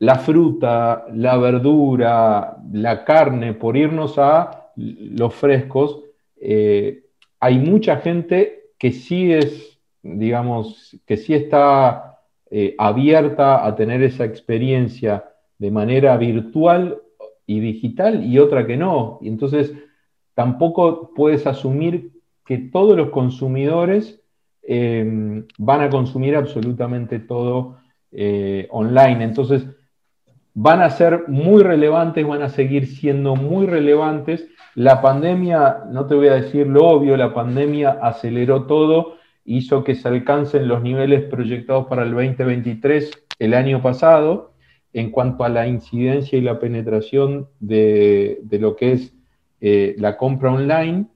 la 0.00 0.16
fruta, 0.16 1.06
la 1.12 1.36
verdura, 1.38 2.56
la 2.72 3.04
carne, 3.04 3.54
por 3.54 3.76
irnos 3.76 4.18
a 4.18 4.70
los 4.76 5.34
frescos, 5.34 6.00
eh, 6.40 7.04
hay 7.40 7.58
mucha 7.58 7.96
gente 7.98 8.70
que 8.78 8.92
sí 8.92 9.32
es 9.32 9.77
digamos, 10.02 10.96
que 11.06 11.16
sí 11.16 11.34
está 11.34 12.18
eh, 12.50 12.74
abierta 12.78 13.66
a 13.66 13.74
tener 13.76 14.02
esa 14.02 14.24
experiencia 14.24 15.24
de 15.58 15.70
manera 15.70 16.16
virtual 16.16 16.98
y 17.46 17.60
digital 17.60 18.24
y 18.24 18.38
otra 18.38 18.66
que 18.66 18.76
no. 18.76 19.18
Y 19.20 19.28
entonces 19.28 19.72
tampoco 20.34 21.12
puedes 21.14 21.46
asumir 21.46 22.12
que 22.46 22.58
todos 22.58 22.96
los 22.96 23.10
consumidores 23.10 24.22
em, 24.62 25.44
van 25.58 25.82
a 25.82 25.90
consumir 25.90 26.36
absolutamente 26.36 27.18
todo 27.18 27.76
eh, 28.12 28.66
online. 28.70 29.24
Entonces, 29.24 29.66
van 30.54 30.80
a 30.80 30.90
ser 30.90 31.28
muy 31.28 31.62
relevantes, 31.62 32.26
van 32.26 32.42
a 32.42 32.48
seguir 32.48 32.86
siendo 32.86 33.36
muy 33.36 33.66
relevantes. 33.66 34.48
La 34.74 35.02
pandemia, 35.02 35.84
no 35.90 36.06
te 36.06 36.14
voy 36.14 36.28
a 36.28 36.34
decir 36.34 36.66
lo 36.66 36.86
obvio, 36.86 37.16
la 37.16 37.34
pandemia 37.34 37.98
aceleró 38.02 38.64
todo, 38.64 39.17
hizo 39.48 39.82
que 39.82 39.94
se 39.94 40.06
alcancen 40.06 40.68
los 40.68 40.82
niveles 40.82 41.24
proyectados 41.24 41.86
para 41.86 42.02
el 42.02 42.10
2023 42.12 43.10
el 43.38 43.54
año 43.54 43.80
pasado 43.80 44.52
en 44.92 45.10
cuanto 45.10 45.44
a 45.44 45.48
la 45.48 45.66
incidencia 45.66 46.38
y 46.38 46.42
la 46.42 46.58
penetración 46.58 47.48
de, 47.58 48.40
lo 48.52 48.76
que 48.76 48.92
es 48.92 49.14
eh, 49.60 49.94
la 49.98 50.16
compra 50.16 50.52
online. 50.52 51.06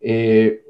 Eh, 0.00 0.62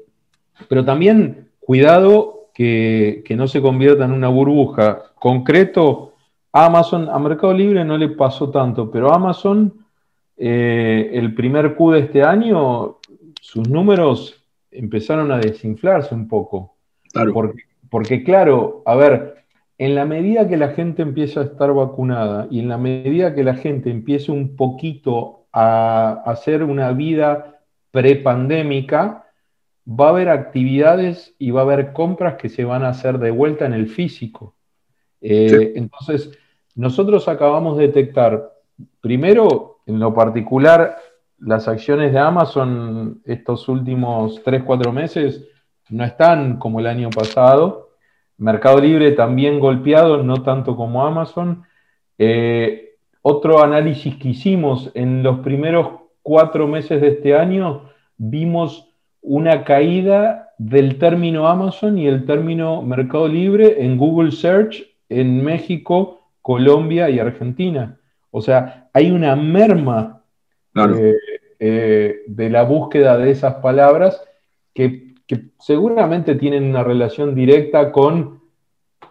pero 0.67 0.83
también 0.83 1.49
cuidado 1.59 2.49
que, 2.55 3.23
no 3.37 3.47
se 3.47 3.61
convierta 3.61 4.05
en 4.05 4.11
una 4.11 4.29
burbuja. 4.29 5.13
Concreto, 5.15 6.15
Amazon, 6.51 7.07
a 7.07 7.19
Mercado 7.19 7.53
Libre 7.53 7.85
no 7.85 7.97
le 7.97 8.09
pasó 8.09 8.49
tanto, 8.49 8.89
pero 8.89 9.13
Amazon, 9.13 9.85
eh, 10.35 11.11
el 11.13 11.35
primer 11.35 11.75
Q 11.75 11.91
de 11.91 11.99
este 11.99 12.23
año, 12.23 12.97
sus 13.39 13.69
números 13.69 14.43
empezaron 14.71 15.31
a 15.31 15.37
desinflarse 15.37 16.15
un 16.15 16.27
poco. 16.27 16.78
Claro. 17.11 17.53
porque, 17.89 18.23
claro, 18.23 18.83
a 18.85 18.95
ver, 18.95 19.45
en 19.77 19.95
la 19.95 20.05
medida 20.05 20.47
que 20.47 20.57
la 20.57 20.69
gente 20.69 21.01
empieza 21.01 21.39
a 21.39 21.45
estar 21.45 21.73
vacunada 21.73 22.47
y 22.51 22.59
en 22.59 22.69
la 22.69 22.77
medida 22.77 23.33
que 23.33 23.43
la 23.43 23.55
gente 23.55 23.89
empiece 23.89 24.31
un 24.31 24.55
poquito 24.55 25.45
a 25.51 26.21
hacer 26.25 26.63
una 26.63 26.91
vida 26.91 27.61
prepandémica, 27.91 29.25
va 29.89 30.07
a 30.07 30.09
haber 30.09 30.29
actividades 30.29 31.33
y 31.39 31.51
va 31.51 31.61
a 31.61 31.63
haber 31.63 31.93
compras 31.93 32.35
que 32.35 32.49
se 32.49 32.65
van 32.65 32.83
a 32.83 32.89
hacer 32.89 33.17
de 33.19 33.31
vuelta 33.31 33.65
en 33.65 33.73
el 33.73 33.87
físico. 33.87 34.55
Eh, 35.21 35.73
entonces, 35.75 36.31
nosotros 36.75 37.27
acabamos 37.27 37.77
de 37.77 37.87
detectar, 37.87 38.53
primero, 39.01 39.79
en 39.85 39.99
lo 39.99 40.13
particular, 40.13 40.97
las 41.39 41.67
acciones 41.67 42.11
de 42.11 42.19
Amazon 42.19 43.21
estos 43.25 43.67
últimos 43.69 44.41
3, 44.43 44.63
4 44.63 44.91
meses 44.91 45.47
no 45.89 46.03
están 46.03 46.57
como 46.57 46.79
el 46.79 46.87
año 46.87 47.09
pasado. 47.09 47.89
Mercado 48.37 48.79
Libre 48.79 49.11
también 49.11 49.59
golpeado, 49.59 50.23
no 50.23 50.43
tanto 50.43 50.75
como 50.75 51.05
Amazon. 51.05 51.63
Eh, 52.17 52.95
otro 53.21 53.63
análisis 53.63 54.15
que 54.15 54.29
hicimos 54.29 54.91
en 54.93 55.23
los 55.23 55.39
primeros 55.39 55.89
cuatro 56.21 56.67
meses 56.67 57.01
de 57.01 57.09
este 57.09 57.35
año, 57.35 57.89
vimos 58.17 58.89
una 59.21 59.63
caída 59.63 60.53
del 60.57 60.97
término 60.97 61.47
Amazon 61.47 61.97
y 61.97 62.07
el 62.07 62.25
término 62.25 62.81
Mercado 62.81 63.27
Libre 63.27 63.83
en 63.83 63.97
Google 63.97 64.31
Search 64.31 64.85
en 65.09 65.43
México, 65.43 66.29
Colombia 66.41 67.09
y 67.09 67.19
Argentina. 67.19 67.99
O 68.31 68.41
sea, 68.41 68.89
hay 68.93 69.11
una 69.11 69.35
merma 69.35 70.23
eh, 70.75 71.15
eh, 71.59 72.21
de 72.27 72.49
la 72.49 72.63
búsqueda 72.63 73.17
de 73.17 73.31
esas 73.31 73.55
palabras 73.55 74.21
que 74.73 75.08
que 75.29 75.51
seguramente 75.59 76.33
tienen 76.33 76.63
una 76.63 76.83
relación 76.83 77.35
directa 77.35 77.91
con, 77.91 78.41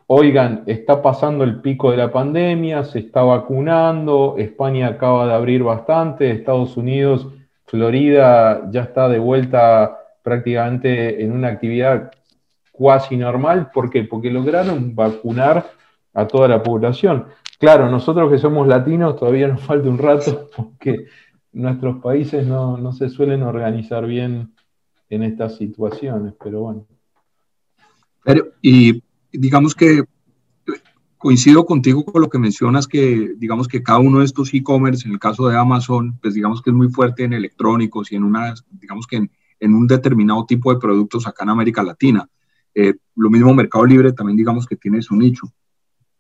oigan, 0.09 0.65
está 0.67 1.01
pasando 1.01 1.45
el 1.45 1.61
pico 1.61 1.93
de 1.93 1.97
la 1.97 2.11
pandemia, 2.11 2.83
se 2.83 2.99
está 2.99 3.23
vacunando, 3.23 4.35
España 4.37 4.89
acaba 4.89 5.29
de 5.29 5.35
abrir 5.35 5.63
bastante, 5.63 6.33
Estados 6.33 6.77
Unidos, 6.77 7.29
Florida 7.67 8.69
ya 8.73 8.83
está 8.83 9.09
de 9.09 9.21
vuelta 9.21 9.97
prácticamente 10.25 11.23
en 11.23 11.31
una 11.31 11.49
actividad 11.49 12.11
cuasi 12.73 13.17
normal. 13.17 13.71
¿Por 13.73 13.89
qué? 13.89 14.03
Porque 14.03 14.33
lograron 14.33 14.97
vacunar 14.97 15.67
a 16.15 16.27
toda 16.27 16.49
la 16.49 16.65
población. 16.65 17.27
Claro, 17.61 17.89
nosotros 17.89 18.29
que 18.29 18.39
somos 18.39 18.67
latinos 18.67 19.15
todavía 19.15 19.47
nos 19.47 19.61
falta 19.61 19.89
un 19.89 19.99
rato 19.99 20.51
porque 20.57 21.05
nuestros 21.53 22.03
países 22.03 22.45
no, 22.45 22.77
no 22.77 22.93
se 22.93 23.09
suelen 23.09 23.45
organizar 23.45 24.05
bien 24.05 24.53
en 25.11 25.23
estas 25.23 25.57
situaciones, 25.57 26.35
pero 26.43 26.61
bueno. 26.61 26.87
Pero, 28.25 28.49
y 28.61 29.03
digamos 29.33 29.75
que 29.75 30.05
coincido 31.19 31.67
contigo 31.67 32.05
con 32.05 32.23
lo 32.23 32.31
que 32.31 32.39
mencionas, 32.39 32.87
que 32.87 33.35
digamos 33.37 33.67
que 33.67 33.83
cada 33.83 33.99
uno 33.99 34.21
de 34.21 34.25
estos 34.25 34.55
e-commerce, 34.55 35.07
en 35.07 35.15
el 35.15 35.19
caso 35.19 35.49
de 35.49 35.57
Amazon, 35.57 36.17
pues 36.23 36.35
digamos 36.35 36.63
que 36.63 36.71
es 36.71 36.77
muy 36.77 36.89
fuerte 36.89 37.25
en 37.25 37.33
electrónicos 37.33 38.13
y 38.13 38.17
en 38.17 38.23
una, 38.23 38.55
digamos 38.71 39.07
que 39.07 39.17
en, 39.17 39.31
en 39.59 39.75
un 39.75 39.87
determinado 39.87 40.47
tipo 40.47 40.73
de 40.73 40.79
productos 40.79 41.27
acá 41.27 41.45
en 41.45 41.51
América 41.51 41.83
Latina. 41.83 42.29
Eh, 42.75 42.95
lo 43.17 43.31
mismo 43.31 43.53
Mercado 43.53 43.85
Libre 43.85 44.13
también 44.13 44.37
digamos 44.37 44.65
que 44.67 44.77
tiene 44.77 45.03
su 45.03 45.17
nicho. 45.17 45.53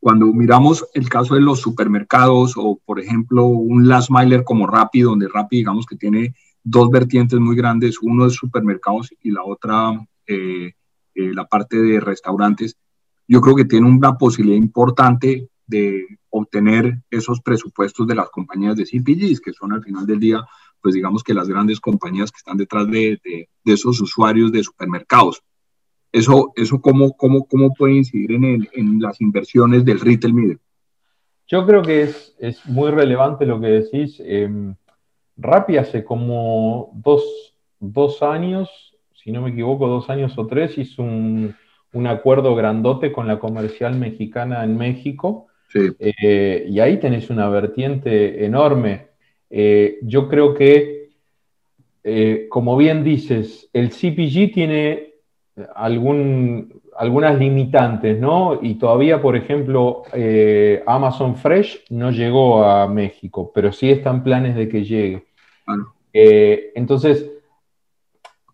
Cuando 0.00 0.26
miramos 0.26 0.84
el 0.94 1.08
caso 1.08 1.34
de 1.34 1.40
los 1.40 1.60
supermercados 1.60 2.54
o, 2.56 2.80
por 2.84 3.00
ejemplo, 3.00 3.46
un 3.46 3.88
last 3.88 4.10
miler 4.10 4.44
como 4.44 4.66
Rappi, 4.66 5.02
donde 5.02 5.28
Rappi 5.28 5.58
digamos 5.58 5.86
que 5.86 5.96
tiene 5.96 6.34
dos 6.70 6.90
vertientes 6.90 7.38
muy 7.40 7.56
grandes, 7.56 7.98
uno 8.02 8.26
es 8.26 8.34
supermercados 8.34 9.10
y 9.22 9.30
la 9.30 9.42
otra 9.44 9.92
eh, 10.26 10.72
eh, 11.14 11.34
la 11.34 11.46
parte 11.46 11.80
de 11.80 12.00
restaurantes, 12.00 12.76
yo 13.26 13.40
creo 13.40 13.56
que 13.56 13.64
tiene 13.64 13.88
una 13.88 14.16
posibilidad 14.16 14.58
importante 14.58 15.48
de 15.66 16.06
obtener 16.30 17.02
esos 17.10 17.40
presupuestos 17.40 18.06
de 18.06 18.14
las 18.14 18.30
compañías 18.30 18.76
de 18.76 18.84
CPGs, 18.84 19.40
que 19.40 19.52
son 19.52 19.72
al 19.72 19.82
final 19.82 20.06
del 20.06 20.20
día, 20.20 20.46
pues 20.80 20.94
digamos 20.94 21.24
que 21.24 21.34
las 21.34 21.48
grandes 21.48 21.80
compañías 21.80 22.30
que 22.30 22.38
están 22.38 22.56
detrás 22.56 22.86
de, 22.86 23.20
de, 23.24 23.48
esos 23.64 24.00
usuarios 24.00 24.52
de 24.52 24.62
supermercados. 24.62 25.42
Eso, 26.12 26.52
eso 26.54 26.80
cómo, 26.80 27.12
cómo, 27.14 27.46
cómo 27.46 27.74
puede 27.74 27.94
incidir 27.94 28.32
en, 28.32 28.68
en 28.72 29.00
las 29.00 29.20
inversiones 29.20 29.84
del 29.84 30.00
retail 30.00 30.34
media? 30.34 30.58
Yo 31.48 31.66
creo 31.66 31.82
que 31.82 32.02
es, 32.02 32.34
es 32.38 32.64
muy 32.66 32.90
relevante 32.90 33.44
lo 33.44 33.60
que 33.60 33.66
decís. 33.66 34.16
Eh, 34.20 34.74
Rappi 35.38 35.76
hace 35.76 36.04
como 36.04 36.90
dos, 37.80 38.22
años, 38.22 38.68
si 39.14 39.30
no 39.30 39.42
me 39.42 39.50
equivoco, 39.50 39.86
dos 39.86 40.10
años 40.10 40.36
o 40.36 40.46
tres, 40.46 40.76
hizo 40.76 41.02
un, 41.02 41.54
acuerdo 42.06 42.54
grandote 42.54 43.12
con 43.12 43.26
la 43.26 43.38
comercial 43.38 43.96
mexicana 43.96 44.64
en 44.64 44.76
México. 44.76 45.46
Eh, 45.74 46.66
y 46.68 46.80
ahí 46.80 46.98
tenés 46.98 47.30
una 47.30 47.48
vertiente 47.48 48.44
enorme. 48.44 49.08
Eh, 49.50 49.98
yo 50.02 50.28
creo 50.28 50.54
que, 50.54 51.10
eh, 52.02 52.46
como 52.48 52.76
bien 52.76 53.04
dices, 53.04 53.68
el 53.72 53.90
CPG 53.90 54.52
tiene 54.52 55.14
algún, 55.74 56.80
algunas 56.96 57.38
limitantes, 57.38 58.18
¿no? 58.18 58.58
Y 58.60 58.74
todavía, 58.74 59.20
por 59.20 59.36
ejemplo, 59.36 60.02
Amazon 60.86 61.36
Fresh 61.36 61.84
no 61.90 62.10
llegó 62.10 62.64
a 62.64 62.88
México, 62.88 63.52
pero 63.54 63.72
sí 63.72 63.90
están 63.90 64.24
planes 64.24 64.56
de 64.56 64.68
que 64.68 64.84
llegue. 64.84 65.27
Eh, 66.12 66.72
entonces, 66.74 67.30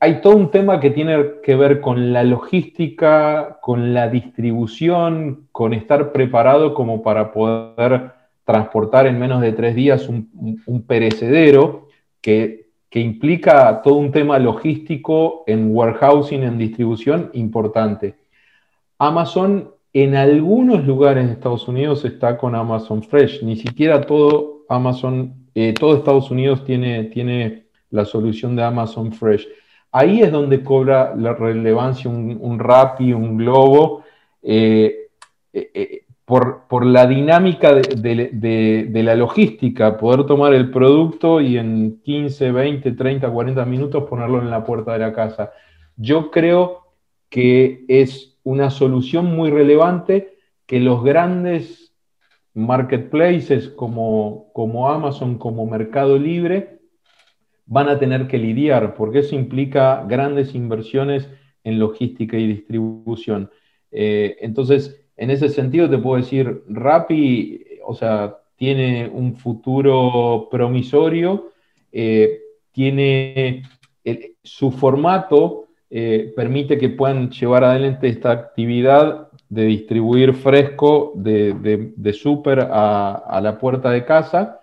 hay 0.00 0.20
todo 0.20 0.36
un 0.36 0.50
tema 0.50 0.80
que 0.80 0.90
tiene 0.90 1.40
que 1.42 1.56
ver 1.56 1.80
con 1.80 2.12
la 2.12 2.24
logística, 2.24 3.58
con 3.62 3.94
la 3.94 4.08
distribución, 4.08 5.48
con 5.50 5.72
estar 5.72 6.12
preparado 6.12 6.74
como 6.74 7.02
para 7.02 7.32
poder 7.32 8.12
transportar 8.44 9.06
en 9.06 9.18
menos 9.18 9.40
de 9.40 9.52
tres 9.52 9.74
días 9.74 10.08
un, 10.08 10.84
perecedero 10.86 11.88
que, 12.20 12.68
que, 12.90 13.00
implica 13.00 13.80
todo 13.82 13.94
un 13.94 14.12
tema 14.12 14.38
logístico 14.38 15.44
en 15.46 15.74
warehousing, 15.74 16.42
en 16.42 16.58
distribución 16.58 17.30
importante. 17.32 18.16
Amazon 18.98 19.70
en 19.94 20.16
algunos 20.16 20.84
lugares 20.84 21.26
de 21.26 21.32
Estados 21.32 21.66
Unidos 21.68 22.04
está 22.04 22.36
con 22.36 22.54
Amazon 22.54 23.02
Fresh, 23.02 23.42
ni 23.42 23.56
siquiera 23.56 24.00
todo 24.02 24.64
Amazon 24.68 25.43
eh, 25.54 25.74
todo 25.78 25.96
Estados 25.96 26.30
Unidos 26.30 26.64
tiene, 26.64 27.04
tiene 27.04 27.66
la 27.90 28.04
solución 28.04 28.56
de 28.56 28.64
Amazon 28.64 29.12
Fresh. 29.12 29.46
Ahí 29.92 30.22
es 30.22 30.32
donde 30.32 30.62
cobra 30.62 31.14
la 31.16 31.34
relevancia 31.34 32.10
un, 32.10 32.36
un 32.40 32.58
Rappi, 32.58 33.12
un 33.12 33.36
Globo, 33.36 34.02
eh, 34.42 35.08
eh, 35.52 36.04
por, 36.24 36.86
la 36.86 37.06
dinámica 37.06 37.74
de, 37.74 39.02
la 39.04 39.14
logística, 39.14 39.96
poder 39.98 40.24
tomar 40.24 40.54
el 40.54 40.70
producto 40.70 41.40
y 41.40 41.58
en 41.58 42.00
15, 42.02 42.50
20, 42.50 42.92
30, 42.92 43.30
40 43.30 43.64
minutos 43.66 44.04
ponerlo 44.08 44.40
en 44.40 44.50
la 44.50 44.64
puerta 44.64 44.94
de 44.94 45.00
la 45.00 45.12
casa. 45.12 45.52
Yo 45.96 46.30
creo 46.30 46.88
que 47.28 47.84
es 47.88 48.38
una 48.42 48.70
solución 48.70 49.26
muy 49.36 49.50
relevante 49.50 50.38
que 50.66 50.80
los 50.80 51.04
grandes 51.04 51.93
marketplaces 52.54 53.68
como, 53.68 54.50
como 54.52 54.88
Amazon, 54.88 55.38
como 55.38 55.66
Mercado 55.66 56.18
Libre, 56.18 56.78
van 57.66 57.88
a 57.88 57.98
tener 57.98 58.28
que 58.28 58.38
lidiar, 58.38 58.94
porque 58.94 59.20
eso 59.20 59.34
implica 59.34 60.04
grandes 60.08 60.54
inversiones 60.54 61.28
en 61.64 61.78
logística 61.78 62.36
y 62.36 62.46
distribución. 62.46 63.50
Eh, 63.90 64.36
entonces, 64.40 65.04
en 65.16 65.30
ese 65.30 65.48
sentido 65.48 65.88
te 65.88 65.98
puedo 65.98 66.16
decir, 66.16 66.62
Rappi, 66.68 67.64
o 67.86 67.94
sea, 67.94 68.38
tiene 68.56 69.10
un 69.12 69.36
futuro 69.36 70.48
promisorio, 70.50 71.50
eh, 71.90 72.40
tiene 72.72 73.62
su 74.42 74.70
formato 74.70 75.64
eh, 75.96 76.32
permite 76.34 76.76
que 76.76 76.88
puedan 76.88 77.30
llevar 77.30 77.62
adelante 77.62 78.08
esta 78.08 78.32
actividad 78.32 79.23
de 79.54 79.66
distribuir 79.66 80.34
fresco 80.34 81.12
de, 81.14 81.92
de, 81.96 82.12
súper 82.12 82.66
a, 82.70 83.40
la 83.40 83.56
puerta 83.58 83.90
de 83.90 84.04
casa. 84.04 84.60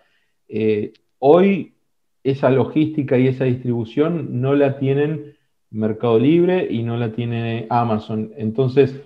Eh, 0.50 0.92
hoy 1.20 1.76
esa 2.24 2.50
logística 2.50 3.18
y 3.18 3.28
esa 3.28 3.46
distribución 3.46 4.42
no 4.42 4.54
la 4.54 4.78
tienen 4.78 5.38
Mercado 5.70 6.20
Libre 6.20 6.68
y 6.70 6.84
no 6.84 6.98
la 6.98 7.14
tiene 7.14 7.68
Amazon. 7.70 8.34
Entonces, 8.36 9.00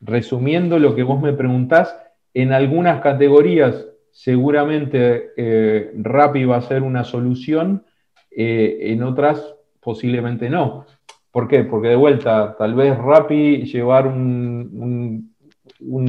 resumiendo 0.00 0.78
lo 0.78 0.94
que 0.94 1.02
vos 1.02 1.20
me 1.20 1.34
preguntás, 1.34 1.94
en 2.32 2.52
algunas 2.52 3.02
categorías 3.02 3.86
seguramente 4.10 5.32
eh, 5.36 5.92
Rappi 5.94 6.44
va 6.46 6.56
a 6.56 6.62
ser 6.62 6.82
una 6.82 7.04
solución, 7.04 7.84
eh, 8.30 8.78
en 8.92 9.02
otras 9.02 9.54
posiblemente 9.80 10.48
no. 10.48 10.86
¿Por 11.30 11.48
qué? 11.48 11.64
Porque 11.64 11.88
de 11.88 11.96
vuelta, 11.96 12.56
tal 12.56 12.74
vez 12.74 12.96
Rappi 12.96 13.64
llevar 13.64 14.06
un, 14.06 15.34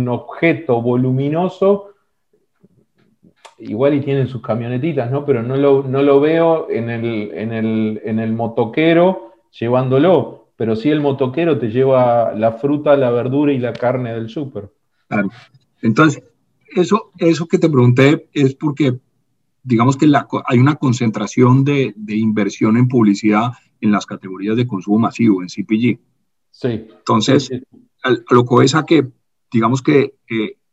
objeto 0.07 0.81
voluminoso, 0.81 1.89
igual 3.59 3.93
y 3.93 4.01
tienen 4.01 4.27
sus 4.27 4.41
camionetitas, 4.41 5.11
¿no? 5.11 5.25
Pero 5.25 5.43
no 5.43 5.55
lo, 5.57 6.19
veo 6.19 6.69
en 6.69 6.89
el, 6.89 7.31
en 8.03 8.19
el 8.19 8.33
motoquero 8.33 9.33
llevándolo, 9.51 10.51
pero 10.55 10.75
sí 10.75 10.89
el 10.89 11.01
motoquero 11.01 11.57
te 11.57 11.69
lleva 11.69 12.33
la 12.33 12.53
fruta, 12.53 12.95
la 12.95 13.11
verdura 13.11 13.51
y 13.53 13.59
la 13.59 13.73
carne 13.73 14.13
del 14.13 14.29
súper. 14.29 14.71
Claro. 15.07 15.29
Entonces, 15.81 16.23
eso, 16.75 17.11
eso 17.17 17.47
que 17.47 17.57
te 17.57 17.69
pregunté 17.69 18.29
es 18.33 18.55
porque 18.55 18.99
digamos 19.63 19.97
que 19.97 20.11
hay 20.45 20.59
una 20.59 20.75
concentración 20.75 21.63
de, 21.63 21.93
inversión 22.07 22.77
en 22.77 22.87
publicidad 22.87 23.51
en 23.81 23.91
las 23.91 24.05
categorías 24.05 24.55
de 24.55 24.67
consumo 24.67 24.99
masivo, 24.99 25.41
en 25.41 25.47
CPG. 25.47 25.99
Sí. 26.51 26.67
Entonces, 26.67 27.49
lo 28.29 28.45
que 28.45 28.65
es 28.65 28.75
a 28.75 28.85
que, 28.85 29.07
digamos 29.51 29.81
que 29.81 30.15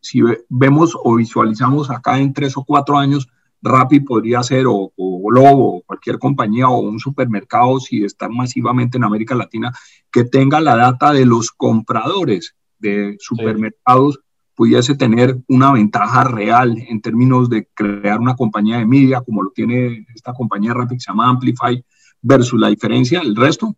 si 0.01 0.21
vemos 0.49 0.97
o 1.03 1.16
visualizamos 1.16 1.90
acá 1.90 2.19
en 2.19 2.33
tres 2.33 2.57
o 2.57 2.64
cuatro 2.64 2.99
años, 2.99 3.29
Rappi 3.62 4.01
podría 4.01 4.42
ser, 4.42 4.66
o, 4.66 4.92
o 4.97 5.23
Globo, 5.29 5.79
o 5.79 5.83
cualquier 5.83 6.19
compañía, 6.19 6.69
o 6.69 6.79
un 6.79 7.01
supermercado, 7.01 7.81
si 7.81 8.05
está 8.05 8.29
masivamente 8.29 8.99
en 8.99 9.05
América 9.05 9.35
Latina, 9.35 9.73
que 10.12 10.25
tenga 10.25 10.61
la 10.61 10.77
data 10.77 11.12
de 11.12 11.27
los 11.27 11.51
compradores 11.51 12.55
de 12.79 13.16
supermercados 13.19 14.21
pudiese 14.55 14.97
tener 14.97 15.38
una 15.49 15.73
ventaja 15.73 16.25
real 16.25 16.77
en 16.88 17.01
términos 17.01 17.51
de 17.51 17.69
crear 17.75 18.19
una 18.19 18.35
compañía 18.35 18.79
de 18.79 18.87
media 18.87 19.21
como 19.21 19.42
lo 19.42 19.51
tiene 19.51 20.07
esta 20.14 20.33
compañía 20.33 20.73
Rapid 20.73 20.97
que 20.97 21.01
se 21.01 21.11
llama 21.11 21.29
Amplify 21.29 21.85
versus 22.22 22.61
la 22.61 22.68
diferencia 22.68 23.20
del 23.20 23.37
resto? 23.37 23.74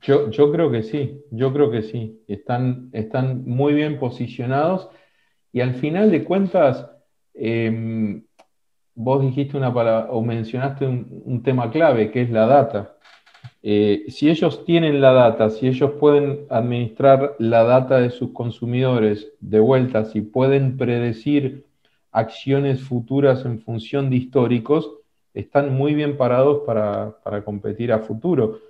Yo, 0.00 0.30
yo 0.30 0.50
creo 0.50 0.70
que 0.70 0.82
sí, 0.82 1.20
yo 1.30 1.52
creo 1.52 1.70
que 1.70 1.82
sí. 1.82 2.22
Están, 2.26 2.90
están 2.92 3.44
muy 3.44 3.72
bien 3.74 3.98
posicionados 3.98 4.88
y 5.52 5.60
al 5.60 5.74
final 5.74 6.10
de 6.10 6.24
cuentas, 6.24 6.88
em, 7.34 8.24
vos 8.94 9.22
dijiste 9.22 9.56
una 9.56 9.72
palabra 9.72 10.10
o 10.10 10.22
mencionaste 10.22 10.86
un 10.86 11.42
tema 11.42 11.70
clave 11.70 12.10
que 12.10 12.22
es 12.22 12.30
la 12.30 12.46
data. 12.46 12.96
Eh, 13.62 14.06
si 14.08 14.28
ellos 14.28 14.64
tienen 14.64 15.00
la 15.00 15.12
data, 15.12 15.48
si 15.48 15.68
ellos 15.68 15.92
pueden 16.00 16.46
administrar 16.50 17.36
la 17.38 17.62
data 17.62 18.00
de 18.00 18.10
sus 18.10 18.32
consumidores 18.32 19.32
de 19.40 19.60
vuelta, 19.60 20.04
si 20.04 20.20
pueden 20.20 20.76
predecir 20.76 21.64
acciones 22.10 22.82
futuras 22.82 23.44
en 23.44 23.60
función 23.60 24.10
de 24.10 24.16
históricos, 24.16 24.90
están 25.34 25.74
muy 25.74 25.94
bien 25.94 26.16
parados 26.16 26.62
para, 26.66 27.14
competir 27.44 27.92
a 27.92 28.00
futuro. 28.00 28.60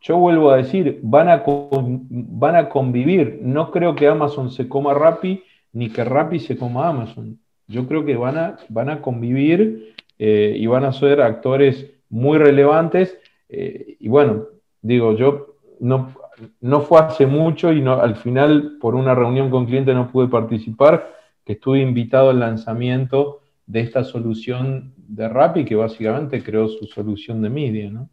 Yo 0.00 0.16
vuelvo 0.16 0.50
a 0.50 0.56
decir, 0.56 1.00
van 1.02 1.28
a, 1.28 1.42
van 1.46 2.56
a 2.56 2.68
convivir. 2.68 3.40
No 3.42 3.70
creo 3.70 3.94
que 3.94 4.08
Amazon 4.08 4.50
se 4.50 4.68
coma 4.68 4.94
Rappi, 4.94 5.42
ni 5.72 5.90
que 5.90 6.04
Rappi 6.04 6.38
se 6.38 6.56
coma 6.56 6.88
Amazon. 6.88 7.38
Yo 7.66 7.86
creo 7.86 8.04
que 8.04 8.16
van 8.16 8.38
a, 8.38 8.56
van 8.68 8.90
a 8.90 9.00
convivir 9.00 9.94
eh, 10.18 10.54
y 10.56 10.66
van 10.66 10.84
a 10.84 10.92
ser 10.92 11.20
actores 11.20 11.90
muy 12.08 12.38
relevantes 12.38 13.18
eh, 13.56 13.96
y 14.00 14.08
bueno, 14.08 14.46
digo, 14.82 15.14
yo 15.16 15.56
no, 15.80 16.14
no 16.60 16.80
fue 16.80 16.98
hace 17.00 17.26
mucho 17.26 17.72
y 17.72 17.80
no, 17.80 18.00
al 18.00 18.16
final 18.16 18.78
por 18.80 18.94
una 18.94 19.14
reunión 19.14 19.50
con 19.50 19.66
cliente 19.66 19.94
no 19.94 20.10
pude 20.10 20.28
participar, 20.28 21.14
que 21.44 21.54
estuve 21.54 21.80
invitado 21.80 22.30
al 22.30 22.40
lanzamiento 22.40 23.42
de 23.66 23.80
esta 23.80 24.04
solución 24.04 24.94
de 24.96 25.28
Rappi 25.28 25.64
que 25.64 25.74
básicamente 25.74 26.42
creó 26.42 26.68
su 26.68 26.86
solución 26.86 27.40
de 27.42 27.50
media, 27.50 27.90
¿no? 27.90 28.10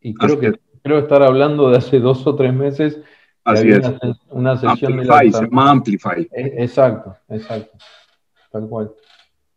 Y 0.00 0.14
creo 0.14 0.38
que 0.38 0.52
creo 0.82 0.98
estar 0.98 1.22
hablando 1.22 1.70
de 1.70 1.78
hace 1.78 1.98
dos 1.98 2.26
o 2.26 2.36
tres 2.36 2.54
meses. 2.54 3.00
Así 3.42 3.68
es. 3.68 3.90
Una, 4.28 4.56
sesión 4.56 4.92
Amplify, 4.92 5.32
se 5.32 5.42
llama 5.42 5.70
Amplify. 5.70 6.28
E, 6.30 6.62
exacto, 6.62 7.16
exacto. 7.28 7.76
Tal 8.52 8.68
cual. 8.68 8.92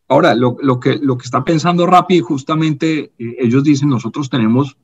Ahora, 0.10 0.34
lo, 0.34 0.56
que, 0.80 0.97
lo 1.01 1.17
que 1.17 1.25
está 1.25 1.43
pensando 1.43 1.86
Rappi, 1.86 2.21
justamente 2.21 3.12
eh, 3.17 3.36
ellos 3.39 3.63
dicen, 3.63 3.89
nosotros 3.89 4.30
tenemos, 4.30 4.77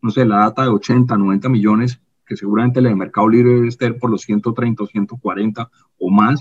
no 0.00 0.10
sé, 0.10 0.24
la 0.24 0.38
data 0.38 0.62
de 0.62 0.68
80, 0.68 1.16
90 1.16 1.48
millones, 1.50 2.00
que 2.26 2.36
seguramente 2.36 2.80
la 2.80 2.88
de 2.88 2.96
Mercado 2.96 3.28
Libre 3.28 3.54
debe 3.54 3.68
estar 3.68 3.94
por 3.98 4.10
los 4.10 4.22
130 4.22 4.82
o 4.82 4.86
140 4.86 5.70
o 5.98 6.10
más, 6.10 6.40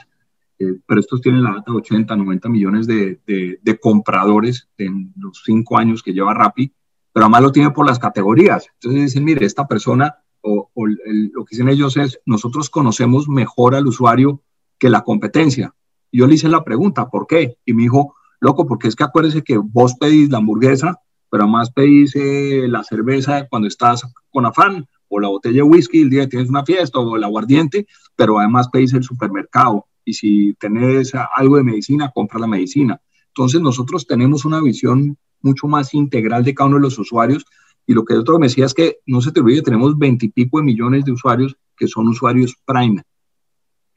eh, 0.61 0.79
pero 0.85 0.99
estos 0.99 1.21
tienen 1.21 1.43
la 1.43 1.55
data 1.55 1.71
de 1.71 1.77
80, 1.77 2.15
90 2.15 2.49
millones 2.49 2.87
de, 2.87 3.19
de, 3.25 3.79
compradores 3.79 4.69
en 4.77 5.11
los 5.15 5.41
cinco 5.43 5.77
años 5.77 6.03
que 6.03 6.13
lleva 6.13 6.33
Rappi, 6.33 6.71
pero 7.11 7.25
además 7.25 7.41
lo 7.41 7.51
tiene 7.51 7.71
por 7.71 7.87
las 7.87 7.97
categorías. 7.97 8.67
Entonces 8.75 9.01
dicen, 9.05 9.23
mire, 9.23 9.45
esta 9.45 9.67
persona, 9.67 10.17
o, 10.41 10.69
lo 10.75 11.45
que 11.45 11.55
dicen 11.55 11.69
ellos 11.69 11.97
es, 11.97 12.19
nosotros 12.25 12.69
conocemos 12.69 13.27
mejor 13.27 13.73
al 13.73 13.87
usuario 13.87 14.43
que 14.77 14.89
la 14.89 15.01
competencia. 15.01 15.73
yo 16.11 16.27
le 16.27 16.35
hice 16.35 16.49
la 16.49 16.63
pregunta, 16.63 17.09
¿por 17.09 17.25
qué? 17.25 17.57
Y 17.65 17.73
me 17.73 17.83
dijo, 17.83 18.15
loco, 18.39 18.67
porque 18.67 18.87
es 18.87 18.95
que 18.95 19.03
acuérdese 19.03 19.43
que 19.43 19.57
vos 19.57 19.95
pedís 19.95 20.29
la 20.29 20.37
hamburguesa, 20.37 20.99
pero 21.29 21.43
además 21.43 21.71
pedís 21.71 22.15
eh, 22.15 22.67
la 22.67 22.83
cerveza 22.83 23.47
cuando 23.47 23.67
estás 23.67 24.03
con 24.29 24.45
afán, 24.45 24.87
o 25.07 25.19
la 25.19 25.27
botella 25.27 25.57
de 25.57 25.63
whisky 25.63 26.01
el 26.01 26.09
día 26.09 26.21
que 26.23 26.31
tienes 26.31 26.49
una 26.49 26.65
fiesta, 26.65 26.99
o 26.99 27.15
el 27.15 27.23
aguardiente, 27.23 27.87
pero 28.15 28.39
además 28.39 28.69
pedís 28.69 28.93
el 28.93 29.03
supermercado. 29.03 29.87
Y 30.05 30.13
si 30.13 30.53
tenés 30.55 31.13
algo 31.35 31.57
de 31.57 31.63
medicina, 31.63 32.11
compra 32.13 32.39
la 32.39 32.47
medicina. 32.47 32.99
Entonces 33.27 33.61
nosotros 33.61 34.05
tenemos 34.05 34.45
una 34.45 34.61
visión 34.61 35.17
mucho 35.41 35.67
más 35.67 35.93
integral 35.93 36.43
de 36.43 36.53
cada 36.53 36.67
uno 36.67 36.77
de 36.77 36.83
los 36.83 36.99
usuarios. 36.99 37.45
Y 37.87 37.93
lo 37.93 38.05
que 38.05 38.13
otro 38.13 38.39
me 38.39 38.47
decía 38.47 38.65
es 38.65 38.73
que, 38.73 38.97
no 39.05 39.21
se 39.21 39.31
te 39.31 39.39
olvide, 39.39 39.61
tenemos 39.61 39.97
veintipico 39.97 40.57
de 40.57 40.63
millones 40.63 41.05
de 41.05 41.11
usuarios 41.11 41.55
que 41.75 41.87
son 41.87 42.07
usuarios 42.07 42.55
Prime. 42.65 43.01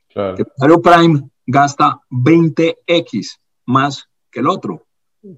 Claro. 0.09 0.37
El 0.37 0.47
usuario 0.57 0.83
Prime 0.83 1.31
gasta 1.47 2.01
20x 2.11 3.38
más 3.67 4.09
que 4.31 4.40
el 4.40 4.49
otro. 4.49 4.87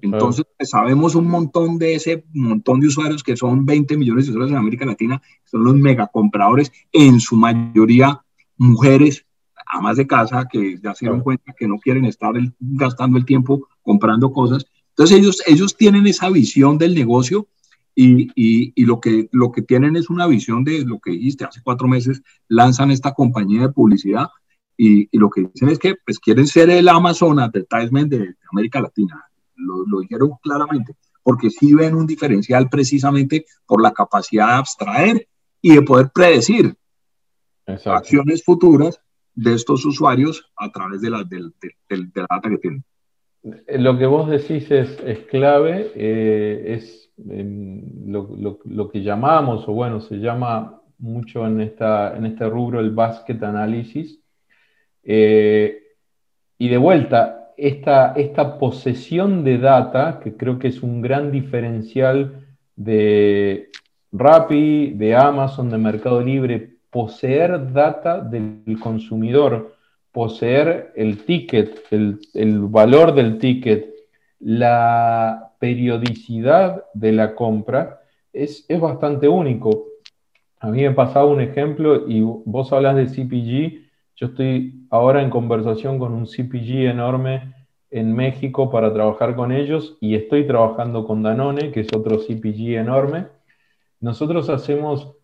Entonces, 0.01 0.45
pues, 0.57 0.69
sabemos 0.69 1.15
un 1.15 1.27
montón 1.27 1.77
de 1.77 1.95
ese 1.95 2.25
montón 2.33 2.81
de 2.81 2.87
usuarios 2.87 3.23
que 3.23 3.37
son 3.37 3.65
20 3.65 3.95
millones 3.97 4.25
de 4.25 4.31
usuarios 4.31 4.51
en 4.51 4.57
América 4.57 4.85
Latina, 4.85 5.21
son 5.45 5.63
los 5.63 5.75
megacompradores, 5.75 6.71
en 6.91 7.21
su 7.21 7.37
mayoría 7.37 8.21
mujeres, 8.57 9.25
amas 9.71 9.97
de 9.97 10.07
casa, 10.07 10.47
que 10.51 10.77
ya 10.81 10.93
se 10.93 11.05
dieron 11.05 11.21
cuenta 11.21 11.53
que 11.57 11.67
no 11.67 11.77
quieren 11.77 12.05
estar 12.05 12.33
gastando 12.59 13.17
el 13.17 13.25
tiempo 13.25 13.67
comprando 13.81 14.31
cosas. 14.31 14.65
Entonces, 14.89 15.17
ellos, 15.17 15.41
ellos 15.45 15.75
tienen 15.75 16.07
esa 16.07 16.29
visión 16.29 16.77
del 16.77 16.95
negocio 16.95 17.47
y, 17.93 18.29
y, 18.35 18.85
lo, 18.85 18.99
que, 18.99 19.27
lo 19.31 19.51
que 19.51 19.61
tienen 19.63 19.95
es 19.95 20.09
una 20.09 20.27
visión 20.27 20.63
de 20.63 20.85
lo 20.85 20.99
que 20.99 21.11
dijiste, 21.11 21.45
hace 21.45 21.61
cuatro 21.63 21.87
meses 21.87 22.21
lanzan 22.47 22.91
esta 22.91 23.13
compañía 23.13 23.61
de 23.61 23.69
publicidad 23.69 24.27
y, 24.77 25.09
lo 25.17 25.29
que 25.29 25.49
dicen 25.51 25.69
es 25.69 25.79
que 25.79 25.95
pues, 26.05 26.19
quieren 26.19 26.45
ser 26.45 26.69
el 26.69 26.87
Amazon 26.87 27.39
Advertisement 27.39 28.11
de, 28.11 28.35
América 28.51 28.79
Latina. 28.79 29.23
Lo, 29.55 29.85
lo, 29.87 30.01
dijeron 30.01 30.33
claramente, 30.43 30.95
porque 31.23 31.49
sí 31.49 31.73
ven 31.73 31.95
un 31.95 32.05
diferencial 32.05 32.69
precisamente 32.69 33.45
por 33.65 33.81
la 33.81 33.91
capacidad 33.91 34.47
de 34.47 34.53
abstraer 34.53 35.27
y 35.61 35.73
de 35.73 35.81
poder 35.81 36.11
predecir 36.13 36.75
acciones 37.65 38.43
futuras 38.43 39.01
de 39.37 39.53
estos 39.53 39.85
usuarios 39.85 40.51
a 40.57 40.71
través 40.71 40.99
de 40.99 41.11
la, 41.11 41.23
de, 41.23 41.39
la 42.15 42.27
data 42.27 42.49
que 42.49 42.57
tienen. 42.57 42.83
Eh, 43.43 43.77
lo 43.77 43.97
que 43.97 44.07
vos 44.07 44.27
decís 44.29 44.69
es, 44.71 44.99
es 45.05 45.19
clave, 45.27 45.91
eh, 45.95 46.75
es 46.75 47.11
lo, 47.17 48.35
lo, 48.35 48.59
lo, 48.65 48.89
que 48.89 49.03
llamamos, 49.03 49.67
o 49.67 49.73
bueno, 49.73 50.01
se 50.01 50.15
llama 50.15 50.81
mucho 50.97 51.45
en, 51.45 51.61
esta, 51.61 52.17
en 52.17 52.25
este 52.25 52.49
rubro 52.49 52.79
el 52.79 52.91
basket 52.91 53.41
analysis, 53.43 54.19
eh, 55.03 55.83
y 56.57 56.67
de 56.67 56.77
vuelta, 56.77 57.53
esta, 57.57 58.13
esta 58.13 58.57
posesión 58.57 59.43
de 59.43 59.59
data, 59.59 60.19
que 60.23 60.35
creo 60.35 60.57
que 60.57 60.69
es 60.69 60.81
un 60.81 61.01
gran 61.01 61.31
diferencial 61.31 62.47
de 62.75 63.69
Rappi, 64.11 64.93
de 64.95 65.15
Amazon, 65.15 65.69
de 65.69 65.77
Mercado 65.77 66.21
Libre, 66.21 66.76
poseer 66.97 67.71
data 67.73 68.21
del 68.21 68.79
consumidor, 68.81 69.75
poseer 70.11 70.93
el 70.95 71.25
ticket, 71.25 71.83
el, 71.91 72.59
valor 72.61 73.13
del 73.13 73.37
ticket, 73.37 73.93
la 74.39 75.53
periodicidad 75.59 76.85
de 76.95 77.11
la 77.11 77.35
compra, 77.35 78.01
es, 78.33 78.65
es 78.67 78.79
bastante 78.79 79.27
único. 79.27 79.89
A 80.59 80.69
mí 80.71 80.81
me 80.81 80.89
pasaba 80.89 81.27
un 81.27 81.39
ejemplo 81.39 82.09
y 82.09 82.21
vos 82.21 82.73
hablas 82.73 82.95
de 82.95 83.05
CPG. 83.05 83.85
Yo 84.15 84.27
estoy 84.29 84.87
ahora 84.89 85.21
en 85.21 85.29
conversación 85.29 85.99
con 85.99 86.13
un 86.13 86.25
CPG 86.25 86.87
enorme 86.89 87.53
en 87.91 88.15
México 88.15 88.71
para 88.71 88.91
trabajar 88.91 89.35
con 89.35 89.51
ellos 89.51 89.99
y 90.01 90.15
estoy 90.15 90.47
trabajando 90.47 91.05
con 91.05 91.21
Danone, 91.21 91.71
que 91.71 91.81
es 91.81 91.89
otro 91.95 92.17
CPG 92.17 92.73
enorme. 92.77 93.27
Nosotros 93.99 94.49
hacemos 94.49 95.16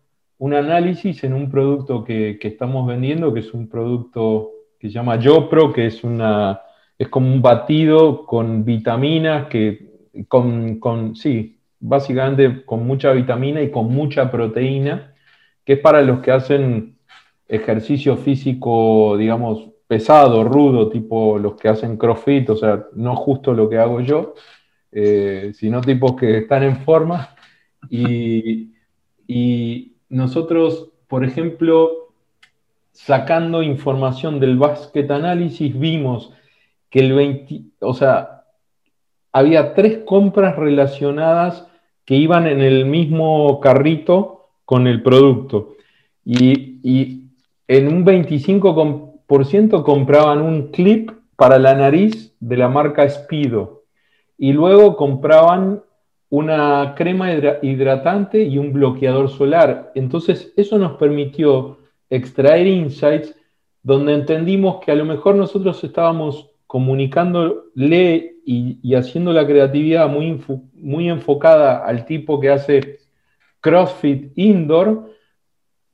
un 0.44 0.52
análisis 0.52 1.24
en 1.24 1.32
un 1.32 1.50
producto 1.50 2.04
que, 2.04 2.38
estamos 2.42 2.86
vendiendo, 2.86 3.32
que 3.32 3.40
es 3.40 3.54
un 3.54 3.66
producto 3.66 4.50
que 4.78 4.88
se 4.88 4.92
llama 4.92 5.18
YoPro, 5.18 5.72
que 5.72 5.86
es, 5.86 6.04
una, 6.04 6.60
es 6.98 7.08
como 7.08 7.32
un 7.32 7.40
batido 7.40 8.26
con 8.26 8.62
vitaminas, 8.62 9.46
que, 9.46 10.10
con, 10.28 10.78
con, 10.80 11.16
sí, 11.16 11.58
básicamente 11.80 12.62
con 12.66 12.86
mucha 12.86 13.12
vitamina 13.12 13.62
y 13.62 13.70
con 13.70 13.86
mucha 13.86 14.30
proteína, 14.30 15.14
que 15.64 15.72
es 15.72 15.78
para 15.78 16.02
los 16.02 16.20
que 16.20 16.32
hacen 16.32 16.98
ejercicio 17.48 18.18
físico, 18.18 19.16
digamos, 19.16 19.70
pesado, 19.86 20.44
rudo, 20.44 20.90
tipo 20.90 21.38
los 21.38 21.54
que 21.54 21.68
hacen 21.68 21.96
CrossFit, 21.96 22.50
o 22.50 22.56
sea, 22.56 22.84
no 22.92 23.16
justo 23.16 23.54
lo 23.54 23.70
que 23.70 23.78
hago 23.78 24.02
yo, 24.02 24.34
eh, 24.92 25.52
sino 25.54 25.80
tipos 25.80 26.16
que 26.16 26.36
están 26.36 26.64
en 26.64 26.76
forma. 26.84 27.34
Y, 27.88 28.74
nosotros, 30.14 30.90
por 31.08 31.24
ejemplo, 31.24 32.12
sacando 32.92 33.62
información 33.62 34.38
del 34.38 34.56
basket 34.56 35.10
análisis, 35.10 35.76
vimos 35.78 36.32
que 36.88 37.00
el 37.00 37.12
20, 37.12 37.62
o 37.80 37.94
sea, 37.94 38.44
había 39.32 39.74
tres 39.74 39.98
compras 40.04 40.54
relacionadas 40.56 41.66
que 42.04 42.14
iban 42.14 42.46
en 42.46 42.60
el 42.60 42.84
mismo 42.86 43.58
carrito 43.58 44.50
con 44.64 44.86
el 44.86 45.02
producto. 45.02 45.74
Y, 46.24 46.78
y 46.88 47.24
en 47.66 47.88
un 47.88 48.04
25 48.04 48.74
compraban 49.84 50.42
un 50.42 50.70
clip 50.70 51.10
para 51.34 51.58
la 51.58 51.74
nariz 51.74 52.36
de 52.38 52.56
la 52.56 52.68
marca 52.68 53.08
Speedo 53.08 53.82
y 54.38 54.52
luego 54.52 54.96
compraban 54.96 55.82
una 56.34 56.94
crema 56.96 57.32
hidratante 57.62 58.42
y 58.42 58.58
un 58.58 58.72
bloqueador 58.72 59.30
solar. 59.30 59.92
Entonces 59.94 60.52
eso 60.56 60.78
nos 60.78 60.96
permitió 60.96 61.78
extraer 62.10 62.66
insights 62.66 63.36
donde 63.84 64.14
entendimos 64.14 64.84
que 64.84 64.90
a 64.90 64.96
lo 64.96 65.04
mejor 65.04 65.36
nosotros 65.36 65.84
estábamos 65.84 66.50
comunicándole 66.66 68.34
y, 68.44 68.80
y 68.82 68.94
haciendo 68.96 69.32
la 69.32 69.46
creatividad 69.46 70.08
muy, 70.08 70.42
muy 70.72 71.08
enfocada 71.08 71.86
al 71.86 72.04
tipo 72.04 72.40
que 72.40 72.50
hace 72.50 72.98
CrossFit 73.60 74.32
Indoor, 74.34 75.12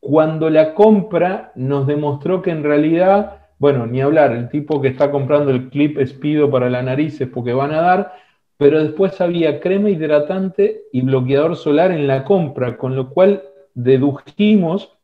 cuando 0.00 0.48
la 0.48 0.72
compra 0.72 1.52
nos 1.54 1.86
demostró 1.86 2.40
que 2.40 2.50
en 2.50 2.64
realidad, 2.64 3.48
bueno, 3.58 3.86
ni 3.86 4.00
hablar, 4.00 4.32
el 4.32 4.48
tipo 4.48 4.80
que 4.80 4.88
está 4.88 5.10
comprando 5.10 5.50
el 5.50 5.68
clip 5.68 5.98
espido 5.98 6.50
para 6.50 6.70
la 6.70 6.82
nariz 6.82 7.20
es 7.20 7.28
porque 7.28 7.52
van 7.52 7.72
a 7.72 7.82
dar, 7.82 8.12
pero 8.60 8.78
después 8.78 9.18
había 9.22 9.58
crema 9.58 9.88
hidratante 9.88 10.82
y 10.92 11.00
bloqueador 11.00 11.56
solar 11.56 11.92
en 11.92 12.06
la 12.06 12.24
compra, 12.24 12.76
con 12.76 12.94
lo 12.94 13.08
cual 13.08 13.42
dedujimos 13.72 14.98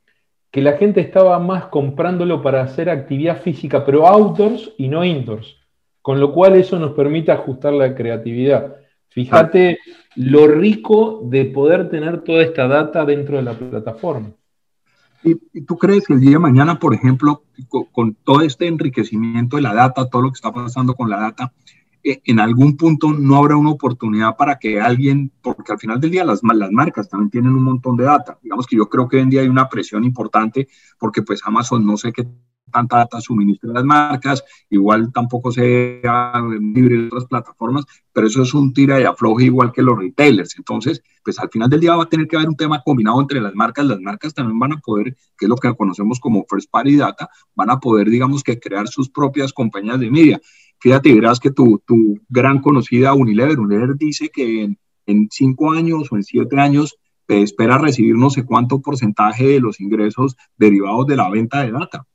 que 0.50 0.61
la 0.61 0.74
gente 0.74 1.00
estaba 1.00 1.38
más 1.38 1.64
comprándolo 1.68 2.42
para 2.42 2.61
hacer 2.61 2.90
actividad 2.90 3.40
física, 3.40 3.82
pero 3.82 4.07
outdoors 4.07 4.74
y 4.76 4.88
no 4.88 5.07
indoors, 5.07 5.57
con 6.02 6.20
lo 6.20 6.34
cual 6.34 6.57
eso 6.57 6.78
nos 6.78 6.92
permite 6.92 7.32
ajustar 7.32 7.72
la 7.72 7.94
creatividad. 7.94 8.76
Fíjate 9.09 9.78
lo 10.16 10.48
rico 10.48 11.22
de 11.24 11.46
poder 11.46 11.88
tener 11.88 12.24
toda 12.24 12.42
esta 12.42 12.68
data 12.68 13.07
dentro 13.07 13.38
de 13.38 13.42
la 13.42 13.54
plataforma. 13.54 14.32
¿Y, 15.24 15.62
tú 15.62 15.78
crees 15.78 16.07
que 16.07 16.12
el 16.12 16.20
día 16.20 16.32
de 16.32 16.40
mañana, 16.40 16.78
por 16.78 16.92
ejemplo, 16.92 17.44
con, 17.90 18.16
todo 18.16 18.42
este 18.42 18.66
enriquecimiento 18.66 19.57
de 19.57 19.62
la 19.62 19.72
data, 19.72 20.11
todo 20.11 20.20
lo 20.20 20.28
que 20.28 20.36
está 20.36 20.52
pasando 20.52 20.94
con 20.94 21.09
la 21.09 21.18
data, 21.18 21.54
en 22.07 22.38
algún 22.38 22.76
punto 22.76 23.12
no 23.12 23.36
habrá 23.36 23.57
una 23.57 23.70
oportunidad 23.70 24.36
para 24.36 24.59
que 24.59 24.80
alguien, 24.80 25.32
porque 25.42 25.72
al 25.72 25.78
final 25.78 26.00
del 26.00 26.12
día 26.12 26.24
las, 26.24 26.40
las 26.42 26.70
marcas 26.70 27.09
también 27.09 27.30
tienen 27.30 27.52
un 27.52 27.64
montón 27.64 27.96
de 27.96 28.04
data. 28.04 28.38
Digamos 28.42 28.66
que 28.66 28.76
yo 28.76 28.88
creo 28.88 29.09
que 29.09 29.16
hoy 29.16 29.22
en 29.22 29.30
día 29.30 29.40
hay 29.40 29.48
una 29.48 29.68
presión 29.68 30.04
importante 30.04 30.68
porque 30.98 31.22
pues 31.22 31.40
Amazon 31.44 31.84
no 31.84 31.96
sé 31.96 32.12
qué 32.12 32.26
tanta 32.70 32.98
data 32.98 33.20
suministra 33.20 33.72
las 33.72 33.84
marcas, 33.84 34.44
igual 34.70 35.12
tampoco 35.12 35.50
sea 35.52 36.32
libre 36.74 36.96
de 36.96 37.07
otras 37.07 37.26
plataformas, 37.26 37.84
pero 38.12 38.26
eso 38.26 38.42
es 38.42 38.54
un 38.54 38.72
tira 38.72 39.00
y 39.00 39.04
afloje 39.04 39.44
igual 39.44 39.72
que 39.72 39.82
los 39.82 39.98
retailers. 39.98 40.57
Entonces, 40.59 41.02
pues 41.24 41.38
al 41.38 41.48
final 41.50 41.68
del 41.70 41.80
día 41.80 41.96
va 41.96 42.04
a 42.04 42.09
tener 42.09 42.28
que 42.28 42.36
haber 42.36 42.48
un 42.48 42.57
tema 42.57 42.82
combinado 42.84 43.20
entre 43.20 43.40
las 43.40 43.54
marcas. 43.54 43.86
Las 43.86 44.00
marcas 44.00 44.34
también 44.34 44.59
van 44.59 44.72
a 44.74 44.78
poder, 44.78 45.16
que 45.36 45.46
es 45.46 45.48
lo 45.48 45.57
que 45.57 45.74
conocemos 45.74 46.20
como 46.20 46.44
first 46.48 46.70
party 46.70 46.96
data, 46.96 47.28
van 47.54 47.70
a 47.70 47.80
poder, 47.80 48.11
digamos 48.11 48.42
que, 48.42 48.59
crear 48.59 48.88
sus 48.88 49.11
propias 49.11 49.52
compañías 49.52 50.00
de 50.00 50.11
media. 50.11 50.40
Fíjate, 50.87 51.12
verás 51.12 51.41
que 51.41 51.51
tu, 51.51 51.82
tu 51.84 52.20
gran 52.28 52.61
conocida 52.61 53.12
Unilever, 53.12 53.59
Unilever 53.59 53.97
dice 53.97 54.28
que 54.28 54.62
en, 54.62 54.78
en 55.07 55.26
cinco 55.32 55.72
años 55.72 56.12
o 56.12 56.14
en 56.14 56.22
siete 56.22 56.61
años 56.61 56.97
espera 57.26 57.76
recibir 57.76 58.14
no 58.14 58.30
sé 58.30 58.47
cuánto 58.47 58.80
porcentaje 58.80 59.49
de 59.49 59.59
los 59.59 59.80
ingresos 59.80 60.37
derivados 60.57 61.09
de 61.09 61.16
la 61.16 61.28
venta 61.28 61.64
de 61.64 61.72
data. 61.72 62.07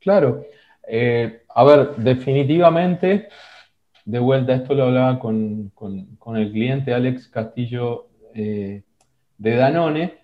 Claro. 0.00 0.42
Eh, 0.88 1.42
a 1.54 1.62
ver, 1.62 1.94
definitivamente, 1.98 3.28
de 4.04 4.18
vuelta, 4.18 4.54
esto 4.54 4.74
lo 4.74 4.86
hablaba 4.86 5.20
con, 5.20 5.70
el 6.34 6.50
cliente 6.50 6.92
Alex 6.92 7.28
Castillo 7.28 8.08
eh, 8.34 8.82
de 9.38 9.54
Danone, 9.54 10.18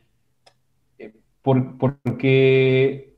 eh, 0.98 1.12
porque 1.40 3.15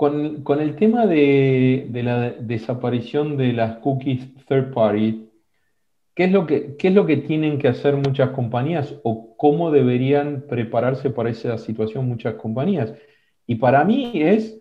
con, 0.00 0.60
el 0.62 0.76
tema 0.76 1.04
de, 1.04 1.86
la 1.92 2.30
desaparición 2.30 3.36
de 3.36 3.52
las 3.52 3.76
cookies 3.80 4.34
third 4.46 4.72
party, 4.72 5.28
¿qué 6.14 6.24
es, 6.24 6.32
lo 6.32 6.46
que, 6.46 6.74
¿qué 6.78 6.88
es 6.88 6.94
lo 6.94 7.04
que 7.04 7.18
tienen 7.18 7.58
que 7.58 7.68
hacer 7.68 7.96
muchas 7.96 8.30
compañías 8.30 8.94
o 9.02 9.36
cómo 9.36 9.70
deberían 9.70 10.46
prepararse 10.48 11.10
para 11.10 11.28
esa 11.28 11.58
situación 11.58 12.08
muchas 12.08 12.36
compañías? 12.36 12.94
Y 13.46 13.56
para 13.56 13.84
mí 13.84 14.12
es 14.14 14.58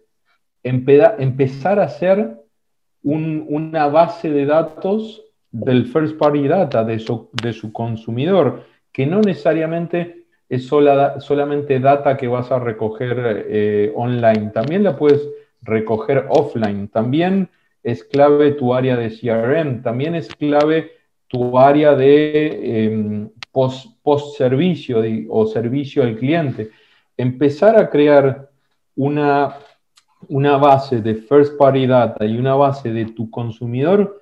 empezar 0.61 1.79
a 1.79 1.85
hacer 1.85 2.35
una 3.01 3.87
base 3.87 4.31
de 4.31 4.45
datos 4.45 5.23
del 5.51 5.85
first 5.85 6.17
party 6.17 6.49
data, 6.49 6.83
de 6.83 6.99
su, 6.99 7.29
de 7.41 7.53
su 7.53 7.71
consumidor, 7.71 8.65
que 8.91 9.05
no 9.05 9.21
necesariamente 9.21 10.18
es 10.49 10.65
solamente 10.65 11.79
data 11.79 12.17
que 12.17 12.27
vas 12.27 12.51
a 12.51 12.59
recoger 12.59 13.45
eh, 13.47 13.93
online, 13.95 14.49
también 14.53 14.83
la 14.83 14.97
puedes 14.97 15.29
recoger 15.61 16.25
offline, 16.29 16.87
también 16.87 17.49
es 17.83 18.03
clave 18.03 18.51
tu 18.51 18.73
área 18.73 18.97
de 18.97 19.09
CRM, 19.09 19.81
también 19.81 20.15
es 20.15 20.27
clave 20.35 20.91
tu 21.27 21.57
área 21.57 21.95
de 21.95 22.85
em, 22.85 23.29
post, 23.51 24.01
post, 24.01 24.37
servicio 24.37 25.01
o 25.29 25.45
servicio 25.45 26.03
al 26.03 26.17
cliente. 26.17 26.71
Empezar 27.15 27.77
a 27.77 27.89
crear 27.89 28.49
una 28.95 29.55
una 30.27 30.57
base 30.57 31.01
de 31.01 31.15
first 31.15 31.57
party 31.57 31.87
data 31.87 32.25
y 32.25 32.37
una 32.37 32.55
base 32.55 32.91
de 32.91 33.05
tu 33.05 33.29
consumidor 33.29 34.21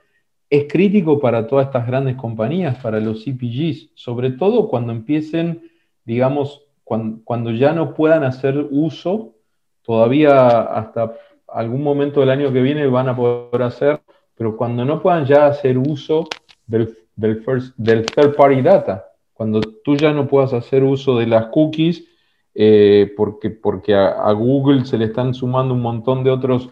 es 0.50 0.66
crítico 0.72 1.20
para 1.20 1.48
todas 1.48 1.68
estas 1.68 1.88
grandes 1.88 2.16
compañías, 2.16 2.78
para 2.78 3.00
los 3.00 3.24
CPGs, 3.24 3.90
sobre 3.96 4.32
todo 4.32 4.70
cuando 4.70 4.94
empiecen, 4.94 5.62
digamos, 6.08 6.66
cuando, 6.86 7.51
ya 7.51 7.74
no 7.74 7.93
puedan 7.93 8.24
hacer 8.24 8.66
uso, 8.72 9.36
todavía 9.82 10.62
hasta 10.62 11.12
algún 11.49 11.84
momento 11.84 12.22
del 12.22 12.30
año 12.30 12.53
que 12.53 12.62
viene 12.62 12.88
van 12.88 13.10
a 13.10 13.16
poder 13.16 13.62
hacer, 13.62 13.99
pero 14.34 14.55
cuando 14.55 14.86
no 14.86 15.01
puedan 15.01 15.26
ya 15.26 15.47
hacer 15.47 15.78
uso 15.78 16.30
del, 16.66 16.95
first, 17.43 17.76
del 17.76 18.05
third 18.05 18.36
party 18.36 18.62
data, 18.62 19.05
cuando 19.34 19.60
tú 19.60 19.97
ya 19.97 20.14
no 20.14 20.30
puedas 20.30 20.53
hacer 20.53 20.82
uso 20.82 21.18
de 21.18 21.28
las 21.28 21.47
cookies, 21.47 22.05
eh, 22.55 23.14
porque, 23.18 23.49
porque 23.49 23.93
a, 23.93 24.32
Google 24.32 24.86
se 24.86 24.97
le 24.97 25.05
están 25.05 25.34
sumando 25.34 25.74
un 25.74 25.82
montón 25.82 26.24
de 26.24 26.32
otros 26.32 26.70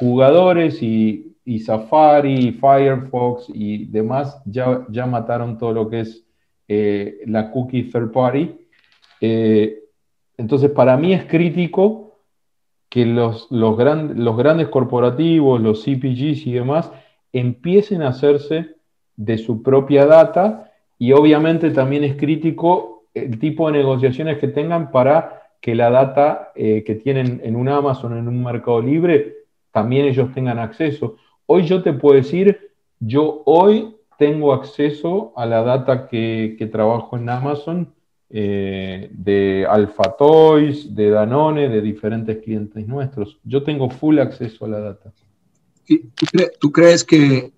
jugadores 0.00 0.82
y, 0.82 1.36
y, 1.44 1.60
Safari, 1.60 2.50
Firefox 2.50 3.46
y 3.54 3.86
demás 3.86 4.42
ya, 4.44 4.84
ya 4.90 5.06
mataron 5.06 5.56
todo 5.56 5.72
lo 5.72 5.88
que 5.88 6.00
es 6.00 6.26
eh, 6.66 7.20
la 7.26 7.48
cookie 7.52 7.84
third 7.84 8.10
party. 8.10 8.58
Eh, 9.22 9.84
entonces, 10.36 10.70
para 10.70 10.96
mí 10.96 11.14
es 11.14 11.24
crítico 11.24 12.18
que 12.90 13.06
los, 13.06 13.46
los, 13.50 13.76
grandes 13.76 14.68
corporativos, 14.68 15.60
los 15.60 15.82
CPGs 15.84 16.46
y 16.46 16.52
demás, 16.52 16.92
empiecen 17.32 18.02
a 18.02 18.08
hacerse 18.08 18.74
de 19.16 19.38
su 19.38 19.62
propia 19.62 20.06
data 20.06 20.72
y 20.98 21.12
obviamente 21.12 21.70
también 21.70 22.04
es 22.04 22.16
crítico 22.16 23.04
el 23.14 23.38
tipo 23.38 23.68
de 23.70 23.78
negociaciones 23.78 24.38
que 24.38 24.48
tengan 24.48 24.90
para 24.90 25.42
que 25.60 25.74
la 25.74 25.90
data 25.90 26.50
eh, 26.56 26.82
que 26.84 26.96
tienen 26.96 27.40
en 27.44 27.54
un 27.54 27.68
Amazon, 27.68 28.18
en 28.18 28.26
un 28.26 28.42
mercado 28.42 28.82
libre, 28.82 29.36
también 29.70 30.06
ellos 30.06 30.34
tengan 30.34 30.58
acceso. 30.58 31.16
Hoy 31.46 31.62
yo 31.62 31.82
te 31.82 31.92
puedo 31.92 32.16
decir, 32.16 32.72
yo 32.98 33.42
hoy 33.46 33.94
tengo 34.18 34.52
acceso 34.52 35.32
a 35.36 35.46
la 35.46 35.62
data 35.62 36.08
que, 36.08 36.68
trabajo 36.72 37.16
en 37.16 37.28
Amazon 37.28 37.94
eh, 38.34 39.10
de 39.12 39.66
Alpha 39.68 40.16
Toys, 40.16 40.94
de 40.94 41.10
Danone, 41.10 41.68
de 41.68 41.82
diferentes 41.82 42.42
clientes 42.42 42.88
nuestros. 42.88 43.38
Yo 43.44 43.62
tengo 43.62 43.90
full 43.90 44.18
acceso 44.20 44.64
a 44.64 44.68
la 44.68 44.80
data. 44.80 45.12
¿Tú, 46.58 46.72
crees 46.72 47.04
que, 47.04 47.52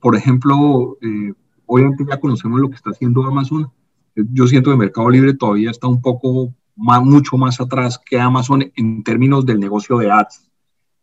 por 0.00 0.14
ejemplo, 0.14 0.98
eh, 1.00 1.32
obviamente 1.64 2.04
ya 2.06 2.20
conocemos 2.20 2.60
lo 2.60 2.68
que 2.68 2.76
está 2.76 2.90
haciendo 2.90 3.24
Amazon? 3.24 3.70
Yo 4.14 4.46
siento 4.46 4.70
que 4.70 4.76
Mercado 4.76 5.08
Libre 5.08 5.32
todavía 5.32 5.70
está 5.70 5.86
un 5.86 6.02
poco 6.02 6.52
más, 6.76 7.02
mucho 7.02 7.38
más 7.38 7.58
atrás 7.58 7.98
que 7.98 8.20
Amazon 8.20 8.70
en 8.76 9.02
términos 9.04 9.46
del 9.46 9.58
negocio 9.58 9.96
de 9.96 10.10
ads. 10.10 10.50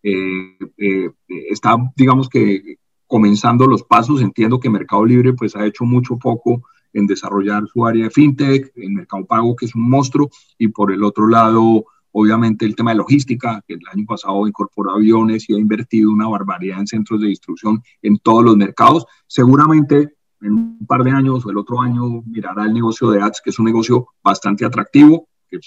Eh, 0.04 1.10
está, 1.28 1.76
digamos 1.96 2.30
que, 2.30 2.78
comenzando 3.08 3.66
los 3.66 3.82
pasos. 3.82 4.22
Entiendo 4.22 4.60
que 4.60 4.70
Mercado 4.70 5.04
Libre 5.06 5.34
pues 5.34 5.56
ha 5.56 5.66
hecho 5.66 5.86
mucho 5.86 6.18
poco 6.18 6.62
en 6.94 7.08
desarrollar 7.08 7.64
su 7.68 7.86
área 7.86 8.06
de 8.06 8.12
fintech, 8.12 8.72
en 8.76 8.96
Mercado 8.96 9.26
Pago, 9.26 9.56
que 9.56 9.66
es 9.66 9.76
un 9.76 9.90
monstruo, 9.90 10.30
y 10.58 10.68
por 10.68 10.92
el 10.92 11.04
otro 11.04 11.28
lado, 11.28 11.86
obviamente 12.12 12.66
el 12.66 12.76
tema 12.76 12.92
de 12.92 12.98
logística, 12.98 13.64
que 13.68 13.76
el 13.76 13.82
año 13.92 14.06
pasado 14.06 14.48
incorporó 14.48 14.92
aviones 14.92 15.50
y 15.50 15.56
ha 15.56 15.58
invertido 15.58 16.12
una 16.12 16.28
barbaridad 16.28 16.80
en 16.80 16.88
centros 16.88 17.22
de 17.22 17.28
distribución 17.28 17.82
en 18.02 18.18
todos 18.20 18.44
los 18.44 18.58
mercados. 18.58 19.06
Seguramente 19.28 20.16
en 20.42 20.54
un 20.54 20.86
par 20.88 21.04
de 21.04 21.12
años 21.12 21.46
o 21.46 21.50
el 21.52 21.58
otro 21.58 21.80
año 21.80 22.24
mirará 22.26 22.66
el 22.66 22.74
negocio 22.74 23.10
de 23.12 23.22
ads, 23.22 23.42
que 23.44 23.52
es 23.52 23.60
un 23.60 23.66
negocio 23.66 24.08
bastante 24.24 24.66
atractivo, 24.66 25.30
que 25.48 25.60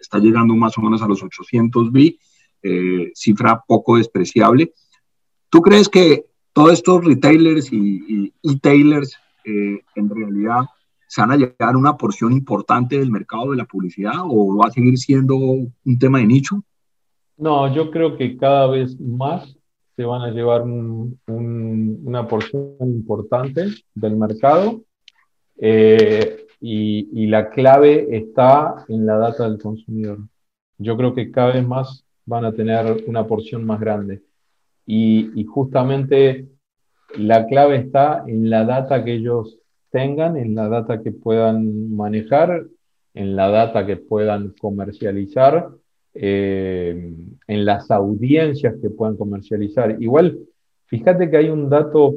está 0.00 0.18
llegando 0.18 0.54
más 0.54 0.76
o 0.78 0.82
menos 0.82 1.02
a 1.02 1.08
los 1.08 1.22
800 1.22 1.92
bi, 1.92 2.18
eh, 2.62 3.10
cifra 3.14 3.62
poco 3.66 3.96
despreciable. 3.96 4.72
¿Tú 5.50 5.60
crees 5.60 5.88
que 5.88 6.26
todos 6.52 6.72
estos 6.72 7.04
retailers 7.04 7.72
y 7.72 8.32
e-tailers 8.42 9.18
eh, 9.44 9.80
en 9.94 10.10
realidad 10.10 10.60
se 11.06 11.20
van 11.20 11.32
a 11.32 11.36
llegar 11.36 11.76
una 11.76 11.96
porción 11.96 12.32
importante 12.32 12.98
del 12.98 13.10
mercado 13.10 13.50
de 13.50 13.56
la 13.58 13.66
publicidad 13.66 14.14
o 14.24 14.56
va 14.56 14.68
a 14.68 14.70
seguir 14.70 14.96
siendo 14.96 15.36
un 15.36 15.98
tema 15.98 16.18
de 16.18 16.26
nicho? 16.26 16.62
No, 17.36 17.72
yo 17.74 17.90
creo 17.90 18.16
que 18.16 18.36
cada 18.36 18.66
vez 18.68 18.98
más 19.00 19.56
se 19.96 20.04
van 20.04 20.22
a 20.22 20.30
llevar 20.30 20.62
una 20.62 22.28
porción 22.28 22.76
importante 22.80 23.66
del 23.94 24.16
mercado 24.16 24.82
eh, 25.58 26.46
y, 26.60 27.26
la 27.26 27.50
clave 27.50 28.16
está 28.16 28.84
en 28.88 29.04
la 29.06 29.16
data 29.16 29.48
del 29.48 29.60
consumidor. 29.60 30.18
Yo 30.78 30.96
creo 30.96 31.14
que 31.14 31.30
cada 31.30 31.54
vez 31.54 31.66
más 31.66 32.04
van 32.24 32.44
a 32.44 32.52
tener 32.52 33.04
una 33.06 33.26
porción 33.26 33.64
más 33.64 33.80
grande. 33.80 34.22
Y, 34.86 35.30
y 35.40 35.44
justamente 35.44 36.48
la 37.16 37.46
clave 37.46 37.76
está 37.76 38.24
en 38.26 38.50
la 38.50 38.64
data 38.64 39.04
que 39.04 39.14
ellos 39.14 39.58
tengan, 39.90 40.36
en 40.36 40.54
la 40.54 40.68
data 40.68 41.02
que 41.02 41.12
puedan 41.12 41.94
manejar, 41.94 42.66
en 43.14 43.36
la 43.36 43.48
data 43.48 43.86
que 43.86 43.96
puedan 43.96 44.54
comercializar, 44.58 45.68
eh, 46.14 47.14
en 47.46 47.64
las 47.64 47.90
audiencias 47.90 48.74
que 48.80 48.90
puedan 48.90 49.16
comercializar. 49.16 49.96
Igual, 50.00 50.38
fíjate 50.86 51.30
que 51.30 51.36
hay 51.36 51.48
un 51.50 51.68
dato 51.68 52.14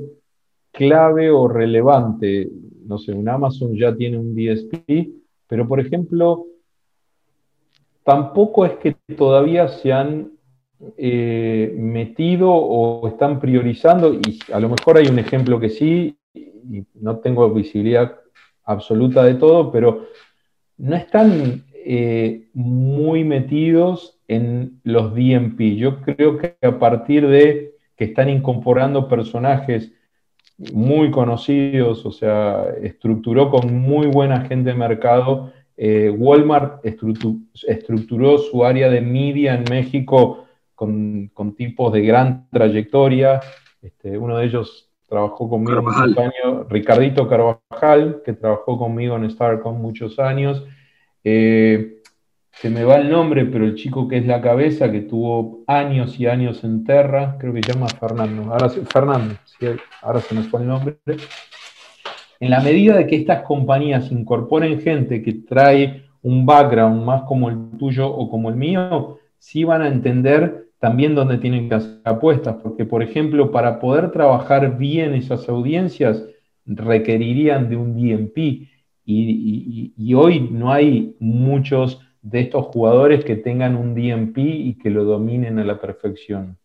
clave 0.72 1.32
o 1.32 1.48
relevante. 1.48 2.50
No 2.86 2.98
sé, 2.98 3.14
un 3.14 3.28
Amazon 3.28 3.76
ya 3.76 3.96
tiene 3.96 4.18
un 4.18 4.36
DSP, 4.36 5.10
pero 5.48 5.68
por 5.68 5.80
ejemplo, 5.80 6.46
tampoco 8.04 8.66
es 8.66 8.74
que 8.74 8.96
todavía 9.18 9.68
se 9.68 9.92
han 9.92 10.35
eh, 10.98 11.74
metido 11.78 12.52
o 12.52 13.08
están 13.08 13.40
priorizando, 13.40 14.14
y 14.14 14.40
a 14.52 14.60
lo 14.60 14.70
mejor 14.70 14.98
hay 14.98 15.08
un 15.08 15.20
ejemplo 15.20 15.60
que 15.60 15.70
sí, 15.70 16.18
y 16.34 16.84
no 16.96 17.18
tengo 17.18 17.50
visibilidad 17.52 18.16
absoluta 18.66 19.24
de 19.24 19.36
todo, 19.36 19.72
pero 19.72 20.08
no 20.78 20.96
están 20.96 21.64
eh, 21.74 22.48
muy 22.54 23.24
metidos 23.24 24.20
en 24.28 24.82
los 24.84 25.14
DMP. 25.14 25.76
Yo 25.78 26.02
creo 26.02 26.38
que 26.38 26.58
a 26.62 26.80
partir 26.80 27.28
de 27.28 27.76
que 27.96 28.06
están 28.06 28.30
incorporando 28.30 29.08
personajes 29.08 29.94
muy 30.74 31.12
conocidos, 31.12 32.06
o 32.06 32.12
sea, 32.12 32.66
estructuró 32.82 33.50
con 33.50 33.74
muy 33.74 34.08
buena 34.08 34.42
gente 34.42 34.72
de 34.72 34.76
mercado. 34.76 35.52
Eh, 35.78 36.10
Walmart 36.10 36.86
estructuró 36.86 38.38
su 38.38 38.64
área 38.64 38.90
de 38.90 39.02
media 39.02 39.56
en 39.56 39.66
México 39.70 40.45
con, 40.76 41.32
tipos 41.58 41.92
de 41.94 42.02
gran 42.02 42.48
trayectoria. 42.52 43.40
Este, 43.82 44.18
uno 44.18 44.38
de 44.38 44.46
ellos 44.46 44.90
trabajó 45.08 45.50
conmigo 45.50 45.82
muchos 45.82 46.18
años, 46.18 46.68
Ricardito 46.70 47.28
Carvajal, 47.28 48.22
que 48.26 48.34
trabajó 48.34 48.78
conmigo 48.78 49.16
en 49.16 49.30
Starcom 49.30 49.82
muchos 49.82 50.20
años. 50.20 50.66
Eh, 51.24 52.02
se 52.52 52.70
me 52.70 52.84
va 52.84 52.96
el 52.96 53.10
nombre, 53.10 53.46
pero 53.46 53.66
el 53.66 53.76
chico 53.76 54.08
que 54.08 54.18
es 54.18 54.26
la 54.26 54.42
cabeza, 54.42 54.92
que 54.92 55.02
tuvo 55.02 55.64
años 55.68 56.20
y 56.20 56.28
años 56.28 56.64
en 56.64 56.84
Terra, 56.86 57.38
creo 57.38 57.54
que 57.54 57.62
se 57.62 57.74
llama 57.74 57.88
Fernando. 57.88 58.52
Ahora, 58.52 58.70
Fernando, 58.70 59.36
ahora 60.02 60.22
se 60.22 60.36
nos 60.36 60.48
pone 60.48 60.64
el 60.64 60.70
nombre. 60.70 60.98
En 62.40 62.50
la 62.50 62.62
medida 62.62 62.96
de 62.96 63.08
que 63.08 63.18
estas 63.18 63.42
compañías 63.44 64.12
incorporen 64.12 64.82
gente 64.82 65.22
que 65.22 65.34
trae 65.34 66.06
un 66.22 66.46
background 66.46 67.04
más 67.04 67.24
como 67.24 67.50
el 67.50 67.72
tuyo 67.78 68.08
o 68.08 68.30
como 68.30 68.50
el 68.50 68.56
mío, 68.56 69.20
sí 69.38 69.64
van 69.64 69.82
a 69.82 69.88
entender 69.88 70.65
también 70.86 71.16
donde 71.16 71.40
tienen 71.40 71.68
que 71.68 71.74
hacer 71.74 72.00
apuestas, 72.04 72.58
porque 72.62 72.86
por 72.86 73.02
ejemplo, 73.02 73.50
para 73.50 73.80
poder 73.80 74.12
trabajar 74.12 74.78
bien 74.78 75.16
esas 75.16 75.50
audiencias 75.50 76.24
requerirían 76.64 77.68
de 77.70 77.76
un 77.76 77.96
DMP 77.96 78.70
y, 79.04 80.14
hoy 80.14 80.48
no 80.52 80.72
hay 80.72 81.16
muchos 81.20 82.00
de 82.22 82.42
estos 82.42 82.68
jugadores 82.68 83.26
que 83.26 83.36
tengan 83.36 83.76
un 83.76 83.96
DMP 83.96 84.38
y 84.38 84.76
que 84.76 84.92
lo 84.92 85.06
dominen 85.06 85.58
a 85.58 85.64
la 85.64 85.82
perfección. 85.82 86.56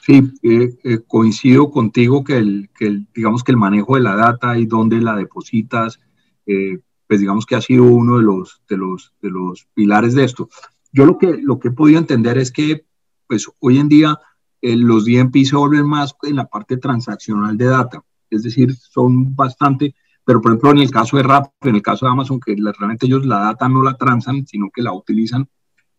Sí, 0.00 0.22
eh, 0.44 0.68
eh, 0.84 0.98
coincido 1.04 1.72
contigo 1.72 2.22
que 2.22 2.36
el, 2.36 2.70
digamos 3.12 3.42
que 3.42 3.50
el 3.50 3.58
manejo 3.58 3.96
de 3.96 4.02
la 4.02 4.14
data 4.14 4.56
y 4.56 4.66
dónde 4.66 5.00
la 5.00 5.16
depositas, 5.16 5.98
eh, 6.46 6.78
pues 7.08 7.18
digamos 7.18 7.46
que 7.46 7.56
ha 7.56 7.60
sido 7.60 7.82
uno 7.82 8.18
de 8.18 8.22
los, 8.22 8.62
de 8.68 8.76
los, 8.76 9.12
de 9.20 9.30
los 9.30 9.66
pilares 9.74 10.14
de 10.14 10.22
esto. 10.22 10.48
Yo 10.92 11.04
lo 11.04 11.18
que, 11.18 11.36
lo 11.42 11.58
que 11.58 11.68
he 11.68 11.72
podido 11.72 11.98
entender 11.98 12.38
es 12.38 12.52
que 12.52 12.84
pues 13.30 13.46
hoy 13.60 13.78
en 13.78 13.88
día 13.88 14.18
eh, 14.60 14.76
los 14.76 15.04
DMP 15.04 15.44
se 15.44 15.54
vuelven 15.54 15.86
más 15.86 16.16
en 16.22 16.34
la 16.34 16.46
parte 16.46 16.78
transaccional 16.78 17.56
de 17.56 17.66
data, 17.66 18.02
es 18.28 18.42
decir, 18.42 18.74
son 18.74 19.36
bastante, 19.36 19.94
pero 20.24 20.40
por 20.40 20.50
ejemplo 20.50 20.72
en 20.72 20.78
el 20.78 20.90
caso 20.90 21.16
de 21.16 21.22
Rap, 21.22 21.46
en 21.60 21.76
el 21.76 21.80
caso 21.80 22.06
de 22.06 22.10
Amazon, 22.10 22.40
que 22.40 22.56
realmente 22.56 23.06
ellos 23.06 23.24
la 23.24 23.38
data 23.38 23.68
no 23.68 23.84
la 23.84 23.94
transan, 23.94 24.44
sino 24.48 24.68
que 24.74 24.82
la 24.82 24.92
utilizan, 24.92 25.48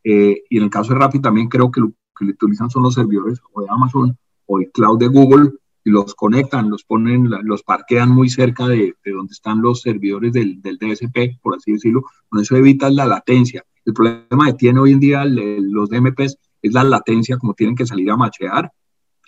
eh, 0.03 0.43
y 0.49 0.57
en 0.57 0.63
el 0.63 0.69
caso 0.69 0.93
de 0.93 0.99
Rappi 0.99 1.21
también 1.21 1.47
creo 1.47 1.71
que 1.71 1.79
lo 1.79 1.93
que 2.19 2.25
utilizan 2.25 2.69
son 2.69 2.83
los 2.83 2.95
servidores 2.95 3.39
o 3.53 3.61
de 3.61 3.67
Amazon 3.69 4.17
o 4.45 4.59
el 4.59 4.69
cloud 4.69 4.99
de 4.99 5.07
Google, 5.07 5.51
y 5.85 5.89
los 5.89 6.13
conectan, 6.13 6.69
los 6.69 6.83
ponen, 6.83 7.29
los 7.43 7.63
parquean 7.63 8.09
muy 8.09 8.29
cerca 8.29 8.67
de, 8.67 8.93
de 9.05 9.11
donde 9.13 9.31
están 9.31 9.61
los 9.61 9.81
servidores 9.81 10.33
del, 10.33 10.61
del, 10.61 10.77
DSP, 10.77 11.39
por 11.41 11.55
así 11.55 11.71
decirlo, 11.71 12.03
con 12.27 12.41
eso 12.41 12.57
evitan 12.57 12.93
la 12.93 13.05
latencia. 13.05 13.63
El 13.85 13.93
problema 13.93 14.47
que 14.47 14.53
tiene 14.53 14.81
hoy 14.81 14.91
en 14.91 14.99
día 14.99 15.23
los 15.25 15.89
DMPs 15.89 16.37
es 16.61 16.73
la 16.73 16.83
latencia, 16.83 17.37
como 17.37 17.53
tienen 17.53 17.75
que 17.75 17.85
salir 17.85 18.09
a 18.11 18.17
machear, 18.17 18.71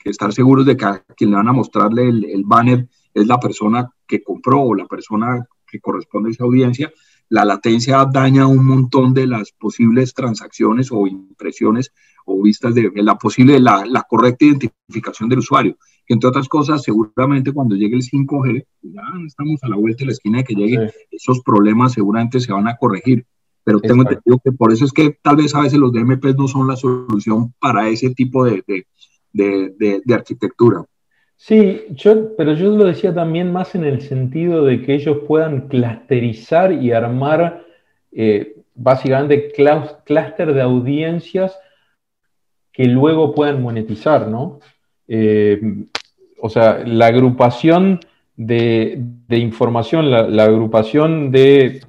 que 0.04 0.10
estar 0.10 0.34
seguros 0.34 0.66
de 0.66 0.76
que 0.76 0.86
a 0.86 1.04
quien 1.16 1.32
le 1.32 1.38
van 1.38 1.48
a 1.48 1.54
mostrarle 1.54 2.10
el, 2.10 2.44
banner 2.46 2.88
es 3.14 3.26
la 3.26 3.40
persona 3.40 3.90
que 4.06 4.22
compró 4.22 4.62
o 4.62 4.76
la 4.76 4.86
persona 4.86 5.46
que 5.66 5.80
corresponde 5.80 6.30
a 6.30 6.32
esa 6.34 6.44
audiencia. 6.44 6.92
La 7.30 7.46
latencia 7.46 8.06
daña 8.06 8.46
un 8.46 8.66
montón 8.66 9.14
de 9.14 9.26
las 9.26 9.54
posibles 9.54 10.14
transacciones 10.14 10.92
o 10.92 11.08
impresiones 11.08 11.94
o 12.26 12.42
vistas 12.42 12.76
de, 12.76 12.92
la 12.96 13.18
posible, 13.18 13.60
la, 13.60 13.86
la 13.86 14.04
correcta 14.04 14.46
identificación 14.46 15.30
del 15.30 15.40
usuario. 15.40 15.78
entre 16.08 16.28
otras 16.28 16.50
cosas, 16.50 16.84
seguramente 16.84 17.54
cuando 17.54 17.76
llegue 17.76 17.96
el 17.96 18.04
5G, 18.04 18.66
ya 18.82 19.02
estamos 19.26 19.64
a 19.64 19.70
la 19.70 19.78
vuelta 19.78 20.00
de 20.00 20.08
la 20.08 20.12
esquina 20.12 20.40
de 20.40 20.44
que 20.44 20.54
lleguen, 20.54 20.92
esos 21.10 21.42
problemas 21.42 21.94
seguramente 21.94 22.42
se 22.42 22.52
van 22.52 22.68
a 22.68 22.76
corregir 22.76 23.26
pero 23.64 23.80
tengo 23.80 24.04
entendido 24.04 24.40
que 24.44 24.52
por 24.52 24.72
eso 24.72 24.86
es 24.86 24.92
que 24.92 25.18
tal 25.22 25.38
vez 25.38 25.56
a 25.56 25.62
veces 25.62 25.80
los 25.80 25.92
DMPs 25.92 26.36
no 26.36 26.48
son 26.48 26.68
la 26.68 26.76
solución 26.76 27.54
para 27.60 27.88
ese 27.88 28.14
tipo 28.14 28.46
de, 28.46 28.64
de, 29.32 30.02
de, 30.06 30.14
arquitectura. 30.14 30.86
Sí, 31.36 31.84
yo, 31.90 32.36
pero 32.36 32.54
yo 32.54 32.70
lo 32.72 32.86
decía 32.86 33.14
también 33.14 33.52
más 33.52 33.76
en 33.76 33.84
el 33.84 34.02
sentido 34.02 34.66
de 34.66 34.82
que 34.82 34.96
ellos 34.96 35.20
puedan 35.28 35.68
clusterizar 35.68 36.72
y 36.72 36.92
armar 36.92 37.66
eh, 38.12 38.56
básicamente 38.76 39.52
clúster 39.52 40.54
de 40.54 40.62
audiencias 40.62 41.58
que 42.72 42.86
luego 42.86 43.34
puedan 43.34 43.62
monetizar, 43.62 44.28
¿no? 44.28 44.60
Eh, 45.08 45.62
o 46.42 46.50
sea, 46.50 46.84
la 46.86 47.08
agrupación 47.08 48.00
de, 48.36 49.00
información, 49.30 50.10
la, 50.12 50.44
agrupación 50.44 51.32
de 51.32 51.82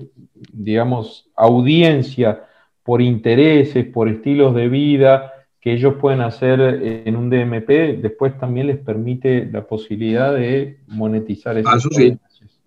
digamos, 0.55 1.31
audiencia 1.37 2.45
por 2.83 3.03
intereses, 3.03 3.87
por 3.87 4.09
estilos 4.09 4.55
de 4.55 4.69
vida 4.69 5.33
que 5.61 5.73
ellos 5.73 5.95
pueden 5.99 6.21
hacer 6.21 6.61
en 6.61 7.17
un 7.17 7.31
DMP, 7.31 8.01
después 8.03 8.39
también 8.39 8.67
les 8.67 8.77
permite 8.77 9.49
la 9.51 9.67
posibilidad 9.67 10.35
de 10.35 10.81
monetizar 10.89 11.57
esas 11.57 11.73
ah, 11.73 11.77
Eso 11.79 11.89
sí, 11.91 12.19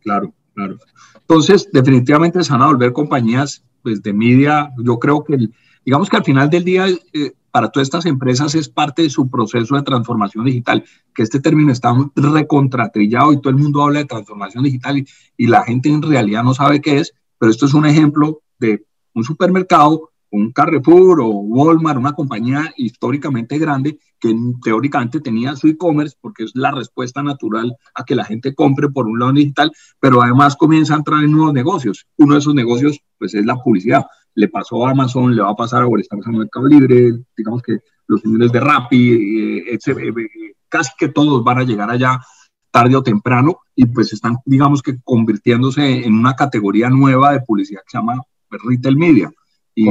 claro, 0.01 0.33
Claro. 0.57 0.77
Entonces, 1.19 1.69
definitivamente 1.71 2.43
se 2.43 2.51
van 2.51 2.63
a 2.63 2.67
volver 2.67 2.91
compañías 2.91 3.63
pues, 3.83 4.01
de 4.01 4.11
media. 4.11 4.71
Yo 4.83 4.97
creo 4.97 5.23
que, 5.23 5.37
digamos 5.85 6.09
que 6.09 6.17
al 6.17 6.23
final 6.23 6.49
del 6.49 6.63
día, 6.63 6.87
eh, 6.87 7.33
para 7.51 7.69
todas 7.69 7.87
estas 7.87 8.07
empresas 8.07 8.55
es 8.55 8.67
parte 8.67 9.03
de 9.03 9.11
su 9.11 9.29
proceso 9.29 9.75
de 9.75 9.83
transformación 9.83 10.45
digital, 10.45 10.83
que 11.13 11.21
este 11.21 11.39
término 11.39 11.71
está 11.71 11.95
recontratrillado 12.15 13.33
y 13.33 13.39
todo 13.39 13.51
el 13.51 13.57
mundo 13.57 13.83
habla 13.83 13.99
de 13.99 14.05
transformación 14.05 14.63
digital 14.63 14.97
y, 14.97 15.05
y 15.37 15.45
la 15.45 15.63
gente 15.63 15.89
en 15.89 16.01
realidad 16.01 16.43
no 16.43 16.55
sabe 16.55 16.81
qué 16.81 17.01
es, 17.01 17.13
pero 17.37 17.51
esto 17.51 17.65
es 17.65 17.73
un 17.73 17.85
ejemplo 17.85 18.41
de 18.59 18.85
un 19.13 19.23
supermercado 19.23 20.11
un 20.31 20.51
Carrefour 20.51 21.21
o 21.21 21.27
Walmart, 21.27 21.97
una 21.97 22.13
compañía 22.13 22.73
históricamente 22.77 23.57
grande 23.57 23.99
que 24.19 24.35
teóricamente 24.63 25.19
tenía 25.19 25.55
su 25.55 25.67
e-commerce 25.67 26.15
porque 26.19 26.43
es 26.43 26.51
la 26.55 26.71
respuesta 26.71 27.21
natural 27.23 27.75
a 27.93 28.03
que 28.03 28.15
la 28.15 28.25
gente 28.25 28.53
compre 28.53 28.89
por 28.89 29.07
un 29.07 29.19
lado 29.19 29.33
digital, 29.33 29.71
pero 29.99 30.21
además 30.21 30.55
comienza 30.55 30.93
a 30.93 30.97
entrar 30.97 31.23
en 31.23 31.31
nuevos 31.31 31.53
negocios. 31.53 32.05
Uno 32.17 32.33
de 32.33 32.39
esos 32.39 32.55
negocios 32.55 32.99
pues 33.17 33.33
es 33.35 33.45
la 33.45 33.55
publicidad. 33.55 34.05
Le 34.35 34.47
pasó 34.47 34.85
a 34.85 34.91
Amazon, 34.91 35.35
le 35.35 35.41
va 35.41 35.51
a 35.51 35.55
pasar 35.55 35.83
a 35.83 35.99
estamos 35.99 36.25
en 36.27 36.37
Mercado 36.37 36.67
Libre, 36.67 37.13
digamos 37.35 37.61
que 37.61 37.79
los 38.07 38.21
señores 38.21 38.51
de 38.51 38.59
Rappi, 38.59 39.11
eh, 39.11 39.73
eh, 39.73 39.79
eh, 39.85 40.53
casi 40.69 40.91
que 40.97 41.09
todos 41.09 41.43
van 41.43 41.59
a 41.59 41.63
llegar 41.63 41.89
allá 41.89 42.19
tarde 42.71 42.95
o 42.95 43.03
temprano 43.03 43.59
y 43.75 43.85
pues 43.85 44.13
están 44.13 44.37
digamos 44.45 44.81
que 44.81 44.97
convirtiéndose 45.03 46.05
en 46.05 46.13
una 46.13 46.35
categoría 46.35 46.89
nueva 46.89 47.33
de 47.33 47.41
publicidad 47.41 47.81
que 47.81 47.91
se 47.91 47.97
llama 47.97 48.21
retail 48.49 48.97
media. 48.97 49.31
Y, 49.75 49.87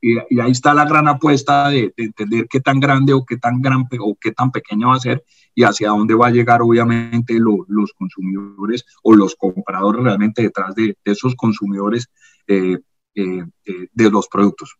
y, 0.00 0.40
ahí 0.40 0.52
está 0.52 0.72
la 0.72 0.84
gran 0.84 1.08
apuesta 1.08 1.68
de, 1.68 1.92
entender 1.96 2.46
qué 2.48 2.60
tan 2.60 2.78
grande 2.78 3.12
o 3.12 3.24
qué 3.24 3.38
tan 3.38 3.60
gran 3.60 3.86
o 3.98 4.16
qué 4.20 4.30
tan 4.30 4.52
pequeño 4.52 4.88
va 4.88 4.96
a 4.96 5.00
ser 5.00 5.24
y 5.54 5.64
hacia 5.64 5.88
dónde 5.88 6.14
va 6.14 6.28
a 6.28 6.30
llegar 6.30 6.62
obviamente 6.62 7.34
los 7.38 7.92
consumidores 7.94 8.84
o 9.02 9.14
los 9.14 9.34
compradores 9.34 10.04
realmente 10.04 10.42
detrás 10.42 10.74
de, 10.74 10.96
esos 11.04 11.34
consumidores 11.34 12.08
eh, 12.46 12.78
eh, 13.14 13.44
eh, 13.64 13.88
de 13.92 14.10
los 14.10 14.28
productos. 14.28 14.76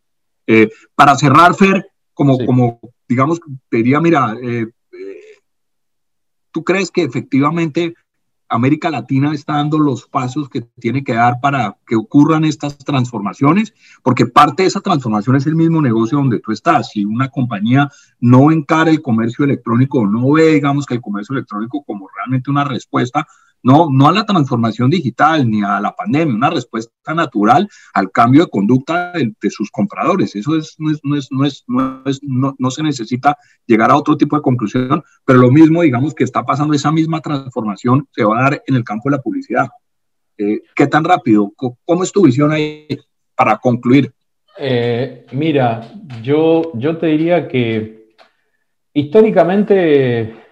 para 0.94 1.16
cerrar, 1.16 1.54
Fer, 1.54 1.86
como, 2.14 2.38
como 2.46 2.78
digamos, 3.08 3.40
diría, 3.70 4.00
mira, 4.00 4.36
¿tú 6.56 6.64
crees 6.64 6.90
que 6.90 7.02
efectivamente 7.02 7.94
América 8.48 8.88
Latina 8.88 9.34
está 9.34 9.56
dando 9.56 9.78
los 9.78 10.06
pasos 10.06 10.48
que 10.48 10.62
tiene 10.80 11.04
que 11.04 11.12
dar 11.12 11.38
para 11.38 11.76
que 11.86 11.96
ocurran 11.96 12.46
estas 12.46 12.78
transformaciones, 12.78 13.74
porque 14.02 14.24
parte 14.24 14.62
de 14.62 14.68
esa 14.68 14.80
transformación 14.80 15.36
es 15.36 15.46
el 15.46 15.54
mismo 15.54 15.82
negocio 15.82 16.16
donde 16.16 16.40
tú 16.40 16.52
estás. 16.52 16.92
Si 16.92 17.04
una 17.04 17.28
compañía 17.28 17.90
no 18.20 18.50
encara 18.50 18.90
el 18.90 19.02
comercio 19.02 19.44
electrónico, 19.44 20.06
no 20.06 20.32
ve, 20.32 20.54
digamos, 20.54 20.86
que 20.86 20.94
el 20.94 21.02
comercio 21.02 21.34
electrónico 21.34 21.84
como 21.84 22.08
realmente 22.16 22.50
una 22.50 22.64
respuesta, 22.64 23.26
no, 23.66 23.88
no 23.90 24.06
a 24.06 24.12
la 24.12 24.24
transformación 24.24 24.90
digital 24.90 25.50
ni 25.50 25.60
a 25.60 25.80
la 25.80 25.92
pandemia, 25.92 26.36
una 26.36 26.50
respuesta 26.50 27.12
natural 27.12 27.68
al 27.94 28.12
cambio 28.12 28.44
de 28.44 28.50
conducta 28.50 29.10
de, 29.12 29.50
sus 29.50 29.72
compradores. 29.72 30.36
Eso 30.36 30.56
es, 30.56 30.76
no, 30.78 30.92
es, 30.92 31.00
no, 31.02 31.16
es, 31.16 31.28
no, 31.32 31.44
es, 31.44 31.64
no, 31.66 32.02
es, 32.06 32.20
no, 32.22 32.70
se 32.70 32.84
necesita 32.84 33.36
llegar 33.66 33.90
a 33.90 33.96
otro 33.96 34.16
tipo 34.16 34.36
de 34.36 34.42
conclusión, 34.42 35.02
pero 35.24 35.40
lo 35.40 35.50
mismo, 35.50 35.82
digamos, 35.82 36.14
que 36.14 36.22
está 36.22 36.44
pasando, 36.44 36.74
esa 36.74 36.92
misma 36.92 37.20
transformación 37.20 38.06
se 38.12 38.22
va 38.22 38.38
a 38.38 38.42
dar 38.44 38.62
en 38.68 38.76
el 38.76 38.84
campo 38.84 39.10
de 39.10 39.16
la 39.16 39.22
publicidad. 39.22 39.66
Eh, 40.38 40.60
¿Qué 40.76 40.86
tan 40.86 41.02
rápido? 41.02 41.52
¿Cómo 41.84 42.04
es 42.04 42.12
tu 42.12 42.22
visión 42.22 42.52
ahí 42.52 42.86
para 43.34 43.56
concluir? 43.56 44.12
Eh, 44.58 45.26
mira, 45.32 45.92
yo, 46.22 46.70
yo 46.74 46.98
te 46.98 47.06
diría 47.08 47.48
que 47.48 48.14
históricamente 48.92 50.45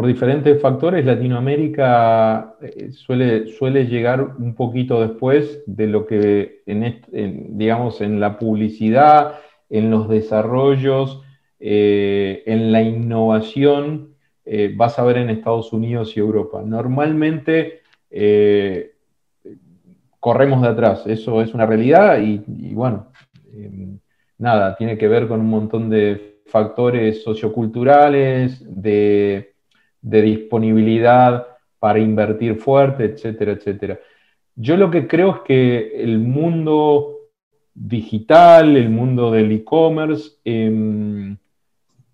por 0.00 0.06
diferentes 0.06 0.62
factores, 0.62 1.04
Latinoamérica 1.04 2.54
eh, 2.62 2.90
suele, 2.90 3.84
llegar 3.84 4.22
un 4.38 4.54
poquito 4.54 4.98
después 4.98 5.62
de 5.66 5.88
lo 5.88 6.06
que, 6.06 6.62
digamos, 6.64 8.00
en 8.00 8.18
la 8.18 8.38
publicidad, 8.38 9.34
en 9.68 9.90
los 9.90 10.08
desarrollos, 10.08 11.20
eh, 11.58 12.42
en 12.46 12.72
la 12.72 12.80
innovación, 12.80 14.14
eh, 14.46 14.72
vas 14.74 14.98
a 14.98 15.04
ver 15.04 15.18
en 15.18 15.28
Estados 15.28 15.70
Unidos 15.74 16.16
y 16.16 16.20
Europa. 16.20 16.62
Normalmente 16.64 17.80
corremos 20.18 20.62
de 20.62 20.68
atrás, 20.68 21.06
eso 21.06 21.42
es 21.42 21.52
una 21.52 21.66
realidad 21.66 22.22
y, 22.22 22.42
y 22.58 22.72
bueno, 22.72 23.12
nada, 24.38 24.76
tiene 24.76 24.96
que 24.96 25.08
ver 25.08 25.28
con 25.28 25.40
un 25.40 25.50
montón 25.50 25.90
de 25.90 26.40
factores 26.46 27.22
socioculturales, 27.22 28.64
de 28.66 29.49
de 30.02 30.22
disponibilidad 30.22 31.46
para 31.78 31.98
invertir 31.98 32.56
fuerte, 32.56 33.04
etcétera, 33.04 33.52
etcétera. 33.52 33.98
Yo 34.54 34.76
lo 34.76 34.90
que 34.90 35.06
creo 35.06 35.36
es 35.36 35.40
que 35.42 36.02
el 36.02 36.18
mundo 36.18 37.20
digital, 37.74 38.76
el 38.76 38.90
mundo 38.90 39.30
del 39.30 39.50
e-commerce, 39.52 40.32
em, 40.44 41.36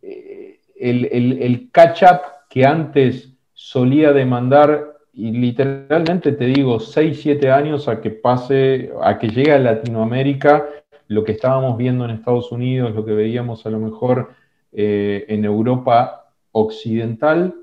eh, 0.02 0.60
el, 0.78 1.68
catch-up 1.72 2.20
que 2.48 2.64
antes 2.64 3.32
solía 3.52 4.12
demandar, 4.12 4.96
y 5.12 5.32
literalmente 5.32 6.32
te 6.32 6.46
digo, 6.46 6.78
6, 6.78 7.20
7 7.20 7.50
años 7.50 7.88
a 7.88 8.00
que 8.00 8.10
pase, 8.10 8.90
a 9.02 9.18
que 9.18 9.28
llegue 9.28 9.52
a 9.52 9.58
Latinoamérica, 9.58 10.68
lo 11.08 11.24
que 11.24 11.32
estábamos 11.32 11.76
viendo 11.76 12.04
en 12.04 12.12
Estados 12.12 12.52
Unidos, 12.52 12.94
lo 12.94 13.04
que 13.04 13.12
veíamos 13.12 13.64
a 13.66 13.70
lo 13.70 13.78
mejor 13.78 14.30
eh, 14.72 15.24
en 15.28 15.44
Europa 15.44 16.32
occidental, 16.52 17.54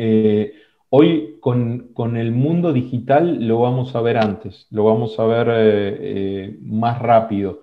eh, 0.00 0.52
hoy 0.90 1.38
con, 1.40 2.16
el 2.16 2.30
mundo 2.30 2.72
digital 2.72 3.44
lo 3.48 3.58
vamos 3.58 3.96
a 3.96 4.00
ver 4.00 4.16
antes, 4.16 4.68
lo 4.70 4.84
vamos 4.84 5.18
a 5.18 5.26
ver 5.26 5.48
eh, 5.48 5.96
eh, 6.00 6.58
más 6.62 7.02
rápido. 7.02 7.62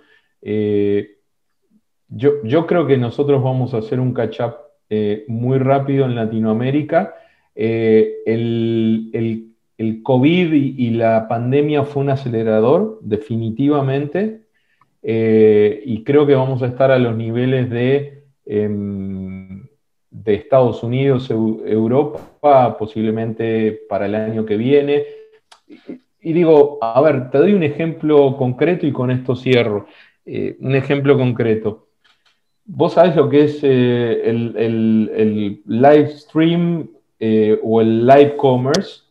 Yo, 2.09 2.67
creo 2.67 2.85
que 2.87 2.97
nosotros 2.97 3.41
vamos 3.41 3.73
a 3.73 3.77
hacer 3.77 4.01
un 4.01 4.13
catch-up 4.13 4.55
muy 5.27 5.57
rápido 5.59 6.05
en 6.05 6.15
Latinoamérica. 6.15 7.15
El, 7.55 9.11
COVID 10.03 10.53
y, 10.53 10.89
la 10.91 11.27
pandemia 11.27 11.83
fue 11.83 12.03
un 12.03 12.09
acelerador, 12.09 12.99
definitivamente, 13.01 14.41
y 15.01 16.03
creo 16.03 16.27
que 16.27 16.35
vamos 16.35 16.61
a 16.63 16.67
estar 16.67 16.91
a 16.91 16.99
los 16.99 17.15
niveles 17.15 17.69
de 17.69 18.25
em, 18.45 19.24
de 20.23 20.35
Estados 20.35 20.83
Unidos, 20.83 21.29
Europa, 21.29 22.77
posiblemente 22.77 23.79
para 23.89 24.05
el 24.05 24.15
año 24.15 24.45
que 24.45 24.55
viene. 24.55 25.03
Y, 26.21 26.33
digo, 26.33 26.79
a 26.81 27.01
ver, 27.01 27.29
te 27.29 27.37
doy 27.37 27.53
un 27.53 27.63
ejemplo 27.63 28.35
concreto 28.37 28.87
y 28.87 28.91
con 28.91 29.11
esto 29.11 29.35
cierro. 29.35 29.87
Eh, 30.25 30.55
un 30.59 30.75
ejemplo 30.75 31.17
concreto. 31.17 31.87
Vos 32.65 32.93
sabés 32.93 33.15
lo 33.15 33.29
que 33.29 33.43
es 33.43 33.59
eh, 33.61 34.21
el, 34.27 35.61
live 35.65 36.09
stream 36.09 36.89
eh, 37.19 37.59
o 37.61 37.81
el 37.81 38.07
live 38.07 38.35
commerce, 38.37 39.01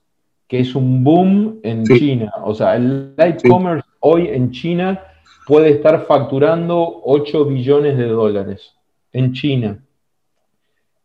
que 0.49 0.61
es 0.61 0.75
un 0.75 1.05
boom 1.05 1.61
en 1.63 1.85
China. 1.85 2.33
O 2.43 2.55
sea, 2.55 2.75
el 2.77 3.15
live 3.17 3.39
commerce 3.49 3.87
hoy 4.01 4.29
en 4.29 4.51
China 4.51 5.01
puede 5.47 5.71
estar 5.71 6.05
facturando 6.07 7.03
8 7.05 7.45
billones 7.45 7.97
de 7.97 8.09
dólares 8.09 8.75
en 9.13 9.33
China. 9.33 9.79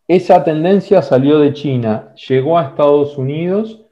Esa 0.09 0.43
tendencia 0.43 1.03
salió 1.03 1.37
de 1.37 1.53
China, 1.53 2.15
llegó 2.27 2.57
a 2.57 2.63
Estados 2.63 3.15
Unidos 3.15 3.85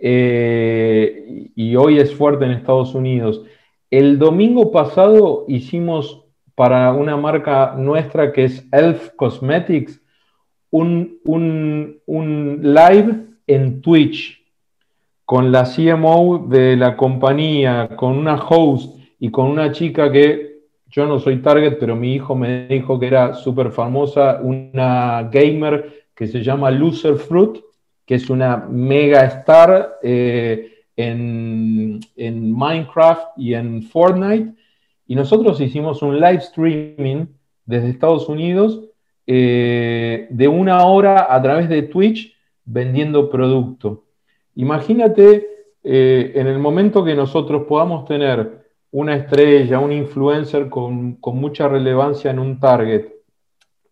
eh, 0.00 1.50
y 1.56 1.74
hoy 1.74 1.98
es 1.98 2.14
fuerte 2.14 2.44
en 2.44 2.52
Estados 2.52 2.94
Unidos. 2.94 3.42
El 3.90 4.20
domingo 4.20 4.70
pasado 4.70 5.46
hicimos 5.48 6.24
para 6.54 6.92
una 6.92 7.16
marca 7.16 7.74
nuestra 7.76 8.32
que 8.32 8.44
es 8.44 8.68
Elf 8.70 9.10
Cosmetics 9.16 10.00
un, 10.70 11.18
un 11.24 12.60
live 12.62 13.26
en 13.48 13.80
Twitch 13.82 14.40
con 15.24 15.50
la 15.50 15.64
CMO 15.64 16.46
de 16.48 16.76
la 16.76 16.96
compañía, 16.96 17.96
con 17.96 18.16
una 18.16 18.36
host 18.36 18.96
y 19.18 19.32
con 19.32 19.46
una 19.46 19.72
chica 19.72 20.12
que 20.12 20.47
yo 20.90 21.06
no 21.06 21.18
soy 21.18 21.38
target, 21.42 21.76
pero 21.78 21.96
mi 21.96 22.14
hijo 22.14 22.34
me 22.34 22.66
dijo 22.66 22.98
que 22.98 23.06
era 23.06 23.34
súper 23.34 23.70
famosa, 23.70 24.40
una 24.42 25.28
gamer 25.30 26.08
que 26.14 26.26
se 26.26 26.42
llama 26.42 26.70
Loser 26.70 27.16
Fruit, 27.16 27.58
que 28.06 28.14
es 28.14 28.30
una 28.30 28.56
mega 28.56 29.24
star 29.24 29.98
eh, 30.02 30.72
en, 30.96 32.00
Minecraft 32.52 33.36
y 33.36 33.54
en 33.54 33.82
Fortnite. 33.82 34.54
Y 35.06 35.14
nosotros 35.14 35.60
hicimos 35.60 36.02
un 36.02 36.16
live 36.16 36.38
streaming 36.38 37.26
desde 37.66 37.90
Estados 37.90 38.28
Unidos 38.28 38.80
eh, 39.26 40.26
de 40.30 40.48
una 40.48 40.84
hora 40.86 41.32
a 41.32 41.40
través 41.42 41.68
de 41.68 41.82
Twitch 41.82 42.34
vendiendo 42.64 43.28
producto. 43.30 44.06
Imagínate 44.54 45.46
eh, 45.84 46.32
en 46.34 46.46
el 46.46 46.58
momento 46.58 47.04
que 47.04 47.14
nosotros 47.14 47.66
podamos 47.68 48.06
tener 48.06 48.57
una 48.90 49.16
estrella, 49.16 49.78
un 49.78 49.92
influencer 49.92 50.68
con, 50.68 51.18
mucha 51.20 51.68
relevancia 51.68 52.30
en 52.30 52.38
un 52.38 52.58
target, 52.58 53.06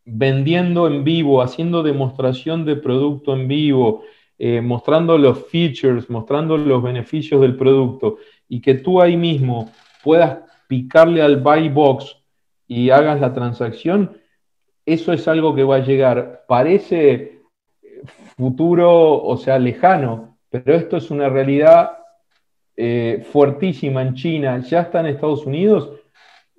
vendiendo 0.05 0.87
en 0.87 1.05
vivo, 1.05 1.43
haciendo 1.43 1.83
demostración 1.83 2.65
de 2.65 2.77
producto 2.77 3.35
en 3.35 3.49
vivo, 3.49 4.03
eh, 4.39 4.61
mostrando 4.61 5.19
los 5.19 5.47
features, 5.47 6.09
mostrando 6.09 6.57
los 6.57 6.83
beneficios 6.83 7.41
del 7.41 7.57
producto 7.57 8.19
y 8.49 8.61
que 8.61 8.75
tú 8.75 9.01
ahí 9.01 9.17
mismo 9.17 9.71
puedas 10.03 10.39
picarle 10.69 11.23
al 11.23 11.39
buy 11.39 11.69
box 11.69 12.17
y 12.67 12.91
hagas 12.91 13.21
la 13.21 13.33
transacción, 13.33 14.19
eso 14.85 15.13
es 15.13 15.27
algo 15.29 15.55
que 15.55 15.65
va 15.65 15.77
a 15.77 15.85
llegar. 15.85 16.45
Parece 16.47 17.41
futuro, 18.37 19.23
o 19.23 19.37
sea, 19.37 19.59
lejano, 19.59 20.39
pero 20.51 20.75
esto 20.75 20.97
es 20.97 21.11
una 21.11 21.29
realidad 21.29 21.99
eh, 22.77 23.25
fuertísima 23.33 24.03
en 24.03 24.15
China, 24.15 24.59
ya 24.59 24.83
está 24.83 25.01
en 25.01 25.07
Estados 25.07 25.47
Unidos, 25.47 25.91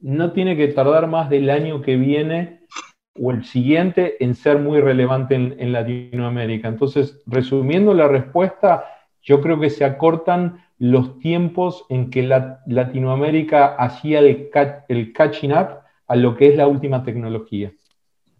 no 0.01 0.32
tiene 0.32 0.55
que 0.57 0.68
tardar 0.70 1.07
más 1.07 1.30
del 1.30 1.49
año 1.49 1.82
que 1.82 1.95
viene 1.95 2.61
o 3.20 3.32
el 3.32 3.45
siguiente 3.45 4.24
en 4.24 4.36
ser 4.36 4.59
muy 4.59 4.80
relevante 4.80 5.36
en, 5.36 5.72
Latinoamérica. 5.72 6.68
Entonces, 6.68 7.22
resumiendo 7.26 7.93
la 7.93 8.07
respuesta, 8.07 8.86
yo 9.22 9.41
creo 9.41 9.59
que 9.59 9.70
se 9.70 9.86
acortan 9.86 10.63
los 10.80 11.20
tiempos 11.20 11.86
en 11.89 12.09
que 12.11 12.24
Latinoamérica 12.68 13.76
hacía 13.76 14.20
el, 14.20 14.49
catching 15.13 15.51
up 15.51 15.80
a 16.07 16.15
lo 16.15 16.36
que 16.36 16.49
es 16.49 16.55
la 16.55 16.68
última 16.68 17.03
tecnología. 17.03 17.72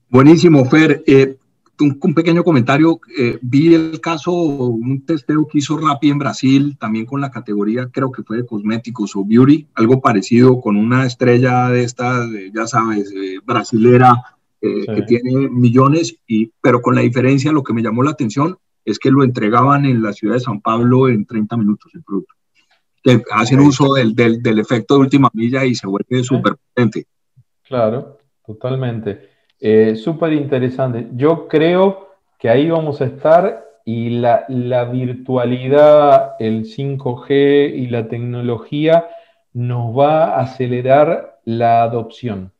Buenísimo, 0.10 0.64
Fer. 0.66 1.04
Eh, 1.08 1.38
un, 1.80 2.14
pequeño 2.14 2.44
comentario. 2.44 3.00
Eh, 3.18 3.38
vi 3.42 3.74
el 3.74 4.00
caso, 4.02 4.32
un 4.34 5.06
testeo 5.06 5.48
que 5.48 5.60
hizo 5.60 5.78
Rappi 5.78 6.10
en 6.10 6.20
Brasil, 6.20 6.78
también 6.80 7.06
con 7.06 7.22
la 7.22 7.32
categoría, 7.32 7.90
creo 7.92 8.12
que 8.12 8.24
fue 8.24 8.38
de 8.38 8.46
cosméticos 8.46 9.16
o 9.16 9.24
beauty, 9.24 9.68
algo 9.76 10.02
parecido 10.02 10.60
con 10.60 10.76
una 10.76 11.06
estrella 11.06 11.70
de 11.70 11.84
estas, 11.84 12.28
ya 12.54 12.68
sabes, 12.68 13.12
eh, 13.12 13.40
brasilera, 13.46 14.38
eh, 14.62 14.86
que 14.88 15.02
tiene 15.04 15.50
millones, 15.50 16.18
y, 16.28 16.52
pero 16.62 16.82
con 16.82 16.96
la 16.96 17.02
diferencia, 17.02 17.52
lo 17.52 17.64
que 17.64 17.74
me 17.74 17.84
llamó 17.84 18.04
la 18.04 18.12
atención 18.12 18.58
es 18.84 18.98
que 19.00 19.12
lo 19.12 19.24
entregaban 19.24 19.86
en 19.86 20.02
la 20.02 20.14
ciudad 20.14 20.36
de 20.36 20.40
San 20.40 20.62
Pablo 20.62 21.10
en 21.10 21.26
30 21.26 21.58
minutos 21.58 21.92
el 21.94 22.04
producto. 22.04 22.34
Que 23.04 23.22
hacen 23.32 23.60
uso 23.60 23.94
del, 23.94 24.16
del, 24.16 24.42
del, 24.42 24.60
efecto 24.60 24.96
de 24.96 25.02
última 25.02 25.30
milla 25.34 25.64
y 25.64 25.76
se 25.76 25.88
vuelve 25.88 26.24
súper 26.24 26.56
potente. 26.56 27.06
Claro, 27.64 28.18
totalmente. 28.46 29.37
Eh, 29.60 29.96
Súper 29.96 30.34
interesante. 30.34 31.08
Yo 31.16 31.48
creo 31.48 32.10
que 32.40 32.50
ahí 32.50 32.70
vamos 32.70 33.02
a 33.02 33.06
estar 33.06 33.66
y 33.86 34.10
la, 34.10 34.46
la, 34.50 34.84
virtualidad, 34.86 36.36
el 36.40 36.66
5G 36.66 37.74
y 37.76 37.88
la 37.88 38.10
tecnología 38.10 39.08
nos 39.54 39.98
va 39.98 40.36
a 40.36 40.42
acelerar 40.42 41.40
la 41.46 41.84
adopción. 41.84 42.52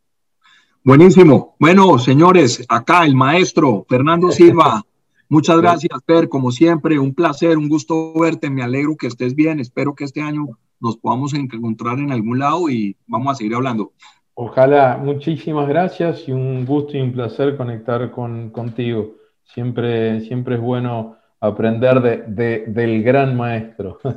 Buenísimo. 0.84 1.56
Bueno, 1.60 2.00
señores, 2.00 2.66
acá 2.70 3.06
el 3.06 3.14
maestro 3.14 3.86
Fernando 3.90 4.32
Silva. 4.32 4.82
Muchas 5.30 5.58
gracias, 5.60 6.00
Fer, 6.06 6.30
como 6.30 6.52
siempre, 6.52 6.98
un 6.98 7.14
placer, 7.14 7.58
un 7.58 7.68
gusto 7.68 8.14
verte, 8.18 8.50
me 8.50 8.64
alegro 8.64 8.96
que 8.96 9.08
estés 9.08 9.36
bien, 9.36 9.60
espero 9.60 9.94
que 9.94 10.06
este 10.06 10.22
año 10.22 10.46
nos 10.80 10.96
podamos 10.96 11.34
encontrar 11.34 12.00
en 12.00 12.14
algún 12.14 12.40
lado 12.40 12.70
y 12.70 12.96
vamos 13.08 13.34
a 13.34 13.36
seguir 13.36 13.56
hablando. 13.56 13.92
Ojalá, 14.40 15.00
muchísimas 15.02 15.68
gracias 15.68 16.28
y 16.28 16.32
un 16.32 16.64
gusto 16.64 16.96
y 16.96 17.02
un 17.02 17.12
placer 17.12 17.58
conectar 17.58 18.12
con, 18.12 18.52
contigo. 18.52 19.16
Siempre, 19.44 20.22
siempre 20.22 20.56
es 20.56 20.62
bueno 20.62 21.18
aprender 21.40 22.28
de, 22.28 22.66
del 22.68 23.02
gran 23.02 23.36
maestro. 23.36 24.00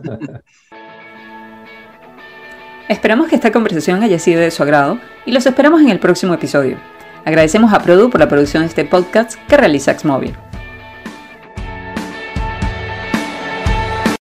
Esperamos 2.90 3.28
que 3.28 3.36
esta 3.36 3.50
conversación 3.50 4.02
haya 4.02 4.18
sido 4.18 4.42
de 4.42 4.50
su 4.50 4.62
agrado 4.62 4.98
y 5.24 5.32
los 5.32 5.46
esperamos 5.46 5.80
en 5.80 5.88
el 5.88 6.00
próximo 6.00 6.34
episodio. 6.34 6.76
Agradecemos 7.24 7.72
a 7.72 7.80
Produ 7.80 8.10
por 8.10 8.20
la 8.20 8.28
producción 8.28 8.64
de 8.64 8.68
este 8.68 8.84
podcast 8.84 9.40
que 9.48 9.56
realiza 9.56 9.98
Xmobile. 9.98 10.49